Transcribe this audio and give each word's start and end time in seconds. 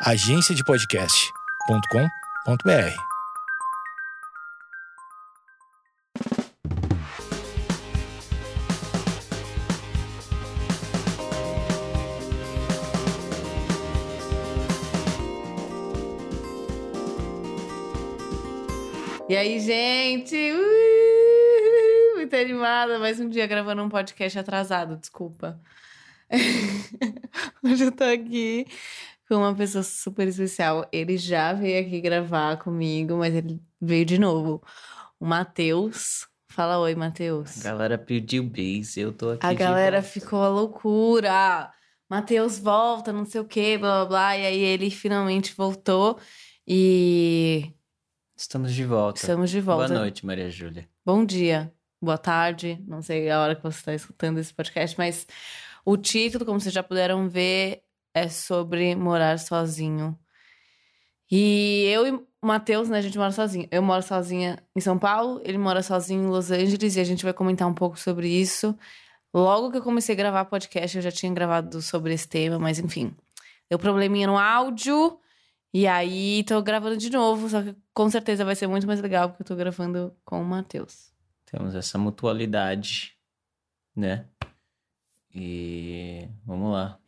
agenciadepodcast.com.br. 0.00 2.94
E 19.28 19.36
aí, 19.36 19.60
gente? 19.60 20.36
Uh, 20.52 22.16
muito 22.16 22.36
animada. 22.36 23.00
Mais 23.00 23.18
um 23.18 23.28
dia 23.28 23.48
gravando 23.48 23.82
um 23.82 23.88
podcast 23.88 24.38
atrasado, 24.38 24.96
desculpa. 24.96 25.60
Hoje 27.62 27.84
eu 27.84 27.92
tô 27.92 28.04
aqui 28.04 28.66
com 29.28 29.36
uma 29.36 29.54
pessoa 29.54 29.84
super 29.84 30.26
especial. 30.26 30.88
Ele 30.90 31.18
já 31.18 31.52
veio 31.52 31.86
aqui 31.86 32.00
gravar 32.00 32.56
comigo, 32.56 33.16
mas 33.18 33.34
ele 33.34 33.60
veio 33.80 34.04
de 34.04 34.18
novo. 34.18 34.62
O 35.20 35.26
Matheus. 35.26 36.26
Fala 36.50 36.78
oi, 36.78 36.94
Matheus. 36.94 37.60
A 37.60 37.70
galera 37.70 37.98
pediu 37.98 38.42
bis, 38.42 38.96
eu 38.96 39.12
tô 39.12 39.30
aqui. 39.30 39.46
A 39.46 39.52
galera 39.52 40.00
volta. 40.00 40.08
ficou 40.08 40.42
a 40.42 40.48
loucura. 40.48 41.70
Matheus 42.08 42.58
volta, 42.58 43.12
não 43.12 43.26
sei 43.26 43.40
o 43.40 43.44
quê, 43.44 43.76
blá 43.76 43.98
blá 44.00 44.06
blá. 44.06 44.36
E 44.38 44.46
aí 44.46 44.58
ele 44.60 44.90
finalmente 44.90 45.54
voltou. 45.54 46.18
E 46.66 47.72
Estamos 48.36 48.72
de 48.72 48.84
volta. 48.84 49.20
estamos 49.20 49.50
de 49.50 49.60
volta. 49.60 49.88
Boa 49.88 50.00
noite, 50.00 50.24
Maria 50.24 50.48
Júlia. 50.48 50.88
Bom 51.04 51.24
dia, 51.24 51.72
boa 52.00 52.16
tarde, 52.16 52.82
não 52.86 53.02
sei 53.02 53.28
a 53.30 53.40
hora 53.40 53.56
que 53.56 53.62
você 53.62 53.78
está 53.78 53.94
escutando 53.94 54.38
esse 54.38 54.54
podcast, 54.54 54.96
mas 54.96 55.26
o 55.84 55.96
título, 55.96 56.44
como 56.44 56.60
vocês 56.60 56.72
já 56.72 56.82
puderam 56.82 57.28
ver, 57.28 57.82
é 58.18 58.28
sobre 58.28 58.94
morar 58.94 59.38
sozinho. 59.38 60.18
E 61.30 61.84
eu 61.92 62.06
e 62.06 62.10
o 62.12 62.26
Matheus, 62.46 62.88
né, 62.88 62.98
a 62.98 63.00
gente 63.00 63.18
mora 63.18 63.32
sozinho. 63.32 63.68
Eu 63.70 63.82
moro 63.82 64.02
sozinha 64.02 64.58
em 64.74 64.80
São 64.80 64.98
Paulo, 64.98 65.40
ele 65.44 65.58
mora 65.58 65.82
sozinho 65.82 66.24
em 66.24 66.26
Los 66.26 66.50
Angeles 66.50 66.96
e 66.96 67.00
a 67.00 67.04
gente 67.04 67.24
vai 67.24 67.32
comentar 67.32 67.68
um 67.68 67.74
pouco 67.74 67.98
sobre 67.98 68.28
isso. 68.28 68.76
Logo 69.32 69.70
que 69.70 69.78
eu 69.78 69.82
comecei 69.82 70.14
a 70.14 70.18
gravar 70.18 70.44
podcast, 70.46 70.96
eu 70.96 71.02
já 71.02 71.10
tinha 71.10 71.32
gravado 71.32 71.82
sobre 71.82 72.14
esse 72.14 72.26
tema, 72.26 72.58
mas 72.58 72.78
enfim. 72.78 73.14
Deu 73.68 73.78
probleminha 73.78 74.26
no 74.26 74.38
áudio. 74.38 75.20
E 75.72 75.86
aí, 75.86 76.42
tô 76.44 76.62
gravando 76.62 76.96
de 76.96 77.10
novo, 77.10 77.48
só 77.48 77.62
que 77.62 77.76
com 77.92 78.08
certeza 78.08 78.42
vai 78.44 78.56
ser 78.56 78.66
muito 78.66 78.86
mais 78.86 79.00
legal 79.02 79.28
porque 79.28 79.42
eu 79.42 79.46
tô 79.46 79.54
gravando 79.54 80.16
com 80.24 80.40
o 80.40 80.44
Matheus. 80.44 81.12
Temos 81.44 81.74
essa 81.74 81.98
mutualidade, 81.98 83.14
né? 83.94 84.24
E 85.34 86.26
vamos 86.46 86.72
lá. 86.72 86.98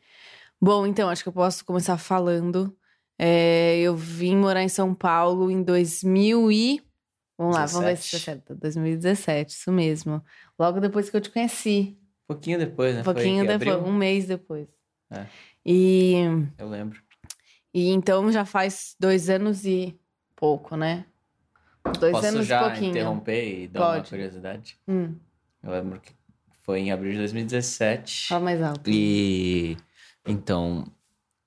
Bom, 0.61 0.87
então, 0.87 1.09
acho 1.09 1.23
que 1.23 1.29
eu 1.29 1.33
posso 1.33 1.65
começar 1.65 1.97
falando. 1.99 2.77
É, 3.19 3.79
eu 3.81 3.95
vim 3.97 4.37
morar 4.37 4.63
em 4.63 4.69
São 4.69 4.95
Paulo 4.95 5.51
em 5.51 5.63
2000 5.63 6.51
e... 6.53 6.83
Vamos 7.39 7.57
lá, 7.57 7.65
vamos 7.67 7.87
ver 7.87 7.97
se 7.97 8.11
tá 8.11 8.17
17. 8.19 8.25
certo. 8.25 8.55
2017, 8.57 9.51
isso 9.55 9.73
mesmo. 9.73 10.23
Logo 10.59 10.79
depois 10.81 11.09
que 11.09 11.17
eu 11.17 11.21
te 11.23 11.31
conheci. 11.31 11.99
Um 12.29 12.35
pouquinho 12.35 12.59
depois, 12.59 12.95
né? 12.95 13.01
Um 13.01 13.05
pouquinho 13.05 13.47
depois, 13.47 13.75
abriu? 13.77 13.89
um 13.91 13.97
mês 13.97 14.27
depois. 14.27 14.69
É. 15.11 15.27
E, 15.65 16.15
Eu 16.59 16.69
lembro. 16.69 17.01
e 17.73 17.89
então 17.91 18.31
já 18.31 18.45
faz 18.45 18.95
dois 19.01 19.31
anos 19.31 19.65
e 19.65 19.99
pouco, 20.37 20.77
né? 20.77 21.07
Dois 21.99 22.13
Posso 22.13 22.27
anos 22.27 22.47
já 22.47 22.61
e 22.61 22.65
pouquinho. 22.71 22.91
interromper 22.91 23.63
e 23.63 23.69
dar 23.69 23.81
uma 23.81 23.93
Pode. 23.95 24.11
curiosidade? 24.11 24.79
Hum, 24.87 25.15
Eu 25.63 25.71
lembro 25.71 25.99
que 26.01 26.13
foi 26.63 26.81
em 26.81 26.93
abril 26.93 27.13
de 27.13 27.19
2017. 27.19 28.29
fala 28.29 28.45
mais 28.45 28.61
alto. 28.63 28.89
E 28.91 29.77
então, 30.27 30.85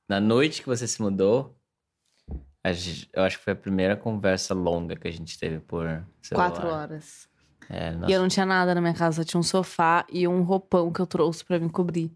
na 0.10 0.20
noite 0.20 0.62
que 0.62 0.68
você 0.68 0.88
se 0.88 1.02
mudou, 1.02 1.56
gente- 2.68 3.10
eu 3.14 3.24
acho 3.24 3.38
que 3.38 3.44
foi 3.44 3.54
a 3.54 3.56
primeira 3.56 3.96
conversa 3.96 4.54
longa 4.54 4.96
que 4.96 5.08
a 5.08 5.12
gente 5.12 5.38
teve 5.38 5.60
por 5.60 5.84
celular. 6.22 6.52
Quatro 6.52 6.68
horas. 6.68 7.28
É, 7.70 7.92
E 7.92 7.96
nossa, 7.96 8.14
eu 8.14 8.22
não 8.22 8.28
tinha 8.28 8.46
nada 8.46 8.76
na 8.76 8.82
minha 8.82 8.94
casa, 8.94 9.24
tinha 9.24 9.40
um 9.40 9.44
sofá 9.44 10.06
e 10.12 10.28
um 10.28 10.42
roupão 10.44 10.92
que 10.92 11.00
eu 11.00 11.08
trouxe 11.08 11.44
pra 11.46 11.60
me 11.60 11.70
cobrir. 11.70 12.12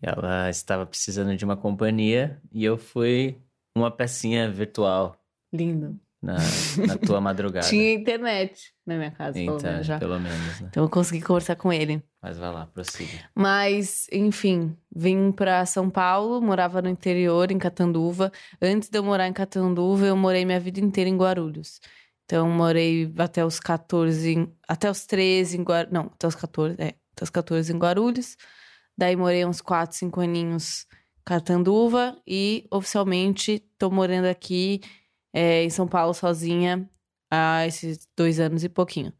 ela 0.00 0.48
estava 0.48 0.86
precisando 0.86 1.36
de 1.36 1.44
uma 1.44 1.56
companhia 1.56 2.40
e 2.52 2.64
eu 2.64 2.78
fui 2.78 3.36
uma 3.76 3.90
pecinha 3.90 4.48
virtual 4.50 5.16
Lindo. 5.52 5.98
Na, 6.22 6.36
na 6.86 6.98
tua 6.98 7.20
madrugada. 7.22 7.66
Tinha 7.68 7.92
internet 7.94 8.72
na 8.86 8.96
minha 8.96 9.10
casa, 9.10 9.34
pelo 9.34 9.56
então, 9.56 9.70
menos 9.70 9.86
já. 9.86 9.98
pelo 9.98 10.18
menos, 10.18 10.60
né? 10.60 10.68
Então 10.70 10.82
eu 10.84 10.88
consegui 10.88 11.22
conversar 11.22 11.56
com 11.56 11.72
ele. 11.72 12.02
Mas 12.20 12.36
vai 12.38 12.52
lá, 12.52 12.66
prossiga. 12.66 13.30
Mas, 13.34 14.06
enfim, 14.12 14.76
vim 14.94 15.30
pra 15.30 15.64
São 15.66 15.88
Paulo, 15.88 16.40
morava 16.42 16.82
no 16.82 16.88
interior, 16.88 17.50
em 17.52 17.58
Catanduva. 17.58 18.32
Antes 18.60 18.88
de 18.88 18.98
eu 18.98 19.02
morar 19.04 19.28
em 19.28 19.32
Catanduva, 19.32 20.06
eu 20.06 20.16
morei 20.16 20.44
minha 20.44 20.58
vida 20.58 20.80
inteira 20.80 21.08
em 21.08 21.16
Guarulhos. 21.16 21.80
Então, 22.24 22.48
morei 22.50 23.10
até 23.18 23.44
os 23.44 23.58
14, 23.60 24.34
em- 24.34 24.52
até 24.66 24.90
os 24.90 25.06
13 25.06 25.56
em 25.56 25.62
Guarulhos. 25.62 25.92
Não, 25.92 26.06
até 26.06 26.26
os 26.26 26.34
14, 26.34 26.74
é, 26.78 26.94
até 27.14 27.22
os 27.24 27.30
14 27.30 27.72
em 27.72 27.78
Guarulhos. 27.78 28.36
Daí 28.96 29.14
morei 29.16 29.46
uns 29.46 29.60
4, 29.60 29.96
5 29.96 30.20
aninhos 30.20 30.84
em 30.90 31.22
Catanduva 31.24 32.16
e 32.26 32.66
oficialmente 32.70 33.62
tô 33.78 33.90
morando 33.90 34.24
aqui 34.26 34.80
é, 35.32 35.64
em 35.64 35.70
São 35.70 35.86
Paulo 35.86 36.14
sozinha 36.14 36.88
há 37.30 37.66
esses 37.66 38.08
dois 38.16 38.40
anos 38.40 38.64
e 38.64 38.68
pouquinho. 38.68 39.12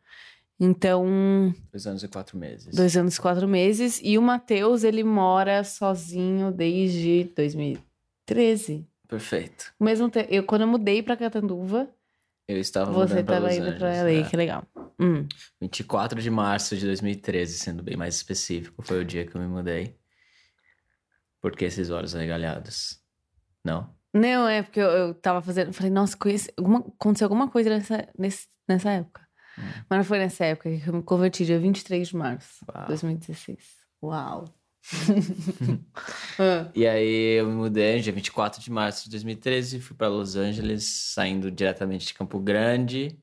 Então, 0.60 1.54
Dois 1.70 1.86
anos 1.86 2.02
e 2.02 2.08
quatro 2.08 2.36
meses. 2.36 2.74
Dois 2.74 2.96
anos 2.96 3.16
e 3.16 3.20
quatro 3.20 3.46
meses. 3.46 4.00
E 4.02 4.18
o 4.18 4.22
Matheus, 4.22 4.82
ele 4.82 5.04
mora 5.04 5.62
sozinho 5.62 6.50
desde 6.50 7.32
2013. 7.36 8.84
Perfeito. 9.06 9.72
O 9.78 9.84
mesmo 9.84 10.10
eu 10.28 10.42
Quando 10.42 10.62
eu 10.62 10.66
mudei 10.66 11.02
pra 11.02 11.16
Catanduva, 11.16 11.88
Eu 12.48 12.58
estava 12.58 12.91
você 12.91 13.14
mudando 13.14 13.24
pra 13.26 13.34
tava 13.36 13.47
Los 13.47 13.56
indo 13.56 13.78
pra 13.78 13.88
Angeles, 13.91 14.02
LA, 14.22 14.26
é. 14.26 14.30
que 14.30 14.36
legal. 14.36 14.66
Hum. 15.00 15.28
24 15.60 16.20
de 16.20 16.28
março 16.30 16.76
de 16.76 16.84
2013, 16.86 17.56
sendo 17.56 17.82
bem 17.84 17.97
mais 17.97 18.16
específico, 18.16 18.82
foi 18.82 19.00
o 19.00 19.04
dia 19.04 19.24
que 19.24 19.36
eu 19.36 19.41
me 19.41 19.47
mudei. 19.47 19.97
Por 21.41 21.54
que 21.54 21.64
esses 21.66 21.88
olhos 21.91 22.16
arregalhados? 22.16 23.00
Não? 23.64 23.97
Não, 24.14 24.48
é 24.48 24.62
porque 24.62 24.80
eu, 24.80 24.88
eu 24.88 25.14
tava 25.14 25.42
fazendo. 25.42 25.72
Falei, 25.72 25.91
nossa, 25.91 26.16
conheci... 26.16 26.50
alguma... 26.56 26.78
aconteceu 26.80 27.26
alguma 27.26 27.48
coisa 27.48 27.70
nessa, 27.70 28.08
nesse... 28.19 28.46
nessa 28.69 28.91
época. 28.91 29.26
Hum. 29.58 29.62
Mas 29.88 29.96
não 29.98 30.04
foi 30.04 30.19
nessa 30.19 30.44
época 30.44 30.70
que 30.78 30.88
eu 30.88 30.94
me 30.94 31.02
converti, 31.02 31.44
dia 31.44 31.58
23 31.58 32.08
de 32.08 32.16
março 32.16 32.64
de 32.64 32.72
Uau. 32.74 32.86
2016. 32.88 33.58
Uau! 34.02 34.44
Ah, 36.38 36.70
E 36.74 36.86
aí 36.86 37.38
eu 37.41 37.47
me 37.48 37.54
mudei 37.54 38.00
dia 38.00 38.12
24 38.12 38.62
de 38.62 38.70
março 38.70 39.04
de 39.04 39.10
2013, 39.10 39.80
fui 39.80 39.97
para 39.97 40.08
Los 40.08 40.36
Angeles, 40.36 40.84
saindo 41.12 41.50
diretamente 41.50 42.06
de 42.06 42.14
Campo 42.14 42.38
Grande, 42.38 43.18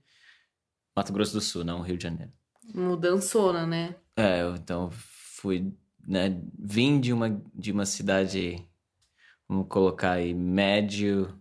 Mato 0.95 1.13
Grosso 1.13 1.33
do 1.33 1.41
Sul, 1.41 1.63
não 1.63 1.81
Rio 1.81 1.97
de 1.97 2.03
Janeiro. 2.03 2.31
mudançona, 2.73 3.65
né? 3.65 3.95
É, 4.17 4.41
eu, 4.41 4.55
então 4.55 4.89
fui, 4.91 5.73
né, 6.05 6.39
vim 6.59 6.99
de 6.99 7.13
uma 7.13 7.41
de 7.53 7.71
uma 7.71 7.85
cidade, 7.85 8.63
vamos 9.47 9.67
colocar 9.67 10.11
aí 10.13 10.33
médio 10.33 11.33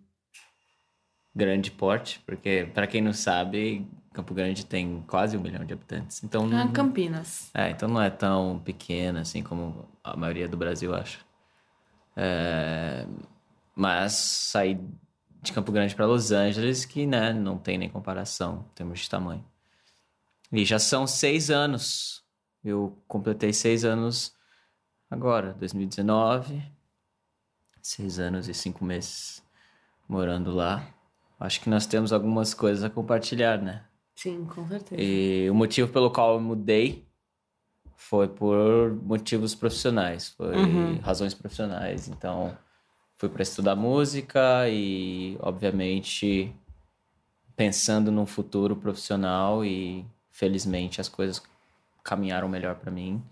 grande 1.34 1.70
porte, 1.70 2.20
porque 2.24 2.70
para 2.72 2.86
quem 2.86 3.00
não 3.02 3.12
sabe, 3.12 3.88
Campo 4.12 4.32
Grande 4.32 4.64
tem 4.64 5.02
quase 5.08 5.36
um 5.36 5.40
milhão 5.40 5.64
de 5.64 5.72
habitantes, 5.72 6.22
então 6.22 6.44
Ah, 6.44 6.64
não, 6.64 6.72
Campinas. 6.72 7.50
é, 7.52 7.70
então 7.70 7.88
não 7.88 8.00
é 8.00 8.10
tão 8.10 8.60
pequena 8.64 9.20
assim 9.22 9.42
como 9.42 9.88
a 10.04 10.16
maioria 10.16 10.46
do 10.48 10.56
Brasil 10.56 10.94
acha. 10.94 11.18
É, 12.16 13.04
mas 13.74 14.12
saí 14.12 14.78
de 15.42 15.52
Campo 15.52 15.72
Grande 15.72 15.94
para 15.96 16.06
Los 16.06 16.30
Angeles, 16.30 16.84
que 16.84 17.04
né, 17.06 17.32
não 17.32 17.58
tem 17.58 17.76
nem 17.76 17.88
comparação 17.90 18.66
em 18.70 18.74
termos 18.74 19.00
de 19.00 19.10
tamanho. 19.10 19.44
E 20.52 20.64
já 20.64 20.78
são 20.78 21.06
seis 21.06 21.50
anos. 21.50 22.22
Eu 22.64 22.96
completei 23.08 23.52
seis 23.52 23.84
anos 23.84 24.32
agora, 25.10 25.52
2019. 25.54 26.62
Seis 27.86 28.18
anos 28.18 28.48
e 28.48 28.54
cinco 28.54 28.82
meses 28.82 29.42
morando 30.08 30.50
lá. 30.50 30.88
Acho 31.38 31.60
que 31.60 31.68
nós 31.68 31.84
temos 31.84 32.14
algumas 32.14 32.54
coisas 32.54 32.82
a 32.82 32.88
compartilhar, 32.88 33.60
né? 33.60 33.84
Sim, 34.16 34.46
com 34.46 34.66
certeza. 34.66 35.02
E 35.02 35.50
o 35.50 35.54
motivo 35.54 35.92
pelo 35.92 36.10
qual 36.10 36.32
eu 36.32 36.40
mudei 36.40 37.06
foi 37.94 38.26
por 38.26 38.90
motivos 39.02 39.54
profissionais, 39.54 40.30
foi 40.30 40.56
Uhum. 40.56 40.98
razões 41.00 41.34
profissionais. 41.34 42.08
Então, 42.08 42.56
fui 43.16 43.28
para 43.28 43.42
estudar 43.42 43.76
música 43.76 44.66
e, 44.70 45.36
obviamente, 45.40 46.56
pensando 47.54 48.10
num 48.10 48.24
futuro 48.24 48.74
profissional 48.76 49.62
e, 49.62 50.06
felizmente, 50.30 51.02
as 51.02 51.08
coisas 51.10 51.42
caminharam 52.02 52.48
melhor 52.48 52.76
para 52.76 52.90
mim. 52.90 53.22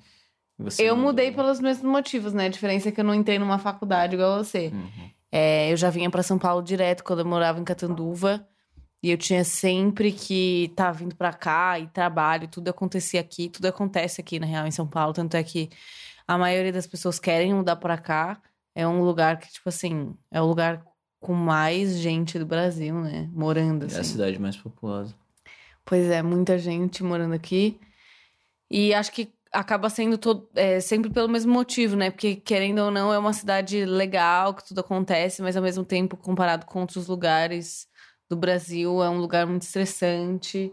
Você 0.63 0.83
Eu 0.83 0.95
mudou? 0.97 1.11
mudei 1.11 1.33
pelos 1.33 1.61
mesmos 1.61 1.91
motivos, 1.91 2.33
né? 2.33 2.47
A 2.47 2.49
diferença 2.49 2.89
é 2.89 2.93
que 2.93 3.01
eu 3.01 3.05
não 3.05 3.15
entrei 3.15 3.39
numa 3.39 3.59
faculdade 3.59 4.15
igual 4.15 4.43
você. 4.43 4.69
Uhum. 4.73 5.11
É, 5.31 5.73
eu 5.73 5.77
já 5.77 5.91
vinha 5.91 6.11
pra 6.11 6.23
São 6.23 6.39
Paulo 6.39 6.63
direto 6.63 7.03
quando 7.03 7.21
eu 7.21 7.27
morava 7.27 7.59
em 7.61 7.65
Catanduva. 7.65 8.47
E 9.03 9.11
eu 9.11 9.19
tinha 9.19 9.43
sempre 9.43 10.13
que 10.13 10.65
estar 10.71 10.87
tá 10.87 10.93
vindo 10.93 11.17
pra 11.17 11.33
cá 11.33 11.77
e 11.79 11.89
trabalho, 11.89 12.47
tudo 12.47 12.69
acontecia 12.69 13.21
aqui, 13.21 13.49
tudo 13.49 13.67
acontece 13.67 14.21
aqui, 14.21 14.39
na 14.39 14.47
real, 14.47 14.65
em 14.67 14.71
São 14.71 14.87
Paulo. 14.87 15.13
Tanto 15.13 15.37
é 15.37 15.43
que 15.43 15.69
a 16.27 16.39
maioria 16.39 16.73
das 16.73 16.87
pessoas 16.87 17.19
querem 17.19 17.53
mudar 17.53 17.77
pra 17.77 17.99
cá. 17.99 18.41
É 18.75 18.87
um 18.87 19.03
lugar 19.03 19.39
que, 19.39 19.53
tipo 19.53 19.69
assim, 19.69 20.15
é 20.31 20.41
um 20.41 20.47
lugar 20.47 20.85
com 21.21 21.35
mais 21.35 21.99
gente 21.99 22.39
do 22.39 22.47
Brasil, 22.47 22.95
né? 22.95 23.29
Morando, 23.33 23.85
É 23.91 23.97
a 23.97 24.01
assim. 24.01 24.13
cidade 24.13 24.39
mais 24.39 24.57
populosa. 24.57 25.15
Pois 25.85 26.09
é, 26.09 26.23
muita 26.23 26.57
gente 26.59 27.03
morando 27.03 27.35
aqui. 27.35 27.79
E 28.71 28.95
acho 28.95 29.13
que 29.13 29.33
acaba 29.53 29.91
sendo 29.91 30.17
todo, 30.17 30.49
é, 30.55 30.81
sempre 30.81 31.11
pelo 31.11 31.29
mesmo 31.29 31.53
motivo, 31.53 31.95
né? 31.97 32.11
Porque, 32.11 32.37
querendo 32.37 32.81
ou 32.81 32.91
não, 32.91 33.13
é 33.13 33.19
uma 33.19 33.33
cidade 33.33 33.85
legal, 33.85 34.55
que 34.55 34.67
tudo 34.67 34.81
acontece, 34.81 35.43
mas 35.43 35.57
ao 35.57 35.63
mesmo 35.63 35.85
tempo, 35.85 36.17
comparado 36.17 36.67
com 36.67 36.81
outros 36.81 37.07
lugares 37.07 37.87
do 38.29 38.37
Brasil, 38.37 39.03
é 39.03 39.11
um 39.11 39.19
lugar 39.19 39.47
muito 39.47 39.63
estressante, 39.63 40.73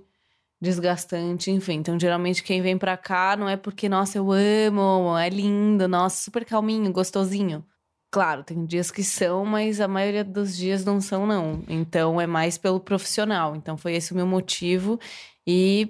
desgastante, 0.62 1.52
enfim. 1.52 1.76
Então, 1.76 2.00
geralmente, 2.00 2.44
quem 2.44 2.62
vem 2.62 2.78
pra 2.78 2.98
cá 2.98 3.36
não 3.38 3.50
é 3.50 3.58
porque, 3.58 3.90
nossa, 3.90 4.18
eu 4.18 4.32
amo, 4.32 5.18
é 5.18 5.30
lindo, 5.30 5.88
nossa, 5.88 6.24
super 6.24 6.46
calminho, 6.46 6.92
gostosinho. 6.92 7.66
Claro, 8.12 8.44
tem 8.44 8.66
dias 8.66 8.90
que 8.90 9.04
são, 9.04 9.46
mas 9.46 9.80
a 9.80 9.88
maioria 9.88 10.24
dos 10.24 10.58
dias 10.58 10.84
não 10.84 11.00
são, 11.00 11.28
não. 11.28 11.64
Então, 11.68 12.20
é 12.20 12.26
mais 12.26 12.58
pelo 12.58 12.80
profissional. 12.80 13.56
Então, 13.56 13.78
foi 13.78 13.94
esse 13.94 14.14
o 14.14 14.16
meu 14.16 14.26
motivo. 14.26 15.00
E 15.46 15.90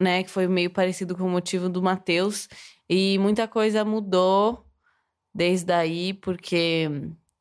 né, 0.00 0.22
que 0.24 0.30
foi 0.30 0.48
meio 0.48 0.70
parecido 0.70 1.16
com 1.16 1.24
o 1.24 1.30
motivo 1.30 1.68
do 1.68 1.82
Matheus. 1.82 2.48
E 2.88 3.18
muita 3.18 3.46
coisa 3.46 3.84
mudou 3.84 4.66
desde 5.32 5.72
aí, 5.72 6.14
porque, 6.14 6.88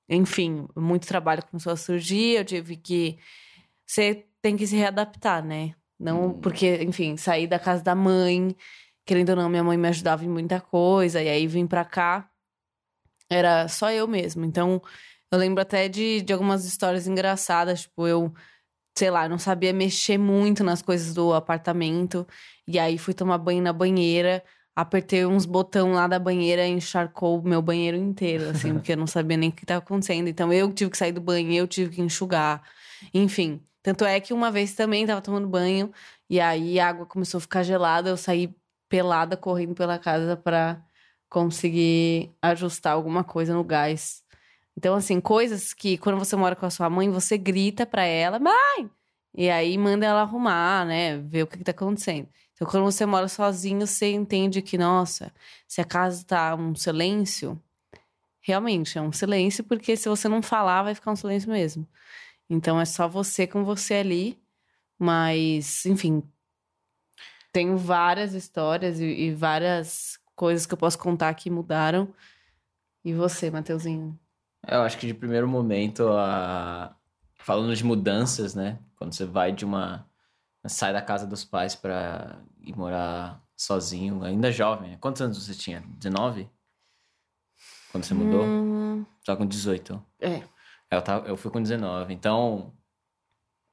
enfim, 0.07 0.67
muito 0.75 1.07
trabalho 1.07 1.43
começou 1.49 1.71
a 1.73 1.77
surgir, 1.77 2.37
eu 2.37 2.45
tive 2.45 2.75
que. 2.75 3.17
Você 3.87 4.25
tem 4.41 4.55
que 4.55 4.67
se 4.67 4.75
readaptar, 4.75 5.43
né? 5.43 5.73
Não, 5.99 6.27
Hum. 6.27 6.41
porque, 6.41 6.75
enfim, 6.83 7.17
sair 7.17 7.47
da 7.47 7.57
casa 7.57 7.83
da 7.83 7.95
mãe, 7.95 8.55
querendo 9.05 9.29
ou 9.31 9.35
não, 9.35 9.49
minha 9.49 9.63
mãe 9.63 9.77
me 9.77 9.87
ajudava 9.87 10.23
em 10.23 10.29
muita 10.29 10.61
coisa, 10.61 11.21
e 11.21 11.27
aí 11.27 11.47
vim 11.47 11.65
pra 11.65 11.83
cá, 11.83 12.29
era 13.29 13.67
só 13.67 13.91
eu 13.91 14.07
mesmo. 14.07 14.45
Então, 14.45 14.81
eu 15.31 15.37
lembro 15.37 15.61
até 15.61 15.87
de, 15.87 16.21
de 16.21 16.33
algumas 16.33 16.65
histórias 16.65 17.07
engraçadas, 17.07 17.81
tipo, 17.81 18.07
eu 18.07 18.33
sei 18.99 19.09
lá, 19.09 19.29
não 19.29 19.39
sabia 19.39 19.71
mexer 19.71 20.17
muito 20.17 20.61
nas 20.61 20.81
coisas 20.81 21.13
do 21.13 21.33
apartamento. 21.33 22.27
E 22.67 22.77
aí 22.77 22.97
fui 22.97 23.13
tomar 23.13 23.37
banho 23.37 23.63
na 23.63 23.71
banheira, 23.71 24.43
apertei 24.75 25.25
uns 25.25 25.45
botão 25.45 25.93
lá 25.93 26.05
da 26.05 26.19
banheira 26.19 26.67
e 26.67 26.71
encharcou 26.71 27.39
o 27.39 27.47
meu 27.47 27.61
banheiro 27.61 27.95
inteiro, 27.95 28.49
assim, 28.49 28.73
porque 28.75 28.91
eu 28.91 28.97
não 28.97 29.07
sabia 29.07 29.37
nem 29.37 29.49
o 29.49 29.51
que 29.53 29.63
estava 29.63 29.79
acontecendo. 29.79 30.27
Então 30.27 30.51
eu 30.51 30.71
tive 30.73 30.91
que 30.91 30.97
sair 30.97 31.13
do 31.13 31.21
banho, 31.21 31.53
eu 31.53 31.65
tive 31.67 31.95
que 31.95 32.01
enxugar. 32.01 32.61
Enfim, 33.13 33.61
tanto 33.81 34.03
é 34.03 34.19
que 34.19 34.33
uma 34.33 34.51
vez 34.51 34.73
também 34.75 35.05
tava 35.07 35.21
tomando 35.21 35.47
banho 35.47 35.91
e 36.29 36.39
aí 36.41 36.77
a 36.77 36.89
água 36.89 37.05
começou 37.05 37.37
a 37.37 37.41
ficar 37.41 37.63
gelada, 37.63 38.09
eu 38.09 38.17
saí 38.17 38.53
pelada 38.89 39.37
correndo 39.37 39.75
pela 39.75 39.97
casa 39.97 40.35
para 40.35 40.83
conseguir 41.29 42.31
ajustar 42.41 42.93
alguma 42.93 43.23
coisa 43.23 43.53
no 43.53 43.63
gás. 43.63 44.23
Então, 44.79 44.95
assim, 44.95 45.19
coisas 45.19 45.73
que 45.73 45.97
quando 45.97 46.17
você 46.17 46.37
mora 46.37 46.55
com 46.55 46.65
a 46.65 46.69
sua 46.69 46.89
mãe, 46.89 47.09
você 47.09 47.37
grita 47.37 47.85
pra 47.85 48.05
ela, 48.05 48.39
mãe! 48.39 48.89
E 49.35 49.49
aí 49.49 49.77
manda 49.77 50.05
ela 50.05 50.21
arrumar, 50.21 50.85
né? 50.85 51.17
Ver 51.17 51.43
o 51.43 51.47
que, 51.47 51.57
que 51.57 51.65
tá 51.65 51.71
acontecendo. 51.71 52.29
Então, 52.53 52.65
quando 52.65 52.85
você 52.85 53.05
mora 53.05 53.27
sozinho, 53.27 53.85
você 53.85 54.13
entende 54.13 54.61
que, 54.61 54.77
nossa, 54.77 55.33
se 55.67 55.81
a 55.81 55.83
casa 55.83 56.23
tá 56.25 56.55
um 56.55 56.73
silêncio, 56.75 57.61
realmente 58.39 58.97
é 58.97 59.01
um 59.01 59.11
silêncio, 59.11 59.65
porque 59.65 59.97
se 59.97 60.07
você 60.07 60.29
não 60.29 60.41
falar, 60.41 60.83
vai 60.83 60.95
ficar 60.95 61.11
um 61.11 61.15
silêncio 61.17 61.51
mesmo. 61.51 61.85
Então 62.49 62.79
é 62.79 62.85
só 62.85 63.05
você 63.05 63.45
com 63.45 63.65
você 63.65 63.95
ali. 63.95 64.39
Mas, 64.97 65.85
enfim, 65.85 66.23
tenho 67.51 67.77
várias 67.77 68.33
histórias 68.33 69.01
e, 69.01 69.05
e 69.05 69.35
várias 69.35 70.17
coisas 70.37 70.65
que 70.65 70.73
eu 70.73 70.77
posso 70.77 70.97
contar 70.97 71.33
que 71.33 71.49
mudaram. 71.49 72.13
E 73.03 73.13
você, 73.13 73.51
Mateuzinho? 73.51 74.17
Eu 74.67 74.81
acho 74.81 74.97
que 74.97 75.07
de 75.07 75.13
primeiro 75.13 75.47
momento, 75.47 76.07
a... 76.09 76.95
falando 77.35 77.75
de 77.75 77.83
mudanças, 77.83 78.53
né? 78.55 78.79
Quando 78.97 79.13
você 79.13 79.25
vai 79.25 79.51
de 79.51 79.65
uma. 79.65 80.05
sai 80.67 80.91
da 80.93 81.01
casa 81.01 81.25
dos 81.25 81.43
pais 81.45 81.75
pra 81.75 82.39
ir 82.61 82.75
morar 82.75 83.41
sozinho, 83.55 84.23
ainda 84.23 84.51
jovem. 84.51 84.91
né? 84.91 84.97
Quantos 84.99 85.21
anos 85.21 85.43
você 85.45 85.53
tinha? 85.53 85.81
19? 85.97 86.49
Quando 87.91 88.03
você 88.03 88.13
mudou? 88.13 88.43
Hum, 88.43 89.05
Tava 89.25 89.37
com 89.37 89.45
18. 89.45 90.03
é. 90.21 90.43
Eu, 90.91 91.01
tava, 91.03 91.27
eu 91.27 91.37
fui 91.37 91.51
com 91.51 91.61
19. 91.61 92.13
Então. 92.13 92.73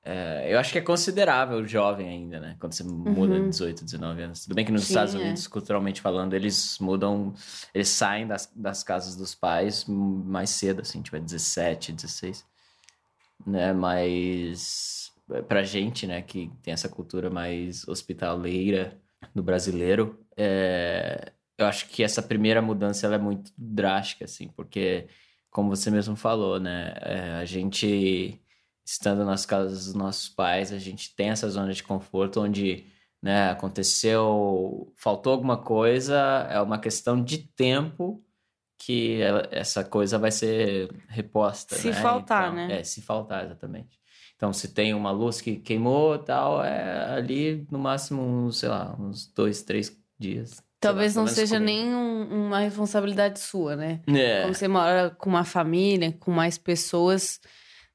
É, 0.08 0.46
eu 0.54 0.58
acho 0.60 0.70
que 0.70 0.78
é 0.78 0.80
considerável 0.80 1.66
jovem 1.66 2.08
ainda, 2.08 2.38
né? 2.38 2.56
Quando 2.60 2.74
você 2.74 2.84
muda 2.84 3.40
de 3.40 3.48
18, 3.48 3.84
19 3.84 4.22
anos. 4.22 4.44
Tudo 4.44 4.54
bem 4.54 4.64
que 4.64 4.70
nos 4.70 4.84
Sim, 4.84 4.92
Estados 4.92 5.14
é. 5.16 5.18
Unidos, 5.18 5.48
culturalmente 5.48 6.00
falando, 6.00 6.34
eles 6.34 6.78
mudam. 6.78 7.34
Eles 7.74 7.88
saem 7.88 8.24
das, 8.24 8.48
das 8.54 8.84
casas 8.84 9.16
dos 9.16 9.34
pais 9.34 9.84
mais 9.88 10.50
cedo, 10.50 10.82
assim, 10.82 11.02
tipo, 11.02 11.16
é 11.16 11.20
17, 11.20 11.92
16. 11.92 12.46
Né? 13.44 13.72
Mas. 13.72 15.12
é, 15.32 15.42
Pra 15.42 15.64
gente, 15.64 16.06
né, 16.06 16.22
que 16.22 16.52
tem 16.62 16.72
essa 16.72 16.88
cultura 16.88 17.28
mais 17.28 17.86
hospitaleira 17.88 18.96
do 19.34 19.42
brasileiro, 19.42 20.24
é, 20.36 21.32
eu 21.58 21.66
acho 21.66 21.88
que 21.88 22.04
essa 22.04 22.22
primeira 22.22 22.62
mudança 22.62 23.06
ela 23.06 23.16
é 23.16 23.18
muito 23.18 23.50
drástica, 23.58 24.24
assim, 24.24 24.46
porque 24.54 25.08
como 25.50 25.74
você 25.74 25.90
mesmo 25.90 26.14
falou, 26.14 26.60
né? 26.60 26.94
é, 27.00 27.30
a 27.40 27.44
gente, 27.44 28.40
estando 28.86 29.24
nas 29.24 29.44
casas 29.44 29.86
dos 29.86 29.94
nossos 29.94 30.28
pais, 30.28 30.72
a 30.72 30.78
gente 30.78 31.14
tem 31.16 31.30
essa 31.30 31.50
zona 31.50 31.72
de 31.72 31.82
conforto 31.82 32.40
onde 32.40 32.86
né, 33.22 33.50
aconteceu, 33.50 34.92
faltou 34.96 35.32
alguma 35.32 35.56
coisa, 35.56 36.46
é 36.50 36.60
uma 36.60 36.78
questão 36.78 37.20
de 37.22 37.38
tempo 37.38 38.22
que 38.78 39.20
ela- 39.20 39.48
essa 39.50 39.82
coisa 39.82 40.18
vai 40.18 40.30
ser 40.30 40.88
reposta. 41.08 41.74
Se 41.76 41.88
né? 41.88 41.92
faltar, 41.94 42.44
Então, 42.52 42.54
né? 42.68 42.80
É, 42.80 42.84
se 42.84 43.02
faltar, 43.02 43.44
exatamente. 43.44 43.98
Então, 44.36 44.52
se 44.52 44.68
tem 44.68 44.92
uma 44.94 45.10
luz 45.10 45.40
que 45.40 45.56
queimou 45.56 46.18
tal, 46.18 46.62
é 46.62 47.14
ali 47.14 47.66
no 47.70 47.78
máximo, 47.78 48.22
uns, 48.22 48.58
sei 48.58 48.68
lá, 48.68 48.94
uns 49.00 49.26
dois, 49.32 49.62
três 49.62 49.96
dias. 50.18 50.62
Talvez 50.78 51.14
lá, 51.16 51.22
não 51.22 51.26
seja 51.28 51.58
comigo. 51.58 51.64
nem 51.80 51.94
um- 51.94 52.46
uma 52.48 52.58
responsabilidade 52.60 53.40
sua, 53.40 53.74
né? 53.74 54.02
É. 54.06 54.42
Como 54.42 54.54
você 54.54 54.68
mora 54.68 55.10
com 55.10 55.30
uma 55.30 55.42
família, 55.44 56.12
com 56.20 56.30
mais 56.30 56.58
pessoas, 56.58 57.40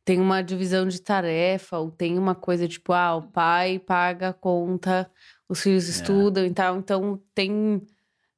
tem 0.03 0.19
uma 0.19 0.42
divisão 0.42 0.88
de 0.88 1.00
tarefa, 1.01 1.77
ou 1.77 1.92
tem 1.92 2.18
uma 2.18 2.33
coisa 2.36 2.68
tipo, 2.68 2.94
ah, 2.94 3.15
o 3.15 3.21
pai 3.24 3.80
paga 3.80 4.30
a 4.30 4.33
conta, 4.33 5.09
os 5.48 5.62
filhos 5.62 5.88
É. 5.88 5.92
estudam 5.92 6.45
e 6.45 6.53
tal. 6.53 6.77
Então 6.77 7.21
tem, 7.36 7.81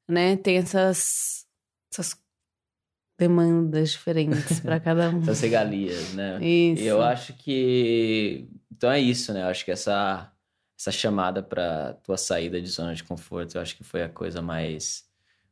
né, 0.08 0.36
tem 0.36 0.58
essas, 0.58 1.46
essas 1.92 2.16
demandas 3.18 3.92
diferentes 3.92 4.60
para 4.60 4.78
cada 4.80 5.10
um. 5.10 5.20
Essas 5.22 5.40
regalias, 5.40 6.12
né? 6.14 6.44
Isso. 6.44 6.82
E 6.82 6.86
eu 6.86 7.02
acho 7.02 7.32
que. 7.34 8.48
Então 8.70 8.90
é 8.90 9.00
isso, 9.00 9.32
né? 9.32 9.42
Eu 9.42 9.46
acho 9.46 9.64
que 9.64 9.70
essa, 9.70 10.30
essa 10.78 10.90
chamada 10.90 11.42
pra 11.42 11.94
tua 12.02 12.16
saída 12.16 12.60
de 12.60 12.68
zona 12.68 12.94
de 12.94 13.04
conforto, 13.04 13.54
eu 13.54 13.62
acho 13.62 13.76
que 13.76 13.84
foi 13.84 14.02
a 14.02 14.08
coisa 14.08 14.42
mais, 14.42 15.04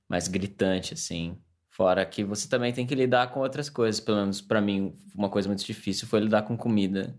mais 0.09 0.29
gritante, 0.29 0.93
assim. 0.95 1.39
Fora 1.75 2.05
que 2.05 2.23
você 2.23 2.47
também 2.49 2.71
tem 2.73 2.87
que 2.87 2.95
lidar 2.95 3.31
com 3.33 3.41
outras 3.41 3.71
coisas. 3.71 3.99
Pelo 3.99 4.19
menos 4.19 4.41
pra 4.43 4.61
mim, 4.61 4.95
uma 5.15 5.31
coisa 5.31 5.49
muito 5.49 5.65
difícil 5.65 6.07
foi 6.07 6.21
lidar 6.21 6.43
com 6.43 6.55
comida. 6.57 7.19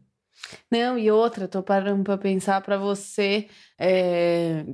Não, 0.71 0.97
e 0.97 1.09
outra, 1.09 1.47
tô 1.47 1.63
parando 1.63 2.03
pra 2.03 2.17
pensar 2.17 2.61
pra 2.61 2.77
você, 2.77 3.47
é, 3.79 4.65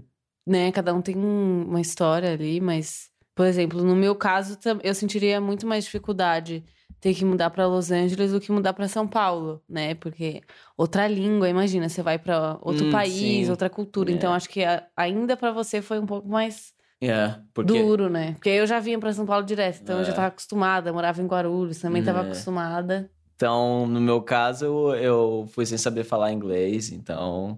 né, 0.45 0.71
cada 0.71 0.93
um 0.93 1.01
tem 1.01 1.15
um- 1.17 1.63
uma 1.67 1.79
história 1.79 2.31
ali, 2.33 2.59
mas, 2.59 3.09
por 3.35 3.45
exemplo, 3.45 3.81
no 3.83 3.95
meu 3.95 4.15
caso, 4.15 4.57
eu 4.83 4.93
sentiria 4.93 5.39
muito 5.39 5.65
mais 5.65 5.85
dificuldade 5.85 6.63
ter 6.99 7.13
que 7.13 7.23
mudar 7.23 7.49
pra 7.49 7.65
Los 7.67 7.91
Angeles 7.91 8.31
do 8.33 8.41
que 8.41 8.51
mudar 8.51 8.73
pra 8.73 8.87
São 8.89 9.07
Paulo, 9.07 9.61
né? 9.69 9.95
Porque 9.95 10.41
outra 10.75 11.07
língua, 11.07 11.47
imagina, 11.47 11.87
você 11.87 12.01
vai 12.03 12.19
pra 12.19 12.57
outro 12.61 12.85
Hum, 12.87 12.91
país, 12.91 13.45
sim. 13.45 13.49
outra 13.51 13.69
cultura. 13.69 14.11
É. 14.11 14.13
Então 14.13 14.33
acho 14.33 14.49
que 14.49 14.61
ainda 14.97 15.37
pra 15.37 15.51
você 15.53 15.81
foi 15.81 15.99
um 15.99 16.05
pouco 16.05 16.27
mais 16.27 16.73
É, 17.01 17.39
porque. 17.53 17.81
duro, 17.81 18.09
né? 18.09 18.33
Porque 18.33 18.49
eu 18.49 18.67
já 18.67 18.79
vinha 18.79 18.99
pra 18.99 19.13
São 19.13 19.25
Paulo 19.25 19.45
direto, 19.45 19.79
então 19.81 19.99
eu 19.99 20.03
já 20.05 20.11
É. 20.11 20.15
tava 20.15 20.27
acostumada, 20.27 20.91
morava 20.91 21.21
em 21.21 21.27
Guarulhos, 21.27 21.79
também 21.79 22.03
tava 22.03 22.19
É. 22.19 22.21
acostumada. 22.23 23.09
Então, 23.35 23.87
no 23.87 24.01
meu 24.01 24.21
caso, 24.21 24.65
eu- 24.65 24.95
eu 24.95 25.47
fui 25.53 25.65
sem 25.65 25.77
saber 25.77 26.03
falar 26.03 26.33
inglês, 26.33 26.91
então 26.91 27.57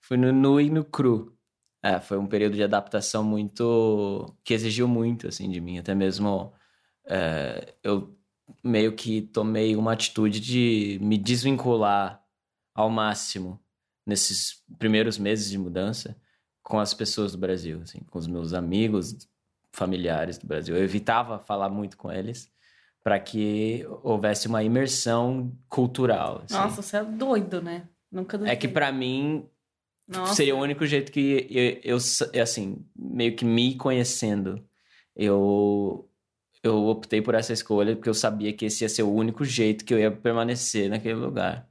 fui 0.00 0.16
no 0.18 0.30
nu 0.30 0.60
e 0.60 0.68
no 0.68 0.84
cru. 0.84 1.34
É, 1.82 1.98
foi 1.98 2.18
um 2.18 2.26
período 2.26 2.54
de 2.54 2.62
adaptação 2.62 3.24
muito. 3.24 4.36
que 4.44 4.52
exigiu 4.54 4.86
muito, 4.86 5.26
assim, 5.28 5.50
de 5.50 5.60
mim. 5.60 5.78
Até 5.78 5.94
mesmo 5.94 6.52
é, 7.08 7.74
eu 7.82 8.14
meio 8.62 8.92
que 8.94 9.22
tomei 9.22 9.74
uma 9.74 9.92
atitude 9.92 10.38
de 10.38 10.98
me 11.02 11.16
desvincular 11.18 12.22
ao 12.74 12.88
máximo 12.90 13.58
nesses 14.06 14.62
primeiros 14.78 15.18
meses 15.18 15.50
de 15.50 15.58
mudança 15.58 16.16
com 16.62 16.78
as 16.78 16.94
pessoas 16.94 17.32
do 17.32 17.38
Brasil, 17.38 17.80
assim, 17.82 18.00
com 18.10 18.18
os 18.18 18.26
meus 18.26 18.52
amigos, 18.52 19.28
familiares 19.72 20.38
do 20.38 20.46
Brasil. 20.46 20.76
Eu 20.76 20.84
evitava 20.84 21.38
falar 21.38 21.68
muito 21.68 21.96
com 21.96 22.10
eles 22.10 22.50
para 23.02 23.18
que 23.18 23.84
houvesse 24.02 24.46
uma 24.46 24.62
imersão 24.62 25.52
cultural. 25.68 26.42
assim. 26.44 26.54
Nossa, 26.54 26.82
você 26.82 26.96
é 26.98 27.04
doido, 27.04 27.60
né? 27.60 27.88
Nunca 28.10 28.38
É 28.48 28.54
que 28.54 28.68
para 28.68 28.92
mim 28.92 29.48
Nossa. 30.06 30.34
seria 30.34 30.54
o 30.54 30.60
único 30.60 30.86
jeito 30.86 31.10
que 31.10 31.46
eu, 31.84 31.96
eu, 31.96 31.98
eu, 32.32 32.42
assim, 32.42 32.84
meio 32.94 33.34
que 33.34 33.44
me 33.44 33.74
conhecendo, 33.74 34.62
eu 35.16 36.08
eu 36.62 36.86
optei 36.86 37.20
por 37.20 37.34
essa 37.34 37.52
escolha 37.52 37.96
porque 37.96 38.08
eu 38.08 38.14
sabia 38.14 38.52
que 38.52 38.66
esse 38.66 38.84
ia 38.84 38.88
ser 38.88 39.02
o 39.02 39.12
único 39.12 39.44
jeito 39.44 39.84
que 39.84 39.92
eu 39.92 39.98
ia 39.98 40.12
permanecer 40.12 40.88
naquele 40.88 41.14
lugar. 41.16 41.68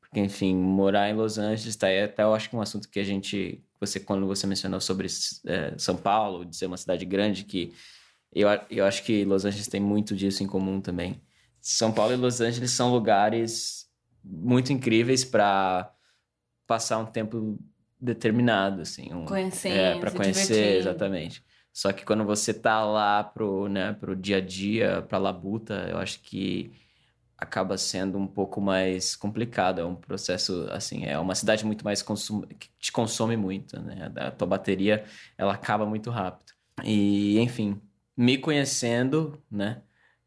Porque, 0.00 0.20
enfim, 0.20 0.54
morar 0.54 1.08
em 1.08 1.14
Los 1.14 1.38
Angeles 1.38 1.76
tá 1.76 1.86
aí 1.86 2.02
até 2.02 2.22
eu 2.22 2.34
acho 2.34 2.50
que 2.50 2.56
é 2.56 2.58
um 2.58 2.62
assunto 2.62 2.90
que 2.90 3.00
a 3.00 3.04
gente, 3.04 3.64
você 3.80 4.00
quando 4.00 4.26
você 4.26 4.46
mencionou 4.46 4.80
sobre 4.80 5.08
é, 5.46 5.74
São 5.78 5.96
Paulo, 5.96 6.44
de 6.44 6.56
ser 6.56 6.66
uma 6.66 6.76
cidade 6.76 7.04
grande, 7.04 7.44
que 7.44 7.72
eu, 8.32 8.48
eu 8.70 8.84
acho 8.84 9.02
que 9.04 9.24
Los 9.24 9.44
Angeles 9.44 9.68
tem 9.68 9.80
muito 9.80 10.14
disso 10.14 10.42
em 10.42 10.46
comum 10.46 10.80
também. 10.80 11.22
São 11.60 11.92
Paulo 11.92 12.12
e 12.12 12.16
Los 12.16 12.40
Angeles 12.40 12.70
são 12.70 12.92
lugares 12.92 13.86
muito 14.22 14.72
incríveis 14.72 15.24
para 15.24 15.90
passar 16.66 16.98
um 16.98 17.06
tempo 17.06 17.58
determinado, 18.00 18.82
assim. 18.82 19.12
Um, 19.12 19.24
Conhecendo, 19.24 19.74
É, 19.74 19.98
para 19.98 20.10
conhecer, 20.10 20.42
divertindo. 20.46 20.78
exatamente. 20.78 21.44
Só 21.72 21.92
que 21.92 22.04
quando 22.04 22.24
você 22.24 22.54
tá 22.54 22.84
lá 22.84 23.22
pro, 23.22 23.68
né, 23.68 23.92
pro 23.92 24.16
dia 24.16 24.38
a 24.38 24.40
dia, 24.40 25.02
pra 25.02 25.18
labuta, 25.18 25.86
eu 25.90 25.98
acho 25.98 26.20
que 26.20 26.70
acaba 27.38 27.76
sendo 27.76 28.18
um 28.18 28.26
pouco 28.26 28.60
mais 28.60 29.14
complicado. 29.14 29.80
É 29.80 29.84
um 29.84 29.94
processo, 29.94 30.66
assim, 30.70 31.04
é 31.04 31.18
uma 31.18 31.34
cidade 31.34 31.64
muito 31.64 31.84
mais 31.84 32.02
consum... 32.02 32.42
que 32.42 32.68
te 32.78 32.90
consome 32.92 33.36
muito, 33.36 33.80
né? 33.80 34.10
A 34.16 34.30
tua 34.30 34.46
bateria, 34.46 35.04
ela 35.36 35.54
acaba 35.54 35.84
muito 35.86 36.10
rápido. 36.10 36.52
E, 36.84 37.38
enfim, 37.38 37.80
me 38.16 38.38
conhecendo, 38.38 39.42
né? 39.50 39.82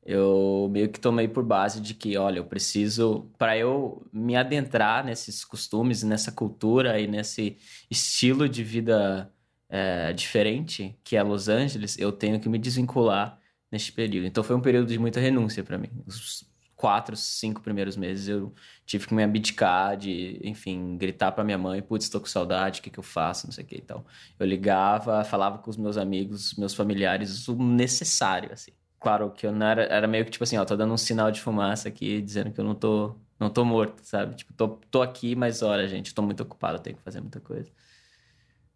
Eu 0.05 0.69
meio 0.71 0.89
que 0.89 0.99
tomei 0.99 1.27
por 1.27 1.43
base 1.43 1.81
de 1.81 1.93
que, 1.93 2.17
olha, 2.17 2.39
eu 2.39 2.45
preciso, 2.45 3.29
para 3.37 3.57
eu 3.57 4.07
me 4.11 4.35
adentrar 4.35 5.05
nesses 5.05 5.45
costumes, 5.45 6.03
nessa 6.03 6.31
cultura 6.31 6.99
e 6.99 7.05
nesse 7.07 7.57
estilo 7.91 8.49
de 8.49 8.63
vida 8.63 9.31
é, 9.69 10.11
diferente 10.13 10.97
que 11.03 11.15
é 11.15 11.21
Los 11.21 11.47
Angeles, 11.47 11.97
eu 11.99 12.11
tenho 12.11 12.39
que 12.39 12.49
me 12.49 12.57
desvincular 12.57 13.39
neste 13.71 13.91
período. 13.91 14.25
Então 14.25 14.43
foi 14.43 14.55
um 14.55 14.61
período 14.61 14.87
de 14.87 14.97
muita 14.97 15.19
renúncia 15.19 15.63
para 15.63 15.77
mim. 15.77 15.89
Os 16.07 16.48
quatro, 16.79 17.15
cinco 17.17 17.61
primeiros 17.61 17.97
meses 17.97 18.27
eu 18.29 18.53
tive 18.85 19.05
que 19.07 19.13
me 19.13 19.21
abdicar 19.23 19.97
de, 19.97 20.39
enfim, 20.43 20.97
gritar 20.97 21.31
para 21.33 21.43
minha 21.43 21.57
mãe, 21.57 21.81
putz, 21.81 22.05
estou 22.05 22.21
com 22.21 22.27
saudade, 22.27 22.79
o 22.79 22.83
que, 22.83 22.89
que 22.89 22.97
eu 22.99 23.03
faço, 23.03 23.47
não 23.47 23.51
sei 23.51 23.63
o 23.65 23.67
que 23.67 23.75
e 23.77 23.81
tal. 23.81 24.05
Eu 24.39 24.45
ligava, 24.47 25.23
falava 25.25 25.57
com 25.59 25.69
os 25.69 25.77
meus 25.77 25.97
amigos, 25.97 26.53
meus 26.55 26.73
familiares, 26.73 27.47
o 27.49 27.55
necessário, 27.61 28.51
assim. 28.53 28.71
Claro 28.99 29.31
que 29.31 29.45
eu 29.45 29.51
não 29.51 29.65
era, 29.67 29.83
era 29.83 30.07
meio 30.07 30.25
que 30.25 30.31
tipo 30.31 30.43
assim, 30.43 30.57
ó, 30.57 30.65
tô 30.65 30.75
dando 30.77 30.93
um 30.93 30.97
sinal 30.97 31.31
de 31.31 31.41
fumaça 31.41 31.87
aqui, 31.89 32.21
dizendo 32.21 32.51
que 32.51 32.59
eu 32.59 32.65
não 32.65 32.75
tô, 32.75 33.15
não 33.39 33.49
tô 33.49 33.63
morto, 33.65 34.01
sabe? 34.03 34.35
Tipo, 34.35 34.53
tô, 34.53 34.67
tô 34.91 35.01
aqui, 35.01 35.35
mas 35.35 35.61
olha, 35.61 35.87
gente, 35.87 36.13
tô 36.13 36.21
muito 36.21 36.43
ocupado, 36.43 36.79
tenho 36.79 36.97
que 36.97 37.03
fazer 37.03 37.21
muita 37.21 37.39
coisa. 37.41 37.69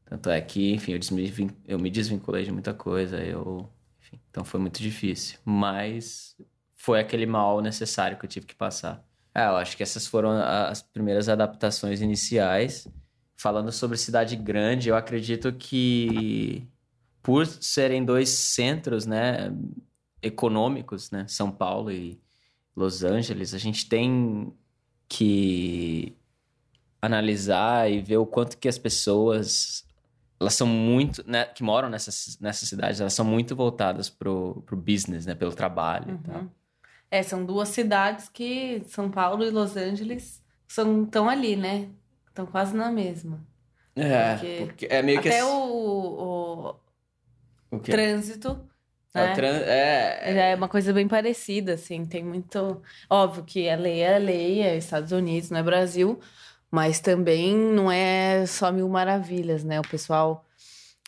Tanto 0.05 0.29
é 0.29 0.41
que, 0.41 0.73
enfim, 0.73 0.93
eu, 0.93 0.99
desvin- 0.99 1.49
eu 1.65 1.79
me 1.79 1.89
desvinculei 1.89 2.43
de 2.43 2.51
muita 2.51 2.73
coisa, 2.73 3.23
eu, 3.23 3.69
enfim, 4.01 4.19
então 4.29 4.43
foi 4.45 4.59
muito 4.59 4.81
difícil. 4.81 5.39
Mas 5.45 6.35
foi 6.83 6.99
aquele 6.99 7.25
mal 7.25 7.61
necessário 7.61 8.17
que 8.17 8.25
eu 8.25 8.29
tive 8.29 8.45
que 8.45 8.55
passar. 8.55 9.01
É, 9.33 9.45
eu 9.45 9.55
acho 9.55 9.77
que 9.77 9.83
essas 9.83 10.05
foram 10.05 10.31
as 10.31 10.81
primeiras 10.81 11.29
adaptações 11.29 12.01
iniciais. 12.01 12.85
Falando 13.37 13.71
sobre 13.71 13.97
cidade 13.97 14.35
grande, 14.35 14.89
eu 14.89 14.95
acredito 14.97 15.53
que 15.53 16.67
por 17.21 17.45
serem 17.45 18.03
dois 18.03 18.27
centros, 18.27 19.05
né, 19.05 19.49
econômicos, 20.21 21.09
né, 21.09 21.25
São 21.25 21.49
Paulo 21.49 21.89
e 21.89 22.19
Los 22.75 23.01
Angeles, 23.01 23.53
a 23.53 23.57
gente 23.57 23.87
tem 23.87 24.53
que 25.07 26.13
analisar 27.01 27.89
e 27.89 28.01
ver 28.01 28.17
o 28.17 28.25
quanto 28.25 28.57
que 28.57 28.67
as 28.67 28.77
pessoas 28.77 29.85
elas 30.37 30.53
são 30.53 30.67
muito, 30.67 31.23
né, 31.25 31.45
que 31.45 31.63
moram 31.63 31.87
nessas, 31.87 32.37
nessas 32.41 32.67
cidades, 32.67 32.99
elas 32.99 33.13
são 33.13 33.23
muito 33.23 33.55
voltadas 33.55 34.09
pro, 34.09 34.61
pro 34.65 34.75
business, 34.75 35.25
né, 35.25 35.33
pelo 35.33 35.53
trabalho 35.53 36.19
e 36.21 36.27
tal. 36.27 36.62
É, 37.13 37.21
são 37.21 37.45
duas 37.45 37.69
cidades 37.69 38.27
que 38.27 38.81
São 38.87 39.09
Paulo 39.11 39.43
e 39.45 39.49
Los 39.51 39.77
Angeles 39.77 40.41
são 40.67 41.05
tão 41.05 41.29
ali, 41.29 41.55
né? 41.55 41.89
Estão 42.27 42.45
quase 42.45 42.75
na 42.75 42.91
mesma. 42.91 43.45
É, 43.95 44.33
Porque 44.35 44.65
porque 44.65 44.87
é 44.89 45.01
meio 45.03 45.21
que 45.21 45.29
Até 45.29 45.45
o, 45.45 45.49
o 45.49 46.75
o 47.71 47.79
trânsito, 47.79 48.49
É, 49.13 49.19
né? 50.31 50.39
é, 50.49 50.51
é 50.51 50.55
uma 50.55 50.67
coisa 50.67 50.91
bem 50.91 51.07
parecida, 51.07 51.73
assim, 51.75 52.05
tem 52.05 52.23
muito... 52.23 52.81
Óbvio 53.09 53.43
que 53.43 53.69
a 53.69 53.75
lei 53.75 53.99
é 54.01 54.15
a 54.15 54.17
lei, 54.17 54.61
é 54.61 54.75
Estados 54.77 55.11
Unidos, 55.11 55.51
não 55.51 55.59
é 55.59 55.63
Brasil, 55.63 56.19
mas 56.71 56.99
também 56.99 57.55
não 57.55 57.91
é 57.91 58.45
só 58.47 58.71
mil 58.71 58.89
maravilhas, 58.89 59.63
né? 59.63 59.79
O 59.79 59.87
pessoal... 59.87 60.45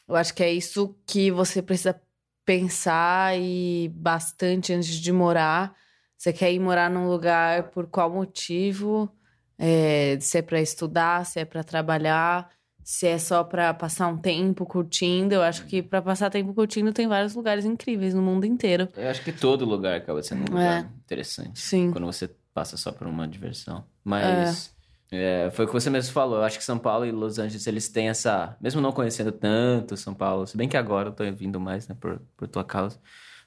Eu 0.08 0.16
acho 0.16 0.34
que 0.36 0.44
é 0.44 0.52
isso 0.54 0.96
que 1.08 1.32
você 1.32 1.62
precisa 1.64 2.00
pensar 2.46 3.36
e 3.40 3.90
bastante 3.96 4.72
antes 4.74 4.90
de 4.96 5.12
morar. 5.12 5.76
Você 6.18 6.32
quer 6.34 6.52
ir 6.52 6.60
morar 6.60 6.90
num 6.90 7.08
lugar 7.10 7.64
por 7.70 7.88
qual 7.88 8.10
motivo? 8.10 9.10
É, 9.58 10.18
se 10.20 10.38
é 10.38 10.42
para 10.42 10.60
estudar, 10.62 11.26
se 11.26 11.40
é 11.40 11.46
para 11.46 11.64
trabalhar, 11.64 12.50
se 12.84 13.08
é 13.08 13.18
só 13.18 13.44
para 13.44 13.74
passar 13.74 14.08
um 14.08 14.18
tempo 14.18 14.66
curtindo. 14.66 15.34
Eu 15.36 15.42
acho 15.42 15.66
que 15.66 15.82
para 15.82 16.02
passar 16.02 16.30
tempo 16.30 16.54
curtindo 16.54 16.92
tem 16.94 17.08
vários 17.08 17.36
lugares 17.36 17.66
incríveis 17.66 18.14
no 18.14 18.22
mundo 18.22 18.46
inteiro. 18.46 18.88
eu 18.96 19.10
acho 19.10 19.24
que 19.24 19.32
todo 19.32 19.66
lugar 19.66 19.98
acaba 19.98 20.22
sendo 20.22 20.42
um 20.42 20.54
lugar 20.56 20.84
É. 20.84 20.88
interessante. 21.06 21.60
Sim. 21.60 21.92
Quando 21.92 22.06
você 22.06 22.30
passa 22.54 22.78
só 22.78 22.92
por 22.92 23.08
uma 23.08 23.28
diversão. 23.28 23.84
Mas 24.04 24.74
é, 25.12 25.50
foi 25.52 25.66
o 25.66 25.68
que 25.68 25.74
você 25.74 25.90
mesmo 25.90 26.14
falou. 26.14 26.38
Eu 26.38 26.44
acho 26.44 26.58
que 26.58 26.64
São 26.64 26.78
Paulo 26.78 27.06
e 27.06 27.12
Los 27.12 27.38
Angeles, 27.40 27.66
eles 27.68 27.90
têm 27.90 28.10
essa... 28.10 28.56
Mesmo 28.62 28.82
não 28.82 28.92
conhecendo 28.92 29.32
tanto 29.32 29.96
São 29.98 30.14
Paulo, 30.14 30.46
se 30.48 30.56
bem 30.58 30.68
que 30.70 30.78
agora 30.78 31.10
eu 31.10 31.14
tô 31.14 31.24
vindo 31.32 31.60
mais, 31.60 31.88
né, 31.88 31.96
por, 32.00 32.22
por 32.38 32.48
tua 32.48 32.64
causa. 32.64 33.00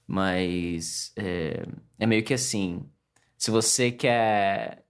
Mas 0.09 1.13
é, 1.17 1.67
é 1.99 2.07
meio 2.07 2.25
que 2.25 2.33
assim, 2.33 2.83
se 3.37 3.51
você 3.51 3.93
quer 3.93 4.83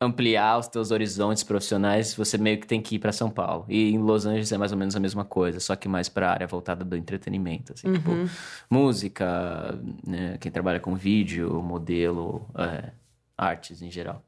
ampliar 0.00 0.58
os 0.58 0.68
teus 0.68 0.90
horizontes 0.90 1.42
profissionais, 1.44 2.14
você 2.14 2.36
meio 2.38 2.60
que 2.60 2.66
tem 2.66 2.80
que 2.82 2.96
ir 2.96 2.98
para 2.98 3.12
São 3.12 3.30
Paulo. 3.30 3.64
E 3.68 3.90
em 3.92 3.98
Los 3.98 4.26
Angeles 4.26 4.50
é 4.52 4.58
mais 4.58 4.72
ou 4.72 4.78
menos 4.78 4.96
a 4.96 5.00
mesma 5.00 5.24
coisa, 5.24 5.60
só 5.60 5.76
que 5.76 5.88
mais 5.88 6.08
para 6.08 6.28
a 6.28 6.32
área 6.32 6.46
voltada 6.46 6.84
do 6.84 6.96
entretenimento, 6.96 7.72
assim, 7.72 7.92
tipo 7.92 8.10
Uhum. 8.10 8.28
música, 8.70 9.78
né, 10.06 10.36
quem 10.38 10.50
trabalha 10.52 10.80
com 10.80 10.94
vídeo, 10.96 11.62
modelo, 11.62 12.48
é, 12.56 12.92
artes 13.36 13.80
em 13.80 13.90
geral. 13.90 14.24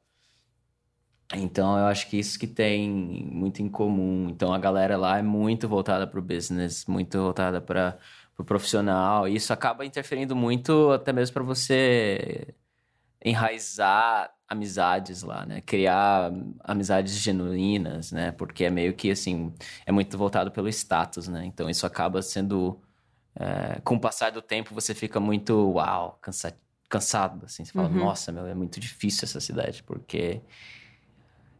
Então 1.32 1.78
eu 1.78 1.87
acho 1.87 2.08
que 2.08 2.18
isso 2.18 2.37
que 2.38 2.46
tem 2.46 2.90
muito 2.90 3.62
em 3.62 3.68
comum. 3.68 4.28
Então 4.30 4.52
a 4.52 4.58
galera 4.58 4.96
lá 4.96 5.18
é 5.18 5.22
muito 5.22 5.68
voltada 5.68 6.06
para 6.06 6.18
o 6.18 6.22
business, 6.22 6.84
muito 6.87 7.16
voltada 7.18 7.60
para 7.60 7.96
pro 8.44 8.44
profissional. 8.44 9.28
E 9.28 9.37
isso 9.37 9.52
acaba 9.52 9.85
interferindo 9.85 10.35
muito 10.35 10.90
até 10.90 11.12
mesmo 11.12 11.35
para 11.35 11.42
você 11.42 12.54
enraizar 13.25 14.32
amizades 14.49 15.23
lá, 15.23 15.47
né? 15.47 15.61
Criar 15.61 16.32
amizades 16.64 17.14
genuínas, 17.14 18.12
né? 18.12 18.32
Porque 18.32 18.64
é 18.64 18.70
meio 18.70 18.94
que 18.94 19.11
assim, 19.11 19.52
é 19.87 19.92
muito 19.92 20.16
voltado 20.18 20.50
pelo 20.50 20.68
status, 20.68 21.28
né? 21.28 21.44
Então 21.44 21.68
isso 21.70 21.87
acaba 21.87 22.23
sendo 22.23 22.80
é, 23.37 23.80
com 23.82 23.94
o 23.97 24.00
passar 24.00 24.30
do 24.32 24.42
tempo 24.42 24.75
você 24.75 24.94
fica 24.94 25.20
muito 25.20 25.54
uau, 25.73 26.18
cansa, 26.20 26.56
cansado, 26.88 27.47
assim, 27.47 27.64
você 27.64 27.73
fala, 27.73 27.88
Uhum. 27.88 27.99
nossa, 27.99 28.32
meu, 28.32 28.47
é 28.47 28.54
muito 28.54 28.80
difícil 28.80 29.25
essa 29.25 29.40
cidade, 29.40 29.82
porque 29.85 30.40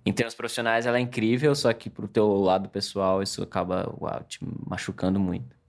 em 0.05 0.13
termos 0.13 0.35
profissionais 0.35 0.87
ela 0.87 0.99
é 0.99 1.01
incrível, 1.01 1.55
só 1.55 1.73
que 1.73 1.89
pro 1.91 2.09
teu 2.09 2.35
lado 2.39 2.69
pessoal 2.69 3.23
isso 3.23 3.43
acaba, 3.43 3.95
uau, 4.01 4.25
te 4.25 4.39
machucando 4.67 5.21
muito. 5.21 5.60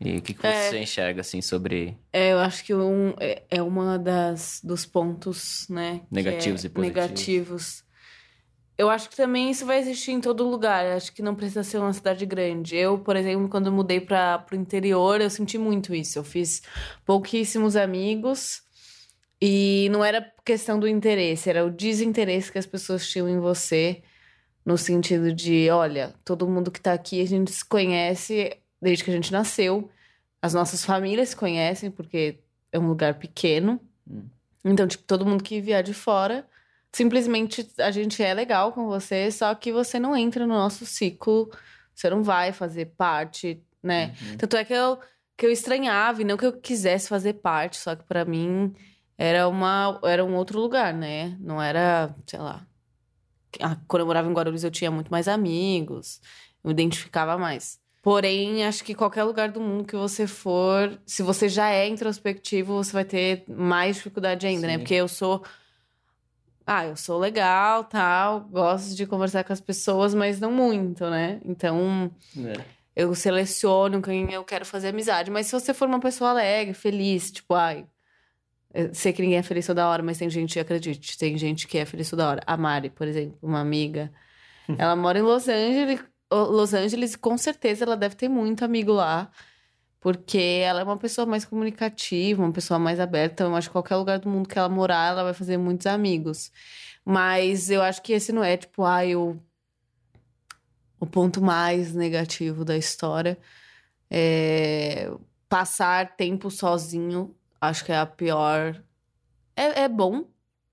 E 0.00 0.16
o 0.16 0.22
que, 0.22 0.32
que 0.32 0.46
É. 0.46 0.70
você 0.70 0.78
enxerga, 0.78 1.20
assim, 1.20 1.42
sobre 1.42 1.96
É, 2.12 2.32
eu 2.32 2.38
acho 2.38 2.64
que 2.64 2.74
um, 2.74 3.10
é, 3.20 3.42
é 3.50 3.62
uma 3.62 3.98
das 3.98 4.60
dos 4.64 4.86
pontos, 4.86 5.66
né? 5.68 6.00
que 6.08 6.14
Negativos 6.14 6.64
é 6.64 6.66
e 6.66 6.70
positivos. 6.70 6.96
Negativos. 7.08 7.84
Eu 8.78 8.88
acho 8.88 9.10
que 9.10 9.16
também 9.16 9.50
isso 9.50 9.66
vai 9.66 9.78
existir 9.78 10.12
em 10.12 10.22
todo 10.22 10.48
lugar. 10.48 10.86
Eu 10.86 10.96
acho 10.96 11.12
que 11.12 11.20
não 11.20 11.34
precisa 11.34 11.62
ser 11.62 11.76
uma 11.76 11.92
cidade 11.92 12.24
grande. 12.24 12.76
Eu, 12.76 12.98
por 12.98 13.14
exemplo, 13.14 13.46
quando 13.46 13.70
mudei 13.70 14.00
para 14.00 14.42
o 14.50 14.54
interior, 14.54 15.20
eu 15.20 15.28
senti 15.28 15.58
muito 15.58 15.94
isso. 15.94 16.18
Eu 16.18 16.24
fiz 16.24 16.62
pouquíssimos 17.04 17.76
amigos 17.76 18.62
e 19.40 19.88
não 19.90 20.02
era 20.04 20.22
questão 20.44 20.78
do 20.80 20.88
interesse, 20.88 21.48
era 21.50 21.64
o 21.64 21.70
desinteresse 21.70 22.50
que 22.52 22.58
as 22.58 22.66
pessoas 22.66 23.06
tinham 23.08 23.28
em 23.28 23.38
você, 23.38 24.02
no 24.64 24.76
sentido 24.78 25.32
de, 25.32 25.70
olha, 25.70 26.14
todo 26.24 26.48
mundo 26.48 26.70
que 26.70 26.80
tá 26.80 26.92
aqui 26.92 27.22
a 27.22 27.26
gente 27.26 27.50
se 27.52 27.64
conhece 27.64 28.59
desde 28.80 29.04
que 29.04 29.10
a 29.10 29.14
gente 29.14 29.32
nasceu. 29.32 29.90
As 30.42 30.54
nossas 30.54 30.84
famílias 30.84 31.30
se 31.30 31.36
conhecem 31.36 31.90
porque 31.90 32.38
é 32.72 32.78
um 32.78 32.88
lugar 32.88 33.14
pequeno. 33.14 33.80
Hum. 34.08 34.24
Então, 34.64 34.86
tipo, 34.86 35.04
todo 35.04 35.26
mundo 35.26 35.42
que 35.42 35.60
vier 35.60 35.82
de 35.82 35.94
fora, 35.94 36.46
simplesmente 36.92 37.68
a 37.78 37.90
gente 37.90 38.22
é 38.22 38.32
legal 38.34 38.72
com 38.72 38.86
você, 38.86 39.30
só 39.30 39.54
que 39.54 39.72
você 39.72 39.98
não 39.98 40.16
entra 40.16 40.46
no 40.46 40.54
nosso 40.54 40.84
ciclo, 40.84 41.50
você 41.94 42.10
não 42.10 42.22
vai 42.22 42.52
fazer 42.52 42.86
parte, 42.96 43.62
né? 43.82 44.14
Uhum. 44.22 44.36
Tanto 44.38 44.56
é 44.56 44.64
que 44.64 44.72
eu, 44.72 44.98
que 45.36 45.46
eu 45.46 45.50
estranhava, 45.50 46.20
e 46.20 46.24
não 46.24 46.36
que 46.36 46.46
eu 46.46 46.52
quisesse 46.52 47.08
fazer 47.08 47.34
parte, 47.34 47.76
só 47.78 47.94
que 47.94 48.04
pra 48.04 48.24
mim 48.24 48.74
era, 49.16 49.48
uma, 49.48 49.98
era 50.04 50.24
um 50.24 50.34
outro 50.34 50.60
lugar, 50.60 50.92
né? 50.92 51.36
Não 51.40 51.60
era, 51.60 52.14
sei 52.26 52.38
lá. 52.38 52.66
Ah, 53.60 53.76
Quando 53.88 54.02
eu 54.02 54.06
morava 54.06 54.28
em 54.28 54.32
Guarulhos, 54.32 54.64
eu 54.64 54.70
tinha 54.70 54.90
muito 54.90 55.10
mais 55.10 55.26
amigos, 55.28 56.20
eu 56.62 56.68
me 56.68 56.72
identificava 56.72 57.36
mais. 57.36 57.80
Porém, 58.02 58.64
acho 58.64 58.82
que 58.82 58.94
qualquer 58.94 59.24
lugar 59.24 59.50
do 59.50 59.60
mundo 59.60 59.84
que 59.84 59.94
você 59.96 60.26
for, 60.26 60.98
se 61.04 61.22
você 61.22 61.48
já 61.50 61.68
é 61.70 61.86
introspectivo, 61.86 62.72
você 62.74 62.92
vai 62.92 63.04
ter 63.04 63.44
mais 63.46 63.96
dificuldade 63.96 64.46
ainda, 64.46 64.66
né? 64.66 64.72
Sim. 64.74 64.78
Porque 64.78 64.94
eu 64.94 65.06
sou. 65.08 65.44
Ah, 66.66 66.86
eu 66.86 66.96
sou 66.96 67.18
legal, 67.18 67.84
tal, 67.84 68.40
gosto 68.42 68.94
de 68.94 69.04
conversar 69.06 69.42
com 69.44 69.52
as 69.52 69.60
pessoas, 69.60 70.14
mas 70.14 70.38
não 70.40 70.52
muito, 70.52 71.08
né? 71.10 71.40
Então, 71.44 72.10
É. 72.38 72.64
eu 72.94 73.14
seleciono 73.14 74.00
quem 74.00 74.32
eu 74.32 74.44
quero 74.44 74.64
fazer 74.64 74.88
amizade. 74.88 75.30
Mas 75.30 75.46
se 75.46 75.52
você 75.52 75.74
for 75.74 75.88
uma 75.88 76.00
pessoa 76.00 76.30
alegre, 76.30 76.72
feliz, 76.74 77.30
tipo, 77.30 77.54
ai. 77.54 77.86
Eu 78.72 78.94
sei 78.94 79.12
que 79.12 79.20
ninguém 79.20 79.38
é 79.38 79.42
feliz 79.42 79.66
toda 79.66 79.86
hora, 79.88 80.00
mas 80.00 80.16
tem 80.18 80.30
gente, 80.30 80.58
acredite, 80.60 81.18
tem 81.18 81.36
gente 81.36 81.66
que 81.66 81.76
é 81.76 81.84
feliz 81.84 82.08
toda 82.08 82.28
hora. 82.28 82.42
A 82.46 82.56
Mari, 82.56 82.88
por 82.88 83.08
exemplo, 83.08 83.36
uma 83.42 83.58
amiga. 83.60 84.12
Ela 84.78 84.94
mora 84.94 85.18
em 85.18 85.22
Los 85.22 85.48
Angeles, 85.48 86.00
Los 86.30 86.74
Angeles, 86.74 87.16
com 87.16 87.36
certeza 87.36 87.84
ela 87.84 87.96
deve 87.96 88.14
ter 88.14 88.28
muito 88.28 88.64
amigo 88.64 88.92
lá. 88.92 89.30
Porque 90.00 90.38
ela 90.64 90.80
é 90.80 90.84
uma 90.84 90.96
pessoa 90.96 91.26
mais 91.26 91.44
comunicativa, 91.44 92.42
uma 92.42 92.52
pessoa 92.52 92.78
mais 92.78 92.98
aberta. 92.98 93.34
Então, 93.34 93.50
eu 93.50 93.56
acho 93.56 93.68
que 93.68 93.72
qualquer 93.72 93.96
lugar 93.96 94.18
do 94.18 94.30
mundo 94.30 94.48
que 94.48 94.58
ela 94.58 94.68
morar, 94.68 95.10
ela 95.10 95.24
vai 95.24 95.34
fazer 95.34 95.58
muitos 95.58 95.86
amigos. 95.86 96.50
Mas 97.04 97.70
eu 97.70 97.82
acho 97.82 98.00
que 98.00 98.14
esse 98.14 98.32
não 98.32 98.42
é, 98.42 98.56
tipo, 98.56 98.82
ai, 98.82 99.14
o, 99.14 99.38
o 100.98 101.06
ponto 101.06 101.42
mais 101.42 101.94
negativo 101.94 102.64
da 102.64 102.78
história. 102.78 103.36
É, 104.10 105.10
passar 105.50 106.16
tempo 106.16 106.50
sozinho, 106.50 107.34
acho 107.60 107.84
que 107.84 107.92
é 107.92 107.98
a 107.98 108.06
pior. 108.06 108.82
É, 109.54 109.82
é 109.82 109.88
bom 109.88 110.24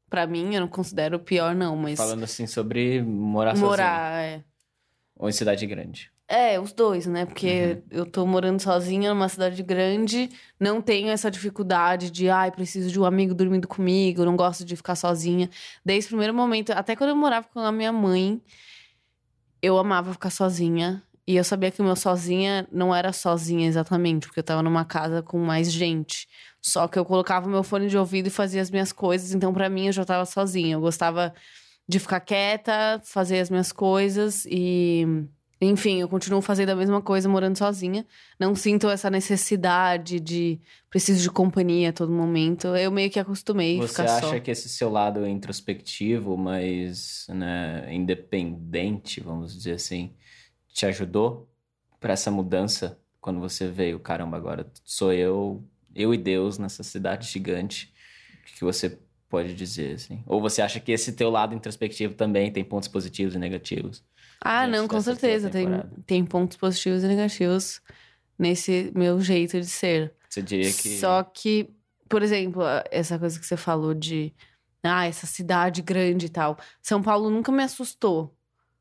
pra 0.10 0.26
mim, 0.26 0.56
eu 0.56 0.62
não 0.62 0.68
considero 0.68 1.20
pior, 1.20 1.54
não, 1.54 1.76
mas 1.76 1.98
Falando 1.98 2.24
assim 2.24 2.48
sobre 2.48 3.02
morar, 3.02 3.52
sozinho. 3.52 3.70
morar. 3.70 4.24
É. 4.24 4.44
Ou 5.18 5.28
em 5.30 5.32
cidade 5.32 5.66
grande. 5.66 6.12
É, 6.28 6.60
os 6.60 6.74
dois, 6.74 7.08
né? 7.08 7.26
Porque 7.26 7.82
eu 7.90 8.06
tô 8.06 8.26
morando 8.26 8.62
sozinha 8.62 9.14
numa 9.14 9.30
cidade 9.30 9.64
grande, 9.64 10.30
não 10.60 10.82
tenho 10.82 11.08
essa 11.08 11.32
dificuldade 11.32 12.12
de, 12.12 12.30
ai, 12.30 12.52
preciso 12.52 12.92
de 12.92 13.00
um 13.00 13.06
amigo 13.06 13.34
dormindo 13.34 13.68
comigo, 13.68 14.26
não 14.26 14.36
gosto 14.36 14.66
de 14.66 14.76
ficar 14.76 14.96
sozinha. 14.96 15.50
Desde 15.86 16.08
o 16.08 16.10
primeiro 16.10 16.34
momento, 16.34 16.72
até 16.72 16.96
quando 16.98 17.12
eu 17.12 17.16
morava 17.16 17.48
com 17.48 17.60
a 17.60 17.72
minha 17.72 17.94
mãe, 17.94 18.42
eu 19.62 19.78
amava 19.78 20.12
ficar 20.12 20.30
sozinha. 20.30 21.02
E 21.26 21.36
eu 21.36 21.44
sabia 21.44 21.72
que 21.72 21.82
o 21.82 21.86
meu 21.86 21.96
sozinha 21.96 22.68
não 22.72 22.96
era 22.96 23.12
sozinha 23.12 23.68
exatamente, 23.68 24.28
porque 24.28 24.40
eu 24.40 24.44
tava 24.44 24.64
numa 24.64 24.86
casa 24.86 25.22
com 25.22 25.38
mais 25.40 25.72
gente. 25.72 26.28
Só 26.62 26.88
que 26.88 26.98
eu 27.00 27.06
colocava 27.06 27.48
o 27.48 27.50
meu 27.50 27.64
fone 27.64 27.88
de 27.88 27.98
ouvido 27.98 28.28
e 28.28 28.30
fazia 28.30 28.62
as 28.62 28.70
minhas 28.72 28.92
coisas, 28.92 29.34
então 29.34 29.54
pra 29.54 29.70
mim 29.70 29.88
eu 29.88 29.94
já 29.94 30.06
tava 30.06 30.26
sozinha. 30.26 30.76
Eu 30.76 30.82
gostava 30.82 31.34
de 31.88 32.00
ficar 32.00 32.20
quieta, 32.20 33.02
fazer 33.04 33.40
as 33.40 33.50
minhas 33.50 33.72
coisas 33.72 34.46
e. 34.50 35.06
Enfim, 35.60 36.02
eu 36.02 36.08
continuo 36.08 36.40
fazendo 36.40 36.70
a 36.70 36.76
mesma 36.76 37.02
coisa 37.02 37.28
morando 37.28 37.58
sozinha. 37.58 38.06
Não 38.40 38.54
sinto 38.54 38.88
essa 38.90 39.10
necessidade 39.10 40.20
de 40.20 40.62
preciso 40.88 41.24
de 41.24 41.32
companhia 41.32 41.90
a 41.90 41.94
todo 41.94 42.12
momento. 42.12 42.68
Eu 42.76 42.92
meio 42.92 43.10
que 43.10 43.20
acostumei 43.20 43.80
Você 43.80 44.04
acha 44.04 44.28
só. 44.28 44.40
que 44.40 44.52
esse 44.52 44.70
seu 44.70 44.88
lado 44.88 45.26
introspectivo, 45.26 46.38
mas 46.38 47.26
né, 47.30 47.92
independente, 47.92 49.20
vamos 49.20 49.56
dizer 49.56 49.74
assim, 49.74 50.14
te 50.72 50.86
ajudou 50.86 51.50
para 52.00 52.14
essa 52.14 52.30
mudança 52.30 53.00
quando 53.20 53.40
você 53.40 53.68
veio? 53.68 54.00
Caramba, 54.00 54.38
agora 54.38 54.72
sou 54.84 55.12
eu, 55.12 55.66
eu 55.96 56.14
e 56.14 56.18
Deus 56.20 56.60
nessa 56.60 56.84
cidade 56.84 57.28
gigante. 57.28 57.92
Que 58.56 58.64
você 58.64 59.00
pode 59.30 59.54
dizer 59.54 59.96
assim? 59.96 60.24
Ou 60.26 60.42
você 60.42 60.62
acha 60.62 60.80
que 60.80 60.92
esse 60.92 61.12
teu 61.14 61.30
lado 61.30 61.54
introspectivo 61.54 62.14
também 62.14 62.52
tem 62.52 62.64
pontos 62.64 62.88
positivos 62.88 63.36
e 63.36 63.40
negativos? 63.40 64.04
Ah, 64.42 64.66
Dentro 64.66 64.82
não, 64.82 64.88
com 64.88 64.96
dessa 64.96 65.12
tua 65.12 65.20
certeza. 65.20 65.50
Tem, 65.50 65.68
tem 66.06 66.26
pontos 66.26 66.58
positivos 66.58 67.04
e 67.04 67.08
negativos 67.08 67.82
nesse 68.38 68.92
meu 68.96 69.20
jeito 69.20 69.60
de 69.60 69.68
ser. 69.68 70.14
Você 70.30 70.42
diria 70.42 70.72
que 70.72 70.98
Só 70.98 71.24
que, 71.24 71.70
por 72.08 72.22
exemplo, 72.22 72.62
essa 72.92 73.18
coisa 73.18 73.40
que 73.40 73.46
você 73.46 73.58
falou 73.58 73.94
de. 73.94 74.34
Ah, 74.84 75.06
essa 75.06 75.26
cidade 75.26 75.82
grande 75.82 76.28
e 76.28 76.30
tal. 76.30 76.58
São 76.82 77.02
Paulo 77.02 77.30
nunca 77.30 77.52
me 77.52 77.64
assustou. 77.64 78.34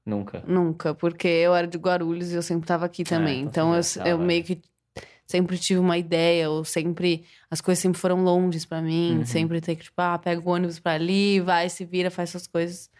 nunca. 0.04 0.42
Nunca, 0.46 0.94
porque 0.94 1.26
eu 1.26 1.54
era 1.54 1.66
de 1.66 1.78
Guarulhos 1.78 2.30
e 2.30 2.36
eu 2.36 2.42
sempre 2.42 2.66
tava 2.66 2.84
aqui 2.86 3.02
também. 3.02 3.40
então 3.40 3.74
então 3.74 4.04
eu, 4.04 4.12
eu 4.12 4.18
meio 4.18 4.44
que 4.44 4.60
sempre 5.26 5.58
tive 5.58 5.80
uma 5.80 5.98
ideia, 5.98 6.48
ou 6.48 6.64
sempre. 6.64 7.24
As 7.50 7.60
coisas 7.60 7.82
sempre 7.82 8.00
foram 8.00 8.22
longes 8.22 8.64
pra 8.64 8.80
mim. 8.80 9.18
Uhum. 9.18 9.26
Sempre 9.26 9.60
ter 9.60 9.76
que, 9.76 9.84
tipo, 9.84 10.00
ah, 10.00 10.18
pega 10.18 10.40
o 10.40 10.52
ônibus 10.52 10.78
pra 10.78 10.92
ali, 10.92 11.40
vai, 11.40 11.68
se 11.68 11.84
vira, 11.84 12.10
faz 12.10 12.30
suas 12.30 12.46
coisas. 12.46 12.90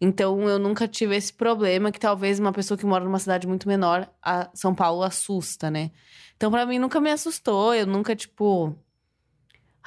Então 0.00 0.48
eu 0.48 0.58
nunca 0.58 0.86
tive 0.86 1.16
esse 1.16 1.32
problema 1.32 1.90
que 1.90 1.98
talvez 1.98 2.38
uma 2.38 2.52
pessoa 2.52 2.78
que 2.78 2.86
mora 2.86 3.04
numa 3.04 3.18
cidade 3.18 3.46
muito 3.46 3.66
menor, 3.66 4.08
a 4.22 4.48
São 4.54 4.74
Paulo 4.74 5.02
assusta, 5.02 5.70
né? 5.70 5.90
Então 6.36 6.50
pra 6.50 6.64
mim 6.64 6.78
nunca 6.78 7.00
me 7.00 7.10
assustou, 7.10 7.74
eu 7.74 7.86
nunca, 7.86 8.14
tipo. 8.14 8.76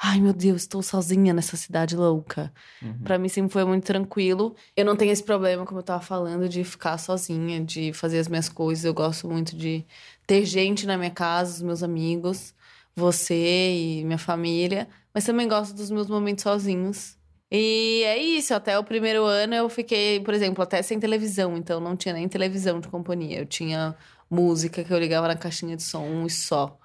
Ai, 0.04 0.20
meu 0.20 0.32
Deus, 0.32 0.62
estou 0.62 0.82
sozinha 0.82 1.32
nessa 1.32 1.56
cidade 1.56 1.96
louca. 1.96 2.52
Uhum. 2.82 2.98
Pra 3.04 3.18
mim 3.18 3.28
sempre 3.28 3.52
foi 3.52 3.64
muito 3.64 3.84
tranquilo. 3.84 4.56
Eu 4.76 4.84
não 4.84 4.96
tenho 4.96 5.12
esse 5.12 5.22
problema, 5.22 5.64
como 5.64 5.78
eu 5.78 5.84
tava 5.84 6.02
falando, 6.02 6.48
de 6.48 6.64
ficar 6.64 6.98
sozinha, 6.98 7.64
de 7.64 7.92
fazer 7.92 8.18
as 8.18 8.26
minhas 8.26 8.48
coisas. 8.48 8.84
Eu 8.84 8.92
gosto 8.92 9.28
muito 9.28 9.56
de 9.56 9.86
ter 10.26 10.44
gente 10.44 10.86
na 10.86 10.96
minha 10.96 11.10
casa, 11.10 11.54
os 11.54 11.62
meus 11.62 11.82
amigos, 11.82 12.54
você 12.94 13.72
e 13.74 14.04
minha 14.04 14.18
família. 14.18 14.88
Mas 15.14 15.24
também 15.24 15.48
gosto 15.48 15.74
dos 15.74 15.90
meus 15.90 16.08
momentos 16.08 16.42
sozinhos. 16.42 17.16
E 17.50 18.02
é 18.04 18.16
isso, 18.18 18.54
até 18.54 18.78
o 18.78 18.84
primeiro 18.84 19.24
ano 19.24 19.54
eu 19.54 19.68
fiquei, 19.68 20.20
por 20.20 20.32
exemplo, 20.32 20.62
até 20.62 20.80
sem 20.82 20.98
televisão, 20.98 21.56
então 21.56 21.78
não 21.80 21.94
tinha 21.96 22.14
nem 22.14 22.26
televisão 22.28 22.80
de 22.80 22.88
companhia. 22.88 23.40
Eu 23.40 23.46
tinha 23.46 23.94
música 24.30 24.82
que 24.82 24.92
eu 24.92 24.98
ligava 24.98 25.28
na 25.28 25.36
caixinha 25.36 25.76
de 25.76 25.82
som 25.82 26.24
e 26.26 26.30
só. 26.30 26.78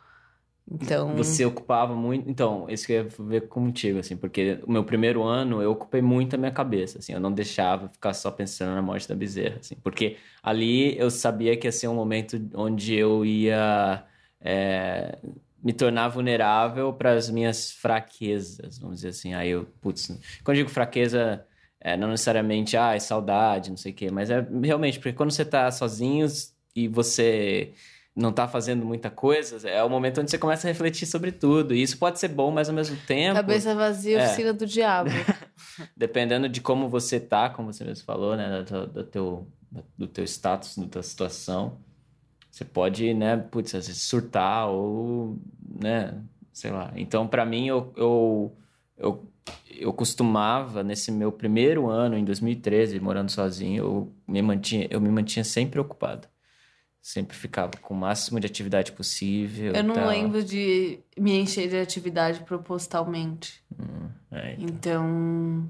Então. 0.69 1.15
Você 1.15 1.45
ocupava 1.45 1.95
muito. 1.95 2.29
Então, 2.29 2.69
isso 2.69 2.85
que 2.85 2.93
eu 2.93 3.03
ia 3.03 3.09
ver 3.19 3.47
contigo, 3.47 3.99
assim, 3.99 4.17
porque 4.17 4.59
o 4.63 4.71
meu 4.71 4.83
primeiro 4.83 5.23
ano 5.23 5.61
eu 5.61 5.71
ocupei 5.71 6.01
muito 6.01 6.35
a 6.35 6.37
minha 6.37 6.51
cabeça, 6.51 6.99
assim, 6.99 7.13
eu 7.13 7.19
não 7.19 7.31
deixava 7.31 7.87
ficar 7.87 8.13
só 8.13 8.29
pensando 8.29 8.75
na 8.75 8.81
morte 8.81 9.07
da 9.07 9.15
bezerra, 9.15 9.57
assim, 9.59 9.75
porque 9.75 10.17
ali 10.43 10.97
eu 10.97 11.09
sabia 11.09 11.55
que 11.55 11.67
ia 11.67 11.71
ser 11.71 11.87
um 11.87 11.95
momento 11.95 12.37
onde 12.53 12.93
eu 12.93 13.25
ia 13.25 14.03
é, 14.41 15.17
me 15.63 15.71
tornar 15.71 16.09
vulnerável 16.09 16.91
para 16.91 17.13
as 17.13 17.29
minhas 17.29 17.71
fraquezas, 17.71 18.77
vamos 18.77 18.97
dizer 18.97 19.09
assim. 19.09 19.33
Aí 19.33 19.49
eu, 19.49 19.65
putz, 19.81 20.07
quando 20.43 20.57
eu 20.57 20.63
digo 20.63 20.69
fraqueza. 20.69 21.45
É, 21.79 21.95
não 21.95 22.09
necessariamente, 22.09 22.75
ah, 22.75 22.95
é 22.95 22.99
saudade, 22.99 23.69
não 23.69 23.77
sei 23.77 23.91
o 23.91 23.95
quê, 23.95 24.09
mas 24.11 24.31
é 24.31 24.45
realmente, 24.63 24.97
porque 24.97 25.13
quando 25.13 25.29
você 25.29 25.45
tá 25.45 25.71
sozinho 25.71 26.25
e 26.75 26.87
você 26.87 27.71
não 28.17 28.31
tá 28.31 28.47
fazendo 28.47 28.83
muita 28.83 29.11
coisa, 29.11 29.69
é 29.69 29.83
o 29.83 29.89
momento 29.89 30.19
onde 30.19 30.31
você 30.31 30.39
começa 30.39 30.67
a 30.67 30.69
refletir 30.71 31.05
sobre 31.05 31.31
tudo. 31.31 31.75
E 31.75 31.81
isso 31.83 31.97
pode 31.99 32.19
ser 32.19 32.29
bom, 32.29 32.49
mas 32.49 32.67
ao 32.67 32.73
mesmo 32.73 32.97
tempo, 33.05 33.35
Cabeça 33.35 33.75
vazia, 33.75 34.17
É. 34.19 34.25
oficina 34.25 34.53
do 34.53 34.65
diabo. 34.65 35.09
dependendo 35.95 36.49
de 36.49 36.59
como 36.59 36.89
você 36.89 37.19
tá, 37.19 37.49
como 37.49 37.71
você 37.71 37.83
mesmo 37.83 38.03
falou, 38.05 38.35
né, 38.35 38.63
do, 38.63 38.87
do 38.87 39.03
teu, 39.03 39.47
do 39.95 40.07
teu 40.07 40.23
status, 40.23 40.75
da 40.77 40.87
tua 40.87 41.03
situação, 41.03 41.77
você 42.49 42.65
pode, 42.65 43.13
né, 43.13 43.37
putz, 43.37 43.71
surtar 43.95 44.67
ou, 44.67 45.37
né, 45.79 46.19
sei 46.51 46.71
lá. 46.71 46.91
Então, 46.95 47.27
pra 47.27 47.45
mim, 47.45 47.67
eu, 47.67 47.93
eu, 47.95 48.57
eu, 48.97 49.27
eu 49.69 49.93
costumava, 49.93 50.83
nesse 50.83 51.11
meu 51.11 51.31
primeiro 51.31 51.87
ano, 51.87 52.17
em 52.17 52.25
2013, 52.25 52.99
morando 52.99 53.29
sozinho, 53.29 53.83
eu 53.83 54.13
me 54.27 54.41
mantinha, 54.41 54.87
eu 54.89 54.99
me 54.99 55.09
mantinha 55.09 55.43
sempre 55.43 55.79
ocupado. 55.79 56.27
Sempre 57.07 57.37
ficava 57.37 57.71
com 57.81 57.93
o 57.93 57.97
máximo 57.97 58.37
de 58.37 58.45
atividade 58.47 58.91
possível. 58.91 59.73
Eu 59.73 59.81
não 59.81 59.95
tal. 59.95 60.09
lembro 60.09 60.43
de 60.43 60.99
me 61.17 61.39
encher 61.39 61.69
de 61.69 61.77
atividade 61.77 62.41
propositalmente. 62.41 63.63
É, 64.29 64.57
Então, 64.59 65.65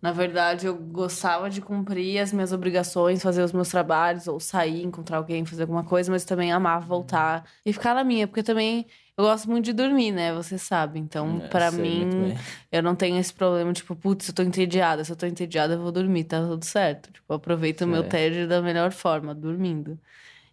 na 0.00 0.10
verdade, 0.10 0.64
eu 0.64 0.74
gostava 0.74 1.50
de 1.50 1.60
cumprir 1.60 2.18
as 2.18 2.32
minhas 2.32 2.50
obrigações, 2.50 3.22
fazer 3.22 3.42
os 3.42 3.52
meus 3.52 3.68
trabalhos, 3.68 4.26
ou 4.26 4.40
sair, 4.40 4.82
encontrar 4.82 5.18
alguém, 5.18 5.44
fazer 5.44 5.64
alguma 5.64 5.84
coisa, 5.84 6.10
mas 6.10 6.24
também 6.24 6.50
amava 6.50 6.86
voltar 6.86 7.44
e 7.66 7.74
ficar 7.74 7.94
na 7.94 8.02
minha, 8.02 8.26
porque 8.26 8.42
também 8.42 8.86
eu 9.18 9.24
gosto 9.24 9.50
muito 9.50 9.66
de 9.66 9.74
dormir, 9.74 10.12
né? 10.12 10.32
Você 10.32 10.56
sabe. 10.56 10.98
Então, 10.98 11.42
É, 11.42 11.70
sei 11.72 11.82
mim, 11.82 12.32
eu 12.72 12.82
não 12.82 12.96
tenho 12.96 13.18
esse 13.18 13.34
problema, 13.34 13.70
tipo, 13.74 13.94
putz, 13.94 14.28
eu 14.28 14.34
tô 14.34 14.42
entediada. 14.42 15.04
Se 15.04 15.12
eu 15.12 15.16
tô 15.16 15.26
entediada, 15.26 15.74
eu 15.74 15.82
vou 15.82 15.92
dormir, 15.92 16.24
tá 16.24 16.40
tudo 16.40 16.64
certo. 16.64 17.12
Tipo, 17.12 17.34
eu 17.34 17.36
aproveito 17.36 17.82
o 17.82 17.86
meu 17.86 18.02
tédio 18.02 18.48
da 18.48 18.62
melhor 18.62 18.92
forma, 18.92 19.34
dormindo. 19.34 19.98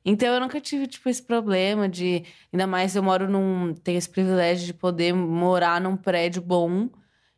Então 0.09 0.33
eu 0.33 0.39
nunca 0.39 0.61
tive, 0.61 0.87
tipo, 0.87 1.09
esse 1.09 1.21
problema 1.21 1.89
de. 1.89 2.23
Ainda 2.53 2.65
mais 2.65 2.95
eu 2.95 3.03
moro 3.03 3.29
num. 3.29 3.73
Tenho 3.73 3.97
esse 3.97 4.07
privilégio 4.07 4.65
de 4.65 4.73
poder 4.73 5.13
morar 5.13 5.81
num 5.81 5.97
prédio 5.97 6.41
bom, 6.41 6.87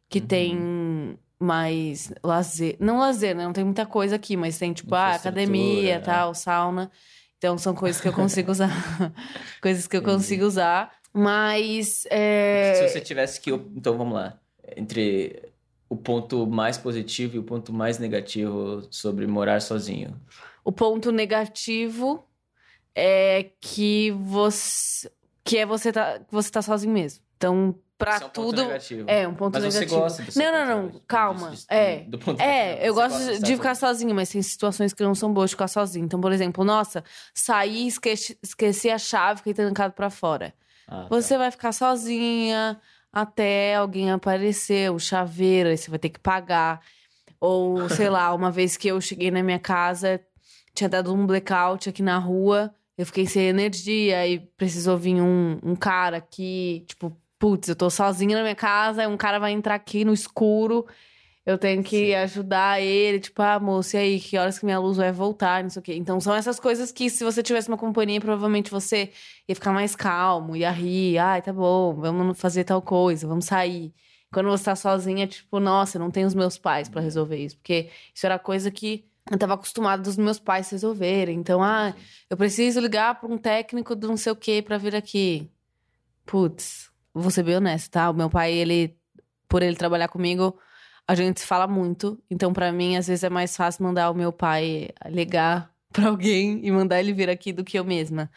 que 0.08 0.20
Uhum. 0.20 0.28
tem 0.28 1.20
mais 1.40 2.14
lazer. 2.24 2.78
Não 2.80 3.00
lazer, 3.00 3.36
né? 3.36 3.44
Não 3.44 3.54
tem 3.54 3.64
muita 3.64 3.88
coisa 3.88 4.18
aqui, 4.18 4.38
mas 4.38 4.60
tem, 4.60 4.72
tipo, 4.72 4.94
ah, 4.94 5.16
academia, 5.16 5.96
é. 5.96 6.00
tal, 6.00 6.36
sauna. 6.36 6.92
Então 7.40 7.58
são 7.58 7.74
coisas 7.74 8.00
que 8.00 8.08
eu 8.08 8.14
consigo 8.14 8.52
usar. 8.52 8.70
coisas 9.64 9.88
que 9.88 9.98
eu 9.98 10.04
consigo 10.04 10.46
usar. 10.46 10.92
Mas. 11.12 12.06
é, 12.12 12.76
Se 12.76 12.88
você 12.90 13.02
tivesse 13.02 13.42
que. 13.42 13.50
Então 13.52 13.98
vamos 13.98 14.14
lá. 14.14 14.38
Entre 14.78 15.42
o 15.90 15.96
ponto 15.96 16.46
mais 16.46 16.78
positivo 16.78 17.36
e 17.36 17.40
o 17.40 17.44
ponto 17.44 17.74
mais 17.74 17.98
negativo 17.98 18.88
sobre 18.92 19.26
morar 19.26 19.60
sozinho. 19.60 20.16
O 20.64 20.72
ponto 20.72 21.12
negativo 21.12 22.29
é 22.96 23.52
que 23.62 24.12
você 24.12 25.12
que 25.44 25.58
é 25.58 25.66
você 25.66 25.92
tá 25.92 26.20
você 26.32 26.50
tá 26.52 26.62
sozinho 26.62 26.94
mesmo. 26.94 27.24
Então, 27.38 27.74
pra 27.98 28.16
Isso 28.16 28.24
é 28.24 28.28
um 28.28 28.30
ponto 28.30 28.46
tudo 28.50 28.62
negativo. 28.64 29.10
é 29.10 29.28
um 29.28 29.34
ponto 29.34 29.54
Mas 29.54 29.64
você 29.64 29.80
negativo. 29.80 30.02
gosta 30.02 30.24
do 30.24 30.32
seu 30.32 30.44
não, 30.44 30.52
não, 30.52 30.60
ponto 30.60 30.70
não, 30.70 30.82
negativo, 30.84 31.04
calma. 31.08 31.54
É. 31.70 31.96
do 32.02 32.20
ponto 32.20 32.42
É, 32.42 32.46
negativo. 32.66 32.86
eu 32.86 32.94
Você 32.94 33.02
gosto 33.02 33.26
de 33.26 33.32
estar 33.34 33.48
ficar 33.48 33.76
sozinha, 33.76 34.14
mas 34.14 34.30
tem 34.30 34.42
situações 34.42 34.94
que 34.94 35.04
não 35.04 35.16
são 35.16 35.34
boas 35.34 35.50
de 35.50 35.56
ficar 35.56 35.68
sozinha. 35.68 36.06
Então, 36.06 36.20
por 36.22 36.32
exemplo, 36.32 36.64
nossa, 36.64 37.04
saí, 37.34 37.88
esqueci, 37.88 38.38
esqueci 38.44 38.90
a 38.90 38.98
chave, 38.98 39.38
fiquei 39.40 39.54
trancado 39.54 39.94
pra 39.94 40.10
fora. 40.10 40.54
Ah, 40.88 41.04
tá. 41.04 41.08
Você 41.10 41.38
vai 41.38 41.50
ficar 41.52 41.72
sozinha 41.72 42.80
até 43.12 43.76
alguém 43.76 44.12
aparecer, 44.12 44.92
o 44.92 45.00
chaveiro, 45.00 45.70
aí 45.70 45.78
você 45.78 45.90
vai 45.90 46.00
ter 46.00 46.10
que 46.10 46.20
pagar. 46.20 46.82
Ou, 47.40 47.90
sei 47.90 48.10
lá, 48.10 48.32
uma 48.36 48.52
vez 48.52 48.76
que 48.78 48.88
eu 48.90 49.00
cheguei 49.02 49.32
na 49.32 49.42
minha 49.42 49.60
casa, 49.60 50.20
tinha 50.76 50.90
dado 50.90 51.14
um 51.14 51.26
blackout 51.26 51.90
aqui 51.90 52.02
na 52.04 52.18
rua, 52.18 52.74
eu 53.00 53.06
fiquei 53.06 53.26
sem 53.26 53.48
energia 53.48 54.28
e 54.28 54.40
precisou 54.40 54.98
vir 54.98 55.22
um, 55.22 55.58
um 55.64 55.74
cara 55.74 56.18
aqui, 56.18 56.84
tipo, 56.86 57.18
putz, 57.40 57.70
eu 57.70 57.76
tô 57.76 57.90
sozinha 57.90 58.36
na 58.36 58.44
minha 58.44 58.56
casa, 58.56 59.08
um 59.08 59.16
cara 59.16 59.40
vai 59.40 59.54
entrar 59.54 59.76
aqui 59.76 60.04
no 60.04 60.12
escuro, 60.12 60.86
eu 61.46 61.58
tenho 61.58 61.82
que 61.82 62.08
Sim. 62.08 62.16
ajudar 62.16 62.82
ele, 62.82 63.22
tipo, 63.22 63.42
ah, 63.42 63.58
moço, 63.58 63.96
e 63.96 64.00
aí, 64.00 64.20
que 64.20 64.38
horas 64.38 64.60
que 64.60 64.66
minha 64.66 64.78
luz 64.80 64.98
vai 64.98 65.14
voltar, 65.14 65.64
não 65.64 65.70
sei 65.70 65.80
o 65.80 65.84
quê. 65.84 65.96
Então, 65.96 66.20
são 66.20 66.36
essas 66.36 66.60
coisas 66.60 66.92
que, 66.92 67.10
se 67.10 67.24
você 67.24 67.42
tivesse 67.42 67.70
uma 67.70 67.78
companhia, 67.78 68.20
provavelmente 68.20 68.70
você 68.70 69.14
ia 69.48 69.56
ficar 69.56 69.72
mais 69.72 69.96
calmo, 69.96 70.54
ia 70.58 70.70
rir, 70.70 71.20
ai, 71.20 71.42
tá 71.42 71.54
bom, 71.54 71.94
vamos 71.94 72.38
fazer 72.38 72.66
tal 72.66 72.82
coisa, 72.82 73.26
vamos 73.26 73.46
sair. 73.46 73.94
Quando 74.30 74.50
você 74.50 74.66
tá 74.66 74.76
sozinha, 74.76 75.26
tipo, 75.26 75.58
nossa, 75.62 75.98
não 75.98 76.12
tenho 76.12 76.28
os 76.28 76.36
meus 76.36 76.58
pais 76.58 76.90
pra 76.90 77.00
resolver 77.00 77.38
isso, 77.38 77.56
porque 77.56 77.90
isso 78.14 78.26
era 78.26 78.38
coisa 78.38 78.70
que 78.70 79.06
eu 79.30 79.38
tava 79.38 79.54
acostumada 79.54 80.02
dos 80.02 80.18
meus 80.18 80.40
pais 80.40 80.70
resolverem. 80.70 81.38
Então, 81.38 81.64
ah, 81.64 81.94
eu 82.30 82.38
preciso 82.38 82.80
ligar 82.80 83.20
pra 83.20 83.30
um 83.30 83.38
técnico 83.38 83.96
do 83.96 84.08
não 84.08 84.18
sei 84.18 84.32
o 84.32 84.36
quê 84.36 84.62
pra 84.62 84.78
vir 84.78 84.96
aqui. 84.96 85.50
Putz, 86.26 86.92
vou 87.14 87.32
ser 87.32 87.44
bem 87.44 87.58
honesta, 87.58 87.90
tá? 87.92 88.10
O 88.10 88.14
meu 88.14 88.30
pai, 88.30 88.54
ele, 88.54 88.98
por 89.48 89.62
ele 89.62 89.76
trabalhar 89.76 90.08
comigo, 90.08 90.58
a 91.08 91.16
gente 91.16 91.40
se 91.40 91.46
fala 91.46 91.68
muito. 91.68 92.22
Então, 92.30 92.54
pra 92.54 92.72
mim, 92.72 92.98
às 92.98 93.08
vezes 93.08 93.24
é 93.24 93.30
mais 93.30 93.56
fácil 93.56 93.84
mandar 93.84 94.12
o 94.12 94.16
meu 94.16 94.32
pai 94.32 94.90
ligar 95.08 95.72
pra 95.92 96.08
alguém 96.08 96.60
e 96.64 96.72
mandar 96.72 97.00
ele 97.00 97.14
vir 97.14 97.30
aqui 97.30 97.52
do 97.52 97.64
que 97.64 97.78
eu 97.78 97.84
mesma. 97.84 98.30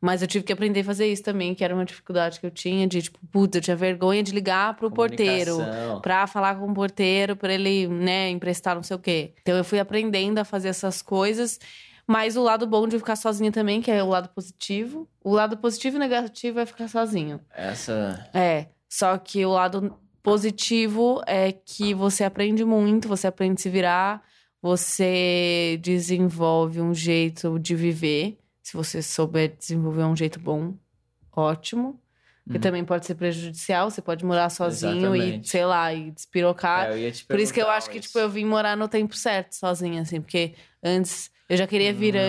Mas 0.00 0.22
eu 0.22 0.28
tive 0.28 0.44
que 0.44 0.52
aprender 0.52 0.80
a 0.80 0.84
fazer 0.84 1.10
isso 1.10 1.24
também, 1.24 1.54
que 1.54 1.64
era 1.64 1.74
uma 1.74 1.84
dificuldade 1.84 2.38
que 2.38 2.46
eu 2.46 2.50
tinha 2.50 2.86
de, 2.86 3.02
tipo, 3.02 3.18
putz, 3.32 3.56
eu 3.56 3.60
tinha 3.60 3.76
vergonha 3.76 4.22
de 4.22 4.30
ligar 4.30 4.76
pro 4.76 4.90
porteiro 4.90 5.58
pra 6.02 6.26
falar 6.26 6.54
com 6.54 6.70
o 6.70 6.74
porteiro, 6.74 7.34
pra 7.34 7.52
ele, 7.52 7.88
né, 7.88 8.30
emprestar 8.30 8.76
não 8.76 8.82
sei 8.82 8.96
o 8.96 9.00
quê. 9.00 9.32
Então 9.42 9.56
eu 9.56 9.64
fui 9.64 9.80
aprendendo 9.80 10.38
a 10.38 10.44
fazer 10.44 10.68
essas 10.68 11.02
coisas. 11.02 11.58
Mas 12.06 12.36
o 12.36 12.42
lado 12.42 12.66
bom 12.66 12.86
de 12.88 12.96
ficar 12.96 13.16
sozinha 13.16 13.52
também, 13.52 13.82
que 13.82 13.90
é 13.90 14.02
o 14.02 14.08
lado 14.08 14.30
positivo. 14.30 15.06
O 15.22 15.30
lado 15.30 15.58
positivo 15.58 15.96
e 15.96 16.00
negativo 16.00 16.58
é 16.58 16.64
ficar 16.64 16.88
sozinho. 16.88 17.40
Essa. 17.54 18.30
É. 18.32 18.66
Só 18.88 19.18
que 19.18 19.44
o 19.44 19.50
lado 19.50 19.94
positivo 20.22 21.22
é 21.26 21.52
que 21.52 21.92
você 21.92 22.24
aprende 22.24 22.64
muito, 22.64 23.08
você 23.08 23.26
aprende 23.26 23.60
a 23.60 23.62
se 23.62 23.68
virar, 23.68 24.22
você 24.62 25.78
desenvolve 25.82 26.80
um 26.80 26.92
jeito 26.94 27.58
de 27.58 27.74
viver. 27.74 28.38
Se 28.62 28.76
você 28.76 29.00
souber 29.02 29.56
desenvolver 29.56 30.04
um 30.04 30.16
jeito 30.16 30.38
bom, 30.38 30.74
ótimo. 31.34 32.00
Que 32.50 32.54
Uhum. 32.54 32.60
também 32.60 32.84
pode 32.84 33.04
ser 33.04 33.14
prejudicial, 33.14 33.90
você 33.90 34.00
pode 34.00 34.24
morar 34.24 34.48
sozinho 34.48 35.14
e, 35.14 35.18
Exatamente. 35.20 35.50
sei 35.50 35.66
lá, 35.66 35.92
e 35.92 36.10
despirocar. 36.10 36.88
É, 36.88 37.12
Por 37.28 37.38
isso 37.38 37.52
que 37.52 37.60
eu 37.60 37.68
acho 37.68 37.90
que, 37.90 37.98
isso. 37.98 38.08
tipo, 38.08 38.18
eu 38.18 38.28
vim 38.30 38.46
morar 38.46 38.74
no 38.74 38.88
tempo 38.88 39.14
certo, 39.14 39.52
sozinha, 39.54 40.00
assim, 40.00 40.18
porque 40.18 40.54
antes 40.82 41.30
eu 41.46 41.58
já 41.58 41.66
queria 41.66 41.92
vir 41.92 42.16
Ah, 42.16 42.20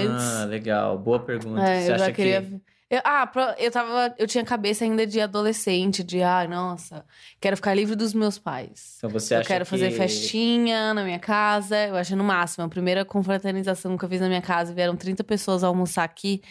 antes. 0.44 0.50
legal. 0.50 0.98
Boa 0.98 1.20
pergunta. 1.20 1.62
É, 1.62 1.84
Você 1.84 1.90
eu 1.92 1.96
acha 1.96 2.06
já 2.08 2.12
queria. 2.12 2.42
que. 2.42 2.62
Eu, 2.90 3.02
ah, 3.06 3.32
eu 3.60 3.70
tava. 3.72 4.16
Eu 4.18 4.26
tinha 4.26 4.44
cabeça 4.44 4.84
ainda 4.84 5.06
de 5.06 5.22
adolescente, 5.22 6.04
de 6.04 6.24
ai, 6.24 6.48
nossa, 6.48 7.06
quero 7.40 7.56
ficar 7.56 7.76
livre 7.76 7.96
dos 7.96 8.14
meus 8.16 8.40
pais. 8.40 8.96
Então 8.98 9.10
você 9.12 9.36
eu 9.36 9.40
acha 9.40 9.48
quero 9.48 9.66
fazer 9.66 9.90
que- 9.92 9.98
festinha 9.98 10.94
na 10.94 11.04
minha 11.04 11.20
casa. 11.20 11.78
Eu 11.88 11.96
achei 11.96 12.16
no 12.16 12.24
máximo. 12.24 12.66
A 12.66 12.70
primeira 12.70 13.06
confraternização 13.06 13.96
que 13.98 14.04
eu 14.06 14.10
fiz 14.10 14.20
na 14.22 14.28
minha 14.28 14.42
casa, 14.42 14.74
vieram 14.74 14.96
30 14.96 15.24
pessoas 15.24 15.64
almoçar 15.64 16.04
aqui. 16.04 16.42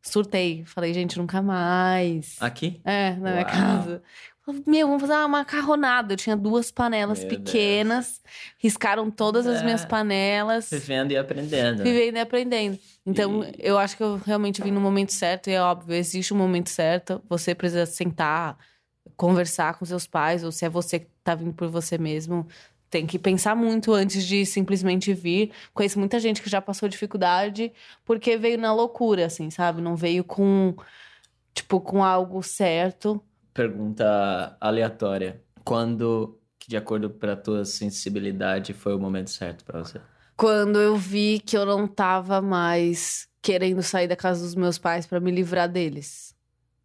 Surtei. 0.00 0.64
Falei, 0.66 0.92
gente, 0.94 1.18
nunca 1.18 1.40
mais. 1.42 2.36
Aqui? 2.38 2.80
É, 2.84 3.12
na 3.16 3.30
minha 3.32 3.42
Uau. 3.42 3.50
casa. 3.50 4.02
Meu, 4.66 4.86
vamos 4.86 5.00
fazer 5.00 5.14
uma 5.14 5.28
macarronada. 5.28 6.12
Eu 6.12 6.16
tinha 6.18 6.36
duas 6.36 6.70
panelas 6.70 7.20
Meu 7.20 7.28
pequenas, 7.28 8.20
riscaram 8.58 9.10
todas 9.10 9.46
as 9.46 9.60
É. 9.62 9.64
minhas 9.64 9.84
panelas, 9.86 10.68
Vivendo 10.70 11.12
e 11.12 11.16
aprendendo. 11.16 11.82
vivendo 11.82 12.16
e 12.16 12.20
aprendendo. 12.20 12.78
Então, 13.06 13.42
E- 13.44 13.54
eu 13.58 13.78
acho 13.78 13.96
que 13.96 14.02
eu 14.02 14.16
realmente 14.18 14.60
vim 14.62 14.70
no 14.70 14.80
momento 14.82 15.12
certo, 15.12 15.48
e 15.48 15.52
é 15.54 15.62
óbvio, 15.62 15.94
existe 15.94 16.34
um 16.34 16.36
momento 16.36 16.68
certo. 16.68 17.22
Você 17.28 17.54
precisa 17.54 17.86
sentar, 17.86 18.58
conversar 19.16 19.78
com 19.78 19.84
seus 19.86 20.06
pais, 20.06 20.44
ou 20.44 20.52
se 20.52 20.64
é 20.66 20.68
você 20.68 20.98
que 21.00 21.06
tá 21.22 21.34
vindo 21.34 21.54
por 21.54 21.68
você 21.68 21.96
mesmo. 21.96 22.46
Tem 22.90 23.06
que 23.06 23.18
pensar 23.18 23.56
muito 23.56 23.92
antes 23.94 24.24
de 24.26 24.44
simplesmente 24.44 25.12
vir. 25.14 25.50
Conheço 25.72 25.98
muita 25.98 26.20
gente 26.20 26.42
que 26.42 26.50
já 26.50 26.60
passou 26.60 26.88
dificuldade 26.88 27.72
porque 28.04 28.36
veio 28.36 28.58
na 28.58 28.74
loucura, 28.74 29.24
assim, 29.26 29.50
sabe? 29.50 29.80
Não 29.80 29.96
veio 29.96 30.22
com, 30.22 30.74
tipo, 31.54 31.80
com 31.80 32.04
algo 32.04 32.42
certo. 32.42 33.20
Pergunta 33.54 34.56
aleatória. 34.60 35.40
Quando, 35.64 36.38
de 36.66 36.76
acordo 36.76 37.08
pra 37.08 37.36
tua 37.36 37.64
sensibilidade, 37.64 38.74
foi 38.74 38.94
o 38.94 38.98
momento 38.98 39.30
certo 39.30 39.64
pra 39.64 39.78
você? 39.78 40.00
Quando 40.36 40.80
eu 40.80 40.96
vi 40.96 41.38
que 41.38 41.56
eu 41.56 41.64
não 41.64 41.86
tava 41.86 42.42
mais 42.42 43.28
querendo 43.40 43.82
sair 43.82 44.08
da 44.08 44.16
casa 44.16 44.42
dos 44.42 44.54
meus 44.54 44.76
pais 44.78 45.06
pra 45.06 45.20
me 45.20 45.30
livrar 45.30 45.68
deles. 45.68 46.34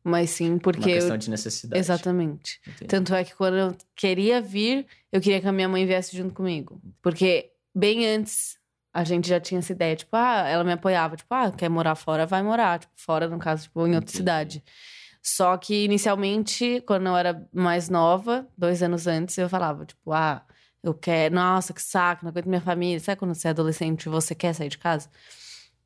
Mas 0.03 0.29
sim 0.29 0.51
Uma 0.51 0.59
porque 0.59 0.89
eu... 0.89 0.93
questão 0.93 1.17
de 1.17 1.29
necessidade. 1.29 1.79
Exatamente. 1.79 2.59
Entendi. 2.67 2.87
Tanto 2.87 3.13
é 3.15 3.23
que 3.23 3.35
quando 3.35 3.57
eu 3.57 3.75
queria 3.95 4.41
vir, 4.41 4.85
eu 5.11 5.19
queria 5.19 5.41
que 5.41 5.47
a 5.47 5.51
minha 5.51 5.67
mãe 5.67 5.85
viesse 5.85 6.15
junto 6.15 6.33
comigo. 6.33 6.81
Porque 7.01 7.51
bem 7.73 8.05
antes 8.05 8.57
a 8.93 9.03
gente 9.03 9.27
já 9.27 9.39
tinha 9.39 9.59
essa 9.59 9.71
ideia, 9.71 9.95
tipo, 9.95 10.15
ah, 10.15 10.47
ela 10.47 10.63
me 10.63 10.71
apoiava, 10.71 11.15
tipo, 11.15 11.33
ah, 11.33 11.51
quer 11.51 11.69
morar 11.69 11.95
fora, 11.95 12.25
vai 12.25 12.41
morar, 12.41 12.79
tipo, 12.79 12.93
fora 12.95 13.27
no 13.27 13.37
caso, 13.37 13.63
tipo, 13.63 13.79
em 13.81 13.95
outra 13.95 13.97
Entendi. 13.97 14.17
cidade. 14.17 14.63
Só 15.21 15.57
que 15.57 15.83
inicialmente, 15.85 16.81
quando 16.87 17.07
eu 17.07 17.17
era 17.17 17.47
mais 17.53 17.89
nova, 17.89 18.47
dois 18.57 18.81
anos 18.81 19.07
antes, 19.07 19.37
eu 19.37 19.49
falava, 19.49 19.85
tipo, 19.85 20.11
ah, 20.13 20.45
eu 20.83 20.93
quero, 20.93 21.35
nossa, 21.35 21.73
que 21.73 21.81
saco, 21.81 22.23
não 22.23 22.29
aguento 22.29 22.47
minha 22.47 22.61
família. 22.61 22.99
Sabe 22.99 23.19
quando 23.19 23.35
você 23.35 23.47
é 23.47 23.51
adolescente 23.51 24.03
e 24.05 24.09
você 24.09 24.33
quer 24.33 24.53
sair 24.53 24.69
de 24.69 24.77
casa? 24.77 25.09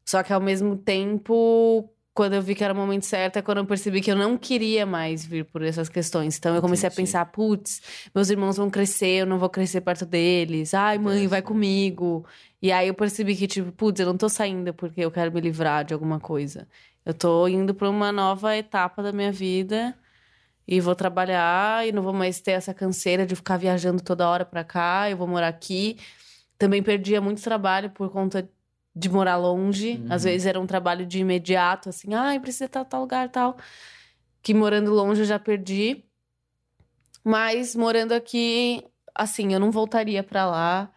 Só 0.05 0.21
que 0.23 0.31
ao 0.33 0.41
mesmo 0.41 0.75
tempo, 0.77 1.89
quando 2.13 2.33
eu 2.33 2.41
vi 2.41 2.53
que 2.55 2.63
era 2.63 2.73
o 2.73 2.77
momento 2.77 3.05
certo, 3.05 3.37
é 3.37 3.41
quando 3.41 3.59
eu 3.59 3.65
percebi 3.65 4.01
que 4.01 4.11
eu 4.11 4.15
não 4.15 4.37
queria 4.37 4.85
mais 4.85 5.25
vir 5.25 5.45
por 5.45 5.63
essas 5.63 5.89
questões. 5.89 6.37
Então 6.37 6.53
eu 6.55 6.61
comecei 6.61 6.87
Entendi. 6.87 7.01
a 7.01 7.03
pensar, 7.03 7.25
putz, 7.25 7.81
meus 8.13 8.29
irmãos 8.29 8.57
vão 8.57 8.69
crescer, 8.69 9.21
eu 9.21 9.25
não 9.25 9.39
vou 9.39 9.49
crescer 9.49 9.81
perto 9.81 10.05
deles. 10.05 10.73
Ai, 10.73 10.97
mãe, 10.99 11.27
vai 11.27 11.41
comigo. 11.41 12.25
E 12.63 12.71
aí 12.71 12.87
eu 12.87 12.93
percebi 12.93 13.35
que, 13.35 13.45
tipo, 13.45 13.73
putz, 13.73 13.99
eu 13.99 14.05
não 14.05 14.15
tô 14.15 14.29
saindo 14.29 14.73
porque 14.73 15.01
eu 15.01 15.11
quero 15.11 15.29
me 15.33 15.41
livrar 15.41 15.83
de 15.83 15.93
alguma 15.93 16.17
coisa. 16.17 16.65
Eu 17.05 17.13
tô 17.13 17.45
indo 17.45 17.75
pra 17.75 17.89
uma 17.89 18.09
nova 18.09 18.55
etapa 18.55 19.03
da 19.03 19.11
minha 19.11 19.33
vida 19.33 19.93
e 20.65 20.79
vou 20.79 20.95
trabalhar 20.95 21.85
e 21.85 21.91
não 21.91 22.01
vou 22.01 22.13
mais 22.13 22.39
ter 22.39 22.51
essa 22.51 22.73
canseira 22.73 23.25
de 23.25 23.35
ficar 23.35 23.57
viajando 23.57 24.01
toda 24.01 24.29
hora 24.29 24.45
pra 24.45 24.63
cá, 24.63 25.09
eu 25.09 25.17
vou 25.17 25.27
morar 25.27 25.49
aqui. 25.49 25.97
Também 26.57 26.81
perdia 26.81 27.19
muito 27.19 27.41
trabalho 27.41 27.89
por 27.89 28.09
conta 28.09 28.49
de 28.95 29.09
morar 29.09 29.35
longe. 29.35 29.97
Uhum. 29.97 30.07
Às 30.09 30.23
vezes 30.23 30.47
era 30.47 30.57
um 30.57 30.65
trabalho 30.65 31.05
de 31.05 31.19
imediato, 31.19 31.89
assim, 31.89 32.13
ai, 32.13 32.39
precisa 32.39 32.63
estar 32.63 32.85
tal 32.85 33.01
lugar, 33.01 33.27
tal. 33.27 33.57
Que 34.41 34.53
morando 34.53 34.89
longe 34.93 35.19
eu 35.19 35.25
já 35.25 35.37
perdi. 35.37 36.05
Mas 37.25 37.75
morando 37.75 38.13
aqui, 38.13 38.85
assim, 39.13 39.53
eu 39.53 39.59
não 39.59 39.69
voltaria 39.69 40.23
pra 40.23 40.45
lá. 40.45 40.89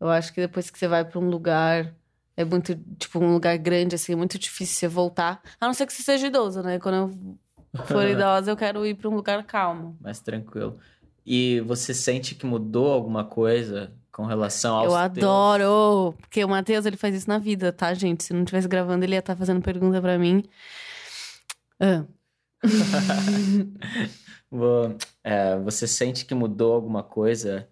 Eu 0.00 0.08
acho 0.08 0.32
que 0.32 0.40
depois 0.40 0.70
que 0.70 0.78
você 0.78 0.86
vai 0.86 1.04
pra 1.04 1.18
um 1.18 1.28
lugar 1.28 1.92
é 2.36 2.44
muito, 2.44 2.74
tipo, 2.98 3.18
um 3.18 3.32
lugar 3.32 3.56
grande, 3.56 3.94
assim, 3.94 4.12
é 4.12 4.16
muito 4.16 4.38
difícil 4.38 4.76
você 4.76 4.88
voltar. 4.88 5.40
A 5.58 5.66
não 5.66 5.72
ser 5.72 5.86
que 5.86 5.92
você 5.92 6.02
seja 6.02 6.26
idoso, 6.26 6.62
né? 6.62 6.78
Quando 6.78 7.38
eu 7.74 7.84
for 7.86 8.04
idosa, 8.06 8.50
eu 8.50 8.56
quero 8.56 8.84
ir 8.84 8.94
pra 8.94 9.08
um 9.08 9.14
lugar 9.14 9.42
calmo. 9.44 9.96
Mais 10.00 10.20
tranquilo. 10.20 10.78
E 11.24 11.60
você 11.60 11.94
sente 11.94 12.34
que 12.34 12.44
mudou 12.44 12.92
alguma 12.92 13.24
coisa 13.24 13.92
com 14.12 14.26
relação 14.26 14.76
aos 14.76 14.84
eu 14.84 14.90
teus- 15.10 15.24
adoro! 15.26 16.14
Porque 16.20 16.44
o 16.44 16.48
Matheus, 16.48 16.84
ele 16.86 16.96
faz 16.96 17.14
isso 17.14 17.28
na 17.28 17.38
vida, 17.38 17.72
tá, 17.72 17.92
gente? 17.94 18.24
Se 18.24 18.32
não 18.34 18.42
estivesse 18.42 18.68
gravando, 18.68 19.04
ele 19.04 19.14
ia 19.14 19.18
estar 19.18 19.34
fazendo 19.34 19.62
pergunta 19.62 20.00
pra 20.00 20.18
mim. 20.18 20.44
Ah, 21.80 22.04
é, 25.24 25.58
você 25.58 25.86
sente 25.86 26.24
que 26.24 26.34
mudou 26.34 26.74
alguma 26.74 27.02
coisa 27.02 27.68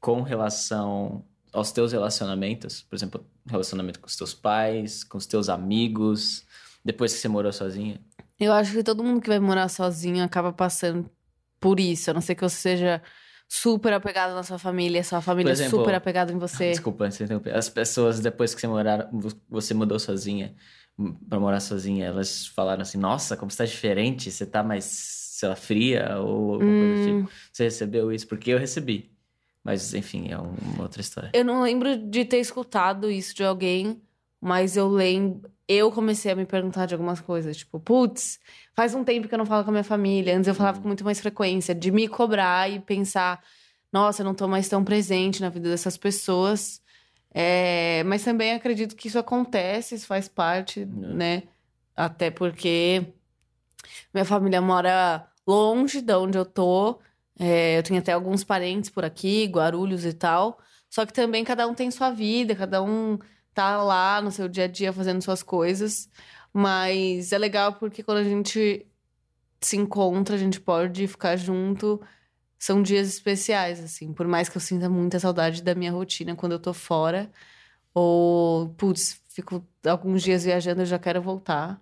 com 0.00 0.22
relação 0.22 1.24
aos 1.56 1.72
teus 1.72 1.92
relacionamentos? 1.92 2.82
Por 2.82 2.94
exemplo, 2.96 3.26
relacionamento 3.48 4.00
com 4.00 4.06
os 4.06 4.16
teus 4.16 4.34
pais, 4.34 5.02
com 5.02 5.18
os 5.18 5.26
teus 5.26 5.48
amigos, 5.48 6.44
depois 6.84 7.12
que 7.14 7.18
você 7.20 7.28
morou 7.28 7.52
sozinha? 7.52 8.00
eu 8.38 8.52
acho 8.52 8.72
que 8.72 8.82
todo 8.82 9.02
mundo 9.02 9.20
que 9.20 9.28
vai 9.28 9.40
morar 9.40 9.68
sozinho 9.68 10.22
acaba 10.22 10.52
passando 10.52 11.10
por 11.58 11.80
isso. 11.80 12.10
A 12.10 12.14
não 12.14 12.20
ser 12.20 12.34
que 12.34 12.42
você 12.42 12.56
seja 12.56 13.02
super 13.48 13.92
apegado 13.92 14.34
na 14.34 14.42
sua 14.42 14.58
família, 14.58 15.02
sua 15.02 15.22
família 15.22 15.50
é 15.50 15.52
exemplo, 15.52 15.78
super 15.78 15.94
apegada 15.94 16.32
em 16.32 16.38
você. 16.38 16.70
Desculpa. 16.72 17.08
As 17.54 17.68
pessoas, 17.68 18.20
depois 18.20 18.54
que 18.54 18.60
você 18.60 18.66
morar, 18.66 19.08
você 19.48 19.72
mudou 19.72 19.98
sozinha, 19.98 20.54
pra 21.28 21.40
morar 21.40 21.60
sozinha, 21.60 22.06
elas 22.06 22.46
falaram 22.48 22.82
assim: 22.82 22.98
Nossa, 22.98 23.36
como 23.36 23.50
você 23.50 23.58
tá 23.58 23.64
diferente, 23.64 24.30
você 24.30 24.44
tá 24.44 24.62
mais, 24.62 24.84
sei 24.84 25.48
lá, 25.48 25.56
fria 25.56 26.18
ou 26.18 26.54
alguma 26.54 26.78
coisa 26.78 26.94
do 26.94 27.00
Hum. 27.00 27.22
tipo. 27.22 27.32
Você 27.52 27.64
recebeu 27.64 28.12
isso? 28.12 28.26
Porque 28.26 28.50
eu 28.50 28.58
recebi. 28.58 29.15
Mas, 29.66 29.92
enfim, 29.94 30.28
é 30.30 30.38
uma 30.38 30.82
outra 30.82 31.00
história. 31.00 31.30
Eu 31.34 31.44
não 31.44 31.60
lembro 31.60 31.96
de 31.96 32.24
ter 32.24 32.38
escutado 32.38 33.10
isso 33.10 33.34
de 33.34 33.42
alguém, 33.42 34.00
mas 34.40 34.76
eu 34.76 34.86
lembro. 34.86 35.50
Eu 35.66 35.90
comecei 35.90 36.30
a 36.30 36.36
me 36.36 36.46
perguntar 36.46 36.86
de 36.86 36.94
algumas 36.94 37.20
coisas, 37.20 37.56
tipo, 37.56 37.80
putz, 37.80 38.38
faz 38.76 38.94
um 38.94 39.02
tempo 39.02 39.26
que 39.26 39.34
eu 39.34 39.38
não 39.38 39.44
falo 39.44 39.64
com 39.64 39.70
a 39.70 39.72
minha 39.72 39.82
família. 39.82 40.36
Antes 40.36 40.46
eu 40.46 40.54
falava 40.54 40.80
com 40.80 40.86
muito 40.86 41.04
mais 41.04 41.18
frequência, 41.18 41.74
de 41.74 41.90
me 41.90 42.06
cobrar 42.06 42.70
e 42.70 42.78
pensar, 42.78 43.42
nossa, 43.92 44.22
eu 44.22 44.24
não 44.24 44.36
tô 44.36 44.46
mais 44.46 44.68
tão 44.68 44.84
presente 44.84 45.40
na 45.40 45.48
vida 45.48 45.68
dessas 45.68 45.96
pessoas. 45.96 46.80
É, 47.34 48.04
mas 48.04 48.22
também 48.22 48.52
acredito 48.52 48.94
que 48.94 49.08
isso 49.08 49.18
acontece, 49.18 49.96
isso 49.96 50.06
faz 50.06 50.28
parte, 50.28 50.84
né? 50.84 51.42
Até 51.96 52.30
porque 52.30 53.04
minha 54.14 54.24
família 54.24 54.60
mora 54.60 55.26
longe 55.44 56.00
de 56.00 56.14
onde 56.14 56.38
eu 56.38 56.46
tô. 56.46 57.00
É, 57.38 57.78
eu 57.78 57.82
tenho 57.82 58.00
até 58.00 58.12
alguns 58.12 58.44
parentes 58.44 58.90
por 58.90 59.04
aqui, 59.04 59.44
Guarulhos 59.46 60.04
e 60.04 60.12
tal. 60.12 60.58
Só 60.88 61.04
que 61.04 61.12
também 61.12 61.44
cada 61.44 61.66
um 61.66 61.74
tem 61.74 61.90
sua 61.90 62.10
vida, 62.10 62.54
cada 62.56 62.82
um 62.82 63.18
tá 63.52 63.82
lá 63.82 64.20
no 64.20 64.30
seu 64.30 64.48
dia 64.48 64.64
a 64.64 64.68
dia 64.68 64.92
fazendo 64.92 65.22
suas 65.22 65.42
coisas. 65.42 66.08
Mas 66.52 67.32
é 67.32 67.38
legal 67.38 67.74
porque 67.74 68.02
quando 68.02 68.18
a 68.18 68.24
gente 68.24 68.86
se 69.60 69.76
encontra, 69.76 70.36
a 70.36 70.38
gente 70.38 70.60
pode 70.60 71.06
ficar 71.08 71.36
junto. 71.36 72.00
São 72.58 72.82
dias 72.82 73.08
especiais, 73.08 73.80
assim. 73.82 74.12
Por 74.14 74.26
mais 74.28 74.48
que 74.48 74.56
eu 74.56 74.60
sinta 74.60 74.88
muita 74.88 75.20
saudade 75.20 75.62
da 75.62 75.74
minha 75.74 75.92
rotina 75.92 76.34
quando 76.36 76.52
eu 76.52 76.58
tô 76.60 76.72
fora. 76.72 77.30
Ou, 77.94 78.70
putz, 78.70 79.22
fico 79.28 79.66
alguns 79.86 80.22
dias 80.22 80.44
viajando, 80.44 80.82
eu 80.82 80.86
já 80.86 80.98
quero 80.98 81.22
voltar. 81.22 81.80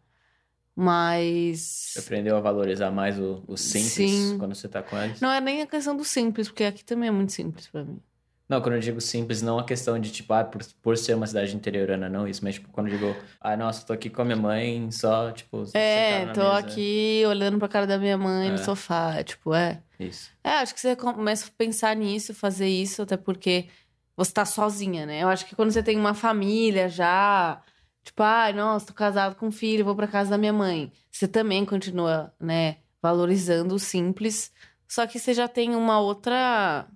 Mas. 0.77 1.91
Você 1.93 2.01
aprendeu 2.01 2.37
a 2.37 2.41
valorizar 2.41 2.91
mais 2.91 3.19
o, 3.19 3.43
o 3.47 3.57
simples 3.57 3.93
Sim. 3.93 4.39
quando 4.39 4.55
você 4.55 4.69
tá 4.69 4.83
com 4.83 4.97
eles? 4.99 5.21
Não 5.21 5.31
é 5.31 5.41
nem 5.41 5.63
a 5.63 5.67
questão 5.67 5.97
do 5.97 6.05
simples, 6.05 6.49
porque 6.49 6.65
aqui 6.65 6.85
também 6.85 7.09
é 7.09 7.13
muito 7.13 7.33
simples 7.33 7.67
pra 7.69 7.85
mim. 7.85 8.01
Não, 8.47 8.61
quando 8.61 8.75
eu 8.75 8.81
digo 8.81 9.01
simples, 9.01 9.41
não 9.41 9.59
a 9.59 9.65
questão 9.65 9.99
de, 9.99 10.11
tipo, 10.13 10.31
ah, 10.35 10.45
por, 10.45 10.63
por 10.83 10.99
ser 10.99 11.15
uma 11.15 11.27
cidade 11.27 11.57
interiorana, 11.57 12.11
não 12.11 12.29
isso. 12.29 12.45
Mas, 12.45 12.57
tipo, 12.57 12.69
quando 12.71 12.89
eu 12.89 12.99
digo, 12.99 13.17
ah, 13.41 13.57
nossa, 13.57 13.87
tô 13.87 13.93
aqui 13.95 14.11
com 14.11 14.21
a 14.21 14.25
minha 14.25 14.37
mãe, 14.37 14.91
só, 14.91 15.33
tipo, 15.33 15.65
É, 15.73 16.27
tô 16.27 16.41
mesa. 16.43 16.59
aqui 16.59 17.23
olhando 17.27 17.59
pra 17.59 17.69
cara 17.69 17.87
da 17.87 17.97
minha 17.97 18.19
mãe 18.19 18.49
no 18.51 18.57
É. 18.57 18.59
sofá, 18.59 19.23
tipo, 19.25 19.55
é. 19.55 19.81
Isso. 19.99 20.31
É, 20.45 20.51
acho 20.59 20.75
que 20.75 20.81
você 20.81 20.95
começa 20.95 21.47
a 21.47 21.51
pensar 21.57 21.97
nisso, 21.97 22.35
fazer 22.35 22.69
isso, 22.69 23.01
até 23.01 23.17
porque 23.17 23.67
você 24.15 24.31
tá 24.33 24.45
sozinha, 24.45 25.07
né? 25.07 25.23
Eu 25.23 25.29
acho 25.29 25.47
que 25.47 25.57
quando 25.57 25.71
você 25.71 25.83
tem 25.83 25.97
uma 25.99 26.13
família 26.13 26.87
já, 26.87 27.63
tipo, 28.05 28.23
ai, 28.23 28.53
nossa, 28.53 28.87
tô 28.87 28.95
casado 28.95 29.37
com 29.37 29.47
um 29.49 29.53
filho, 29.53 29.85
vou 29.85 29.97
pra 29.97 30.07
casa 30.07 30.31
da 30.31 30.38
minha 30.38 30.53
mãe. 30.53 30.93
Você 31.11 31.27
também 31.29 31.64
continua, 31.64 32.33
né, 32.40 32.79
valorizando 33.03 33.75
o 33.75 33.79
simples, 33.79 34.53
só 34.88 35.07
que 35.07 35.19
você 35.19 35.35
já 35.35 35.49
tem 35.49 35.75
uma 35.75 36.01
outra. 36.01 36.88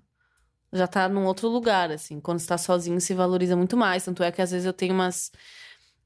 Já 0.73 0.87
tá 0.87 1.09
num 1.09 1.25
outro 1.25 1.49
lugar, 1.49 1.91
assim. 1.91 2.21
Quando 2.21 2.39
você 2.41 2.47
tá 2.47 2.59
sozinho, 2.59 3.01
se 3.01 3.15
valoriza 3.15 3.57
muito 3.57 3.77
mais. 3.77 4.05
Tanto 4.05 4.23
é 4.23 4.31
que 4.31 4.43
às 4.43 4.51
vezes 4.51 4.67
eu 4.67 4.73
tenho 4.73 4.93
umas, 4.95 5.33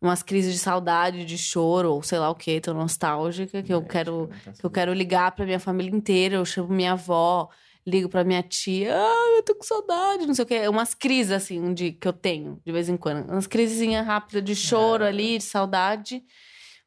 umas 0.01 0.23
crises 0.23 0.53
de 0.53 0.59
saudade, 0.61 1.25
de 1.25 1.38
choro, 1.38 1.93
ou 1.95 2.03
sei 2.03 2.19
lá 2.19 2.31
o 2.31 2.35
que, 2.35 2.61
tô 2.61 2.73
nostálgica, 2.75 3.62
que 3.62 3.73
eu 3.75 3.81
É, 3.81 3.85
quero 3.85 4.27
deixa 4.29 4.43
perguntar 4.45 4.61
que 4.61 4.67
eu 4.67 4.71
quero 4.71 4.93
ligar 4.93 5.33
pra 5.33 5.45
minha 5.45 5.61
família 5.61 5.95
inteira, 5.97 6.37
eu 6.37 6.45
chamo 6.45 6.69
minha 6.73 6.93
avó, 6.93 7.49
ligo 7.87 8.09
pra 8.09 8.25
minha 8.25 8.42
tia, 8.42 8.95
ah, 8.97 9.35
eu 9.37 9.42
tô 9.42 9.55
com 9.55 9.62
saudade, 9.64 10.27
não 10.27 10.35
sei 10.35 10.45
o 10.45 10.47
quê. 10.49 10.68
Umas 10.68 10.95
crises, 10.95 11.33
assim, 11.33 11.75
de, 11.75 11.92
que 11.92 12.07
eu 12.07 12.12
tenho, 12.12 12.61
de 12.64 12.73
vez 12.73 12.88
em 12.88 12.97
quando. 12.97 13.29
Umas 13.31 13.47
crisezinhas 13.47 14.07
rápidas 14.07 14.45
de 14.45 14.55
choro 14.55 15.05
É. 15.05 15.09
ali, 15.09 15.38
de 15.38 15.45
saudade, 15.45 16.23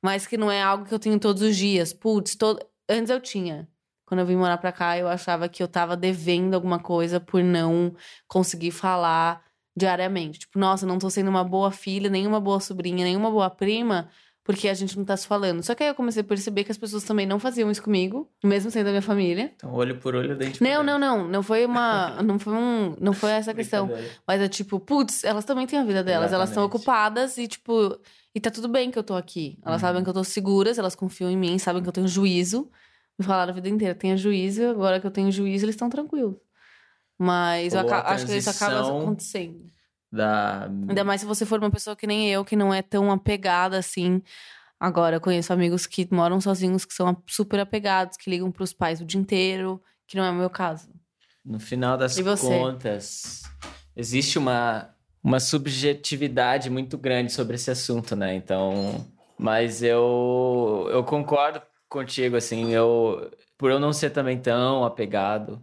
mas 0.01 0.27
que 0.27 0.37
não 0.37 0.51
é 0.51 0.61
algo 0.61 0.85
que 0.85 0.93
eu 0.93 0.99
tenho 0.99 1.19
todos 1.19 1.41
os 1.41 1.55
dias. 1.55 1.93
Putz, 1.93 2.35
todo... 2.35 2.59
antes 2.89 3.09
eu 3.09 3.19
tinha. 3.19 3.67
Quando 4.05 4.19
eu 4.19 4.25
vim 4.25 4.35
morar 4.35 4.57
pra 4.59 4.71
cá, 4.71 4.97
eu 4.97 5.07
achava 5.07 5.49
que 5.49 5.63
eu 5.63 5.67
tava 5.67 5.97
devendo 5.97 6.53
alguma 6.53 6.79
coisa 6.79 7.19
por 7.19 7.43
não 7.43 7.95
conseguir 8.27 8.71
falar 8.71 9.43
diariamente. 9.75 10.39
Tipo, 10.39 10.59
nossa, 10.59 10.85
não 10.85 10.99
tô 10.99 11.09
sendo 11.09 11.29
uma 11.29 11.43
boa 11.43 11.71
filha, 11.71 12.09
nem 12.09 12.25
uma 12.27 12.39
boa 12.39 12.59
sobrinha, 12.59 13.03
nem 13.03 13.15
uma 13.17 13.31
boa 13.31 13.49
prima, 13.49 14.09
porque 14.45 14.69
a 14.69 14.73
gente 14.75 14.95
não 14.97 15.03
tá 15.03 15.17
se 15.17 15.25
falando. 15.27 15.61
Só 15.63 15.73
que 15.75 15.81
aí 15.83 15.89
eu 15.89 15.95
comecei 15.95 16.21
a 16.21 16.23
perceber 16.23 16.63
que 16.63 16.71
as 16.71 16.77
pessoas 16.77 17.03
também 17.03 17.25
não 17.25 17.39
faziam 17.39 17.69
isso 17.71 17.81
comigo, 17.81 18.29
mesmo 18.43 18.69
sendo 18.71 18.85
da 18.85 18.91
minha 18.91 19.01
família. 19.01 19.51
Então, 19.55 19.73
olho 19.73 19.97
por 19.97 20.13
olho, 20.15 20.37
dente 20.37 20.59
por 20.59 20.63
Não, 20.63 20.83
dente. 20.83 20.85
não, 20.85 20.99
não. 20.99 21.27
Não 21.27 21.41
foi 21.43 21.65
uma. 21.65 22.21
Não 22.23 22.37
foi 22.39 22.53
um. 22.53 22.95
Não 23.01 23.11
foi 23.11 23.31
essa 23.31 23.53
questão. 23.53 23.89
Mas 24.27 24.39
é 24.39 24.47
tipo, 24.47 24.79
putz, 24.79 25.23
elas 25.23 25.43
também 25.43 25.65
têm 25.67 25.79
a 25.79 25.83
vida 25.83 26.03
delas. 26.03 26.31
Elas 26.31 26.49
estão 26.49 26.63
Exatamente. 26.63 26.75
ocupadas 26.85 27.37
e, 27.39 27.47
tipo. 27.47 27.99
E 28.35 28.39
tá 28.39 28.51
tudo 28.51 28.67
bem 28.69 28.91
que 28.91 28.99
eu 28.99 29.03
tô 29.03 29.15
aqui. 29.15 29.57
Elas 29.65 29.81
Uhum. 29.81 29.87
sabem 29.87 30.03
que 30.03 30.09
eu 30.09 30.13
tô 30.13 30.23
seguras, 30.23 30.77
elas 30.77 30.93
confiam 30.95 31.29
em 31.31 31.37
mim, 31.37 31.57
sabem 31.57 31.81
que 31.81 31.89
eu 31.89 31.93
tenho 31.93 32.07
juízo. 32.07 32.69
Me 33.17 33.25
falaram 33.25 33.51
a 33.51 33.55
vida 33.55 33.67
inteira, 33.69 33.95
tenha 33.95 34.15
juízo, 34.15 34.63
agora 34.67 34.99
que 34.99 35.07
eu 35.07 35.11
tenho 35.11 35.31
juízo, 35.31 35.65
eles 35.65 35.73
estão 35.75 35.89
tranquilos. 35.89 36.35
Mas 37.17 37.73
aca- 37.73 38.01
acho 38.11 38.25
que 38.25 38.35
isso 38.37 38.49
acaba 38.49 38.81
acontecendo. 38.99 39.65
Da... 40.15 40.63
Ainda 40.63 41.03
mais 41.03 41.21
se 41.21 41.27
você 41.27 41.45
for 41.45 41.59
uma 41.59 41.69
pessoa 41.69 41.95
que 41.95 42.07
nem 42.07 42.29
eu, 42.31 42.45
que 42.45 42.55
não 42.55 42.73
é 42.73 42.81
tão 42.81 43.11
apegada 43.11 43.77
assim. 43.77 44.21
Agora, 44.79 45.17
eu 45.17 45.21
conheço 45.21 45.51
amigos 45.51 45.85
que 45.85 46.07
moram 46.11 46.39
sozinhos, 46.39 46.85
que 46.85 46.93
são 46.93 47.15
super 47.27 47.59
apegados, 47.59 48.17
que 48.17 48.29
ligam 48.29 48.51
pros 48.51 48.73
pais 48.73 49.01
o 49.01 49.05
dia 49.05 49.19
inteiro, 49.19 49.81
que 50.07 50.17
não 50.17 50.23
é 50.23 50.31
o 50.31 50.35
meu 50.35 50.49
caso. 50.49 50.89
No 51.43 51.59
final 51.59 51.97
das 51.97 52.19
contas, 52.39 53.43
existe 53.95 54.37
uma, 54.37 54.89
uma 55.23 55.39
subjetividade 55.39 56.69
muito 56.69 56.97
grande 56.97 57.31
sobre 57.31 57.55
esse 57.55 57.69
assunto, 57.69 58.15
né? 58.15 58.35
Então, 58.35 59.05
mas 59.37 59.83
eu, 59.83 60.87
eu 60.91 61.03
concordo 61.03 61.61
contigo, 61.87 62.35
assim, 62.35 62.71
eu, 62.71 63.31
por 63.57 63.71
eu 63.71 63.79
não 63.79 63.93
ser 63.93 64.09
também 64.09 64.39
tão 64.39 64.83
apegado. 64.83 65.61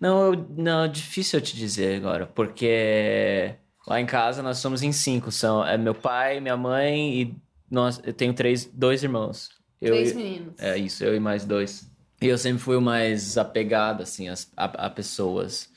Não, 0.00 0.32
eu, 0.32 0.46
não, 0.56 0.84
é 0.84 0.88
difícil 0.88 1.38
eu 1.38 1.44
te 1.44 1.56
dizer 1.56 1.96
agora, 1.96 2.26
porque 2.26 3.54
lá 3.86 4.00
em 4.00 4.06
casa 4.06 4.42
nós 4.42 4.58
somos 4.58 4.82
em 4.82 4.92
cinco, 4.92 5.30
são 5.32 5.64
é 5.66 5.76
meu 5.78 5.94
pai, 5.94 6.40
minha 6.40 6.56
mãe 6.56 7.22
e 7.22 7.36
nós, 7.70 8.00
eu 8.04 8.12
tenho 8.12 8.34
três, 8.34 8.66
dois 8.66 9.02
irmãos. 9.02 9.48
Eu, 9.80 9.94
Três 9.96 10.12
meninos. 10.14 10.54
é 10.58 10.76
isso, 10.78 11.02
eu 11.04 11.14
e 11.14 11.20
mais 11.20 11.44
dois. 11.44 11.90
E 12.20 12.26
eu 12.26 12.38
sempre 12.38 12.60
fui 12.60 12.76
o 12.76 12.80
mais 12.80 13.36
apegado, 13.36 14.02
assim, 14.02 14.28
às- 14.28 14.50
a, 14.56 14.64
a 14.86 14.90
pessoas. 14.90 15.68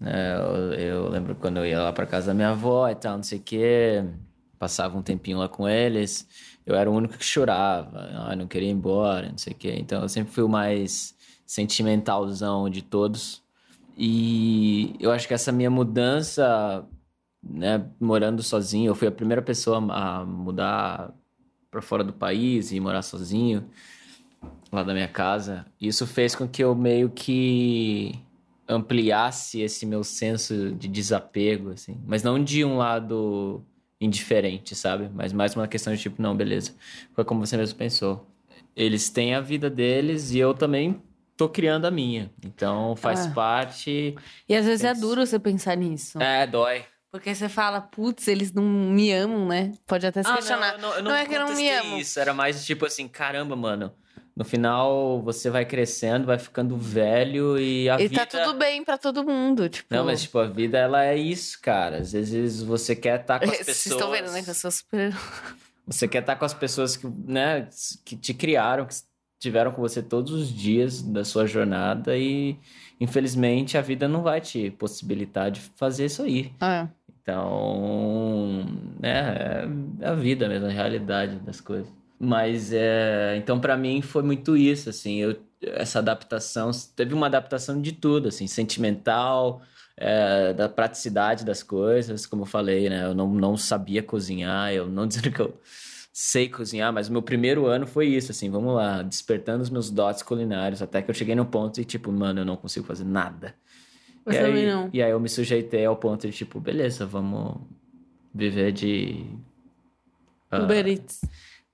né? 0.00 0.34
eu, 0.36 0.72
eu 0.74 1.08
lembro 1.08 1.34
quando 1.34 1.58
eu 1.58 1.66
ia 1.66 1.82
lá 1.82 1.92
pra 1.92 2.06
casa 2.06 2.28
da 2.28 2.34
minha 2.34 2.50
avó 2.50 2.88
e 2.88 2.94
tal, 2.94 3.16
não 3.16 3.22
sei 3.22 3.38
o 3.38 3.42
quê. 3.42 4.02
Passava 4.58 4.96
um 4.96 5.02
tempinho 5.02 5.38
lá 5.38 5.48
com 5.48 5.68
eles. 5.68 6.26
Eu 6.64 6.74
era 6.74 6.90
o 6.90 6.94
único 6.94 7.16
que 7.18 7.24
chorava. 7.24 7.98
Ah, 8.14 8.36
não 8.36 8.46
queria 8.46 8.68
ir 8.68 8.72
embora, 8.72 9.28
não 9.30 9.38
sei 9.38 9.52
o 9.52 9.56
quê. 9.56 9.74
Então 9.78 10.02
eu 10.02 10.08
sempre 10.08 10.32
fui 10.32 10.42
o 10.44 10.48
mais 10.48 11.14
sentimentalzão 11.46 12.68
de 12.70 12.82
todos. 12.82 13.39
E 14.02 14.96
eu 14.98 15.12
acho 15.12 15.28
que 15.28 15.34
essa 15.34 15.52
minha 15.52 15.70
mudança, 15.70 16.88
né, 17.42 17.86
morando 18.00 18.42
sozinho, 18.42 18.88
eu 18.88 18.94
fui 18.94 19.06
a 19.06 19.12
primeira 19.12 19.42
pessoa 19.42 19.76
a 19.92 20.24
mudar 20.24 21.14
para 21.70 21.82
fora 21.82 22.02
do 22.02 22.10
país 22.10 22.72
e 22.72 22.80
morar 22.80 23.02
sozinho 23.02 23.68
lá 24.72 24.82
da 24.82 24.94
minha 24.94 25.06
casa. 25.06 25.66
Isso 25.78 26.06
fez 26.06 26.34
com 26.34 26.48
que 26.48 26.64
eu 26.64 26.74
meio 26.74 27.10
que 27.10 28.18
ampliasse 28.66 29.60
esse 29.60 29.84
meu 29.84 30.02
senso 30.02 30.70
de 30.70 30.88
desapego, 30.88 31.72
assim. 31.72 32.00
Mas 32.06 32.22
não 32.22 32.42
de 32.42 32.64
um 32.64 32.78
lado 32.78 33.62
indiferente, 34.00 34.74
sabe? 34.74 35.10
Mas 35.14 35.34
mais 35.34 35.54
uma 35.54 35.68
questão 35.68 35.94
de 35.94 36.00
tipo, 36.00 36.22
não, 36.22 36.34
beleza. 36.34 36.74
Foi 37.12 37.22
como 37.22 37.44
você 37.44 37.54
mesmo 37.54 37.76
pensou. 37.76 38.26
Eles 38.74 39.10
têm 39.10 39.34
a 39.34 39.42
vida 39.42 39.68
deles 39.68 40.30
e 40.30 40.38
eu 40.38 40.54
também 40.54 41.02
tô 41.40 41.48
criando 41.48 41.86
a 41.86 41.90
minha. 41.90 42.30
Então 42.44 42.94
faz 42.96 43.26
Ah. 43.26 43.30
parte. 43.30 44.14
E 44.46 44.54
às 44.54 44.66
vezes 44.66 44.84
é 44.84 44.92
duro 44.92 45.24
você 45.24 45.38
pensar 45.38 45.74
nisso. 45.74 46.20
É, 46.20 46.46
dói. 46.46 46.84
Porque 47.10 47.34
você 47.34 47.48
fala, 47.48 47.80
putz, 47.80 48.28
eles 48.28 48.52
não 48.52 48.62
me 48.62 49.10
amam, 49.10 49.48
né? 49.48 49.72
Pode 49.86 50.06
até 50.06 50.22
se 50.22 50.28
Ah, 50.30 50.34
questionar. 50.34 50.76
não, 50.78 50.88
eu 50.90 50.90
não, 50.90 50.96
eu 50.98 51.02
Não 51.04 51.14
é 51.14 51.24
que 51.26 51.34
eu 51.34 51.40
não 51.40 51.54
me 51.54 51.70
amo. 51.70 51.96
isso. 51.98 52.20
Era 52.20 52.34
mais 52.34 52.64
tipo 52.64 52.84
assim, 52.84 53.08
caramba, 53.08 53.56
mano. 53.56 53.92
No 54.36 54.44
final, 54.44 55.20
você 55.22 55.48
vai 55.50 55.64
crescendo, 55.64 56.26
vai 56.26 56.38
ficando 56.38 56.76
velho 56.76 57.58
e 57.58 57.88
a 57.90 57.98
E 58.00 58.06
vida... 58.08 58.24
tá 58.26 58.44
tudo 58.44 58.56
bem 58.58 58.84
pra 58.84 58.96
todo 58.96 59.24
mundo, 59.24 59.68
tipo... 59.68 59.92
Não, 59.94 60.04
mas 60.04 60.22
tipo, 60.22 60.38
a 60.38 60.46
vida, 60.46 60.78
ela 60.78 61.04
é 61.04 61.16
isso, 61.16 61.58
cara. 61.60 61.98
Às 61.98 62.12
vezes 62.12 62.62
você 62.62 62.94
quer 62.94 63.20
estar 63.22 63.38
com 63.40 63.46
as 63.46 63.50
Vocês 63.56 63.66
pessoas... 63.66 63.94
estão 63.96 64.10
vendo, 64.10 64.30
né? 64.30 64.42
Que 64.42 64.50
eu 64.50 64.54
sou 64.54 64.70
super... 64.70 65.12
Você 65.86 66.06
quer 66.06 66.20
estar 66.20 66.36
com 66.36 66.44
as 66.44 66.54
pessoas 66.54 66.96
que, 66.96 67.06
né, 67.26 67.66
que 68.04 68.14
te 68.16 68.32
criaram, 68.32 68.86
que 68.86 68.94
estiveram 69.40 69.72
com 69.72 69.80
você 69.80 70.02
todos 70.02 70.32
os 70.32 70.52
dias 70.52 71.00
da 71.00 71.24
sua 71.24 71.46
jornada 71.46 72.14
e, 72.16 72.58
infelizmente, 73.00 73.78
a 73.78 73.80
vida 73.80 74.06
não 74.06 74.22
vai 74.22 74.38
te 74.38 74.70
possibilitar 74.72 75.50
de 75.50 75.60
fazer 75.60 76.04
isso 76.04 76.22
aí. 76.22 76.52
É. 76.60 76.86
Então, 77.22 78.66
né, 79.00 79.66
é 79.98 80.08
a 80.08 80.14
vida 80.14 80.46
mesmo, 80.46 80.66
a 80.66 80.70
realidade 80.70 81.36
das 81.36 81.58
coisas. 81.58 81.90
Mas, 82.18 82.70
é, 82.70 83.34
então, 83.38 83.58
pra 83.58 83.78
mim, 83.78 84.02
foi 84.02 84.22
muito 84.22 84.54
isso, 84.58 84.90
assim, 84.90 85.16
eu, 85.16 85.40
essa 85.62 86.00
adaptação, 86.00 86.70
teve 86.94 87.14
uma 87.14 87.26
adaptação 87.26 87.80
de 87.80 87.92
tudo, 87.92 88.28
assim, 88.28 88.46
sentimental, 88.46 89.62
é, 89.96 90.52
da 90.52 90.68
praticidade 90.68 91.46
das 91.46 91.62
coisas, 91.62 92.26
como 92.26 92.42
eu 92.42 92.46
falei, 92.46 92.90
né, 92.90 93.06
eu 93.06 93.14
não, 93.14 93.28
não 93.28 93.56
sabia 93.56 94.02
cozinhar, 94.02 94.70
eu 94.74 94.86
não 94.86 95.06
dizendo 95.08 95.32
que 95.32 95.40
eu 95.40 95.58
sei 96.12 96.48
cozinhar, 96.48 96.92
mas 96.92 97.08
o 97.08 97.12
meu 97.12 97.22
primeiro 97.22 97.66
ano 97.66 97.86
foi 97.86 98.06
isso, 98.08 98.32
assim, 98.32 98.50
vamos 98.50 98.74
lá, 98.74 99.02
despertando 99.02 99.62
os 99.62 99.70
meus 99.70 99.90
dotes 99.90 100.22
culinários, 100.22 100.82
até 100.82 101.00
que 101.00 101.10
eu 101.10 101.14
cheguei 101.14 101.34
no 101.34 101.46
ponto 101.46 101.80
e, 101.80 101.84
tipo, 101.84 102.10
mano, 102.10 102.40
eu 102.40 102.44
não 102.44 102.56
consigo 102.56 102.86
fazer 102.86 103.04
nada. 103.04 103.54
Eu 104.26 104.32
e, 104.32 104.36
também 104.36 104.64
aí, 104.64 104.70
não. 104.70 104.90
e 104.92 105.02
aí 105.02 105.10
eu 105.10 105.20
me 105.20 105.28
sujeitei 105.28 105.84
ao 105.84 105.96
ponto 105.96 106.26
de, 106.26 106.36
tipo, 106.36 106.60
beleza, 106.60 107.06
vamos 107.06 107.60
viver 108.34 108.72
de. 108.72 109.24
ah, 110.50 110.62
Uber 110.62 110.86
Eats. 110.86 111.20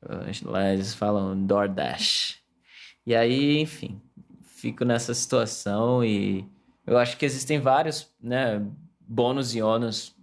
ah, 0.03 0.27
lá 0.44 0.72
eles 0.72 0.94
falam 0.94 1.46
DoorDash. 1.46 2.38
E 3.07 3.14
aí, 3.14 3.61
enfim, 3.61 4.01
fico 4.42 4.85
nessa 4.85 5.14
situação 5.14 6.05
e 6.05 6.44
eu 6.87 6.99
acho 6.99 7.16
que 7.16 7.25
existem 7.25 7.61
vários, 7.61 8.11
né, 8.20 8.64
bônus 9.01 9.55
e 9.55 9.62
ônus. 9.62 10.15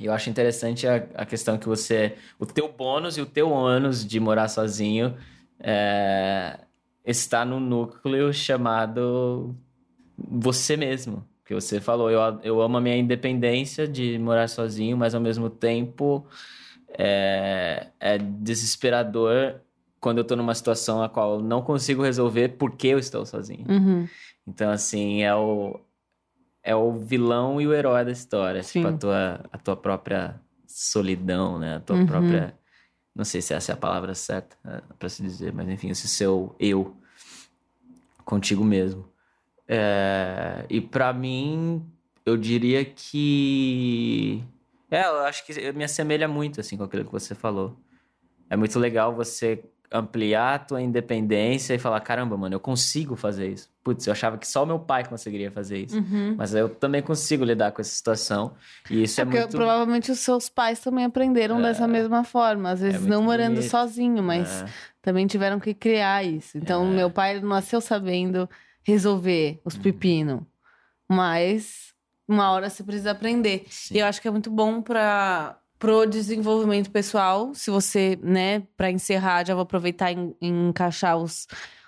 E 0.00 0.06
eu 0.06 0.12
acho 0.12 0.30
interessante 0.30 0.86
a, 0.86 0.96
a 1.14 1.26
questão 1.26 1.58
que 1.58 1.66
você. 1.66 2.16
O 2.38 2.46
teu 2.46 2.70
bônus 2.70 3.16
e 3.16 3.20
o 3.20 3.26
teu 3.26 3.50
ônus 3.50 4.06
de 4.06 4.20
morar 4.20 4.48
sozinho 4.48 5.16
é, 5.58 6.58
está 7.04 7.44
no 7.44 7.58
núcleo 7.58 8.32
chamado 8.32 9.54
você 10.16 10.76
mesmo. 10.76 11.24
Que 11.44 11.54
você 11.54 11.80
falou, 11.80 12.10
eu, 12.10 12.20
eu 12.42 12.60
amo 12.60 12.76
a 12.76 12.80
minha 12.80 12.96
independência 12.96 13.88
de 13.88 14.18
morar 14.18 14.48
sozinho, 14.48 14.96
mas 14.96 15.14
ao 15.14 15.20
mesmo 15.20 15.48
tempo 15.48 16.26
é, 16.90 17.88
é 17.98 18.18
desesperador 18.18 19.60
quando 19.98 20.18
eu 20.18 20.24
tô 20.24 20.36
numa 20.36 20.54
situação 20.54 21.02
a 21.02 21.08
qual 21.08 21.34
eu 21.34 21.42
não 21.42 21.62
consigo 21.62 22.02
resolver 22.02 22.50
porque 22.50 22.88
eu 22.88 22.98
estou 22.98 23.24
sozinho. 23.26 23.66
Uhum. 23.68 24.08
Então, 24.46 24.70
assim, 24.70 25.22
é 25.22 25.34
o, 25.34 25.80
é 26.68 26.76
o 26.76 26.92
vilão 26.92 27.58
e 27.60 27.66
o 27.66 27.72
herói 27.72 28.04
da 28.04 28.10
história. 28.12 28.62
Sim. 28.62 28.82
Tipo, 28.82 28.94
a 28.94 28.98
tua, 28.98 29.40
a 29.52 29.58
tua 29.58 29.76
própria 29.76 30.38
solidão, 30.66 31.58
né? 31.58 31.76
A 31.76 31.80
tua 31.80 31.96
Uhum. 31.96 32.06
própria. 32.06 32.54
Não 33.14 33.24
sei 33.24 33.40
se 33.40 33.54
essa 33.54 33.72
é 33.72 33.74
a 33.74 33.76
palavra 33.76 34.14
certa 34.14 34.54
né, 34.62 34.80
pra 34.98 35.08
se 35.08 35.22
dizer, 35.22 35.52
mas 35.52 35.66
enfim, 35.68 35.88
esse 35.88 36.06
seu 36.06 36.54
eu 36.60 36.94
contigo 38.24 38.62
mesmo. 38.64 39.08
É, 39.66 40.64
e 40.68 40.80
pra 40.80 41.12
mim, 41.12 41.84
eu 42.24 42.36
diria 42.36 42.84
que. 42.84 44.44
É, 44.90 45.06
eu 45.06 45.18
acho 45.20 45.44
que 45.46 45.72
me 45.72 45.84
assemelha 45.84 46.28
muito, 46.28 46.60
assim, 46.60 46.76
com 46.76 46.84
aquilo 46.84 47.04
que 47.04 47.12
você 47.12 47.34
falou. 47.34 47.76
É 48.50 48.56
muito 48.56 48.78
legal 48.78 49.14
você 49.14 49.62
ampliar 49.92 50.54
a 50.54 50.58
tua 50.58 50.82
independência 50.82 51.74
e 51.74 51.78
falar: 51.78 52.00
caramba, 52.00 52.36
mano, 52.36 52.54
eu 52.54 52.60
consigo 52.60 53.16
fazer 53.16 53.48
isso. 53.52 53.68
Putz, 53.82 54.06
eu 54.06 54.12
achava 54.12 54.36
que 54.36 54.46
só 54.46 54.66
meu 54.66 54.78
pai 54.78 55.04
conseguiria 55.06 55.50
fazer 55.50 55.78
isso. 55.84 55.96
Uhum. 55.98 56.34
Mas 56.36 56.54
eu 56.54 56.68
também 56.68 57.00
consigo 57.02 57.44
lidar 57.44 57.72
com 57.72 57.80
essa 57.80 57.90
situação. 57.90 58.54
E 58.90 59.02
isso 59.02 59.20
É 59.20 59.22
é, 59.22 59.24
porque 59.24 59.38
muito. 59.40 59.56
provavelmente 59.56 60.10
os 60.12 60.18
seus 60.20 60.48
pais 60.48 60.78
também 60.80 61.04
aprenderam 61.06 61.60
dessa 61.62 61.88
mesma 61.88 62.22
forma. 62.24 62.70
Às 62.70 62.80
vezes 62.80 63.00
muito 63.00 63.10
não 63.12 63.22
morando 63.22 63.54
bonito. 63.56 63.70
sozinho, 63.70 64.22
mas 64.22 64.62
É. 64.62 64.66
também 65.00 65.26
tiveram 65.26 65.58
que 65.58 65.72
criar 65.72 66.22
isso. 66.22 66.58
Então, 66.58 66.86
meu 66.86 67.10
pai 67.10 67.40
nasceu 67.40 67.80
sabendo 67.80 68.48
resolver 68.82 69.58
os 69.64 69.74
Uhum. 69.74 69.82
pepinos. 69.82 70.40
Mas 71.08 71.94
uma 72.28 72.50
hora 72.50 72.68
você 72.68 72.82
precisa 72.82 73.12
aprender. 73.12 73.64
Sim. 73.70 73.94
E 73.94 73.98
eu 74.00 74.06
acho 74.06 74.20
que 74.20 74.28
é 74.28 74.30
muito 74.30 74.50
bom 74.50 74.82
para 74.82 75.57
pro 75.78 76.06
desenvolvimento 76.06 76.90
pessoal. 76.90 77.54
Se 77.54 77.70
você, 77.70 78.18
né, 78.22 78.60
para 78.76 78.90
encerrar, 78.90 79.46
já 79.46 79.54
vou 79.54 79.62
aproveitar 79.62 80.12
e 80.12 80.34
encaixar 80.40 81.16
os, 81.16 81.46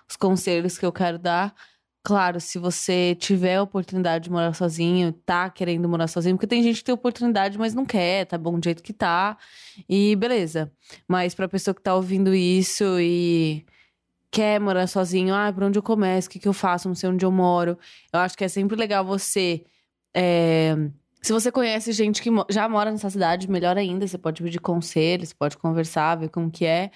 os 0.08 0.16
conselhos 0.16 0.78
que 0.78 0.86
eu 0.86 0.92
quero 0.92 1.18
dar. 1.18 1.54
Claro, 2.02 2.40
se 2.40 2.58
você 2.58 3.14
tiver 3.16 3.56
a 3.56 3.62
oportunidade 3.62 4.24
de 4.24 4.30
morar 4.30 4.54
sozinho, 4.54 5.12
tá 5.12 5.50
querendo 5.50 5.86
morar 5.88 6.08
sozinho, 6.08 6.36
porque 6.36 6.46
tem 6.46 6.62
gente 6.62 6.78
que 6.78 6.84
tem 6.84 6.94
oportunidade, 6.94 7.58
mas 7.58 7.74
não 7.74 7.84
quer, 7.84 8.24
tá 8.26 8.38
bom 8.38 8.58
do 8.58 8.64
jeito 8.64 8.82
que 8.82 8.92
tá. 8.92 9.36
E 9.88 10.16
beleza. 10.16 10.72
Mas 11.06 11.34
pra 11.34 11.48
pessoa 11.48 11.74
que 11.74 11.82
tá 11.82 11.94
ouvindo 11.94 12.34
isso 12.34 12.84
e 13.00 13.66
quer 14.30 14.60
morar 14.60 14.86
sozinho, 14.86 15.34
ah, 15.34 15.52
por 15.52 15.64
onde 15.64 15.78
eu 15.78 15.82
começo, 15.82 16.28
o 16.28 16.30
que, 16.30 16.38
que 16.38 16.48
eu 16.48 16.52
faço, 16.52 16.88
não 16.88 16.94
sei 16.94 17.10
onde 17.10 17.24
eu 17.24 17.32
moro. 17.32 17.78
Eu 18.12 18.20
acho 18.20 18.36
que 18.36 18.44
é 18.44 18.48
sempre 18.48 18.76
legal 18.76 19.04
você. 19.04 19.64
é, 20.14 20.74
Se 21.22 21.32
você 21.32 21.52
conhece 21.52 21.92
gente 21.92 22.22
que 22.22 22.30
já 22.48 22.68
mora 22.68 22.90
nessa 22.90 23.10
cidade, 23.10 23.50
melhor 23.50 23.76
ainda, 23.76 24.06
você 24.06 24.16
pode 24.16 24.42
pedir 24.42 24.58
conselhos, 24.58 25.32
pode 25.32 25.56
conversar, 25.58 26.16
ver 26.16 26.30
como 26.30 26.50
que 26.50 26.64
é. 26.64 26.90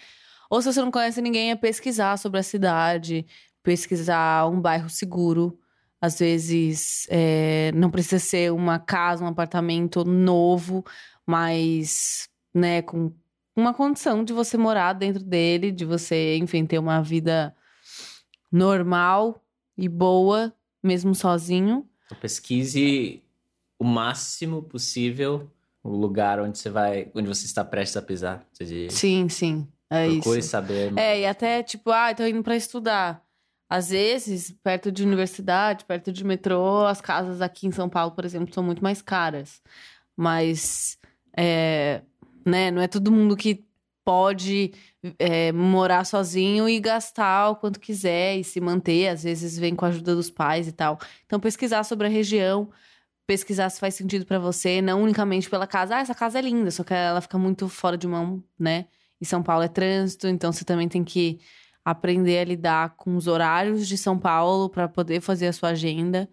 Ou 0.48 0.62
se 0.62 0.72
você 0.72 0.80
não 0.80 0.90
conhece 0.90 1.20
ninguém, 1.20 1.50
é 1.50 1.56
pesquisar 1.56 2.16
sobre 2.16 2.40
a 2.40 2.42
cidade, 2.42 3.26
pesquisar 3.62 4.46
um 4.48 4.60
bairro 4.60 4.88
seguro. 4.88 5.58
Às 6.00 6.18
vezes, 6.18 7.06
é, 7.10 7.72
não 7.74 7.90
precisa 7.90 8.18
ser 8.18 8.52
uma 8.52 8.78
casa, 8.78 9.24
um 9.24 9.28
apartamento 9.28 10.04
novo, 10.04 10.84
mas, 11.26 12.28
né, 12.52 12.82
com 12.82 13.12
uma 13.56 13.72
condição 13.72 14.24
de 14.24 14.32
você 14.32 14.56
morar 14.56 14.92
dentro 14.92 15.22
dele, 15.22 15.70
de 15.70 15.84
você, 15.84 16.36
enfim, 16.36 16.66
ter 16.66 16.78
uma 16.78 17.02
vida 17.02 17.54
normal 18.50 19.42
e 19.76 19.88
boa, 19.88 20.52
mesmo 20.82 21.14
sozinho. 21.14 21.88
Então, 22.06 22.18
pesquise 22.18 23.23
o 23.78 23.84
máximo 23.84 24.62
possível 24.62 25.50
o 25.82 25.90
lugar 25.90 26.40
onde 26.40 26.58
você 26.58 26.70
vai, 26.70 27.10
onde 27.14 27.28
você 27.28 27.44
está 27.44 27.62
prestes 27.62 27.96
a 27.96 28.02
pisar. 28.02 28.46
Seja, 28.52 28.90
Sim, 28.90 29.28
sim. 29.28 29.68
É 29.90 30.08
procure 30.08 30.40
isso. 30.40 30.48
saber. 30.48 30.96
É, 30.96 31.20
e 31.20 31.26
até 31.26 31.62
tipo, 31.62 31.90
ah, 31.90 32.14
tô 32.14 32.24
indo 32.26 32.42
pra 32.42 32.56
estudar. 32.56 33.22
Às 33.68 33.90
vezes, 33.90 34.50
perto 34.62 34.90
de 34.90 35.02
universidade, 35.02 35.84
perto 35.84 36.10
de 36.12 36.24
metrô, 36.24 36.86
as 36.86 37.00
casas 37.00 37.40
aqui 37.40 37.66
em 37.66 37.72
São 37.72 37.88
Paulo, 37.88 38.12
por 38.12 38.24
exemplo, 38.24 38.52
são 38.54 38.62
muito 38.62 38.82
mais 38.82 39.02
caras. 39.02 39.60
Mas, 40.16 40.98
é, 41.36 42.02
né, 42.46 42.70
não 42.70 42.80
é 42.80 42.88
todo 42.88 43.12
mundo 43.12 43.36
que 43.36 43.64
pode 44.04 44.72
é, 45.18 45.50
morar 45.52 46.04
sozinho 46.04 46.68
e 46.68 46.78
gastar 46.78 47.50
o 47.50 47.56
quanto 47.56 47.80
quiser 47.80 48.36
e 48.36 48.44
se 48.44 48.60
manter. 48.60 49.08
Às 49.08 49.24
vezes 49.24 49.58
vem 49.58 49.74
com 49.74 49.84
a 49.84 49.88
ajuda 49.88 50.14
dos 50.14 50.30
pais 50.30 50.68
e 50.68 50.72
tal. 50.72 50.98
Então, 51.26 51.40
pesquisar 51.40 51.84
sobre 51.84 52.06
a 52.06 52.10
região, 52.10 52.70
pesquisar 53.26 53.70
se 53.70 53.80
faz 53.80 53.94
sentido 53.94 54.26
pra 54.26 54.38
você, 54.38 54.82
não 54.82 55.02
unicamente 55.02 55.48
pela 55.48 55.66
casa. 55.66 55.96
Ah, 55.96 56.00
essa 56.00 56.14
casa 56.14 56.38
é 56.38 56.42
linda, 56.42 56.70
só 56.70 56.84
que 56.84 56.92
ela 56.94 57.20
fica 57.20 57.38
muito 57.38 57.68
fora 57.68 57.96
de 57.96 58.06
mão, 58.06 58.42
né? 58.58 58.86
E 59.20 59.24
São 59.26 59.42
Paulo 59.42 59.62
é 59.64 59.68
trânsito, 59.68 60.26
então 60.28 60.52
você 60.52 60.64
também 60.64 60.88
tem 60.88 61.02
que 61.04 61.40
aprender 61.84 62.38
a 62.38 62.44
lidar 62.44 62.94
com 62.96 63.16
os 63.16 63.26
horários 63.26 63.86
de 63.88 63.96
São 63.98 64.18
Paulo 64.18 64.68
pra 64.68 64.88
poder 64.88 65.20
fazer 65.20 65.46
a 65.48 65.52
sua 65.52 65.70
agenda. 65.70 66.28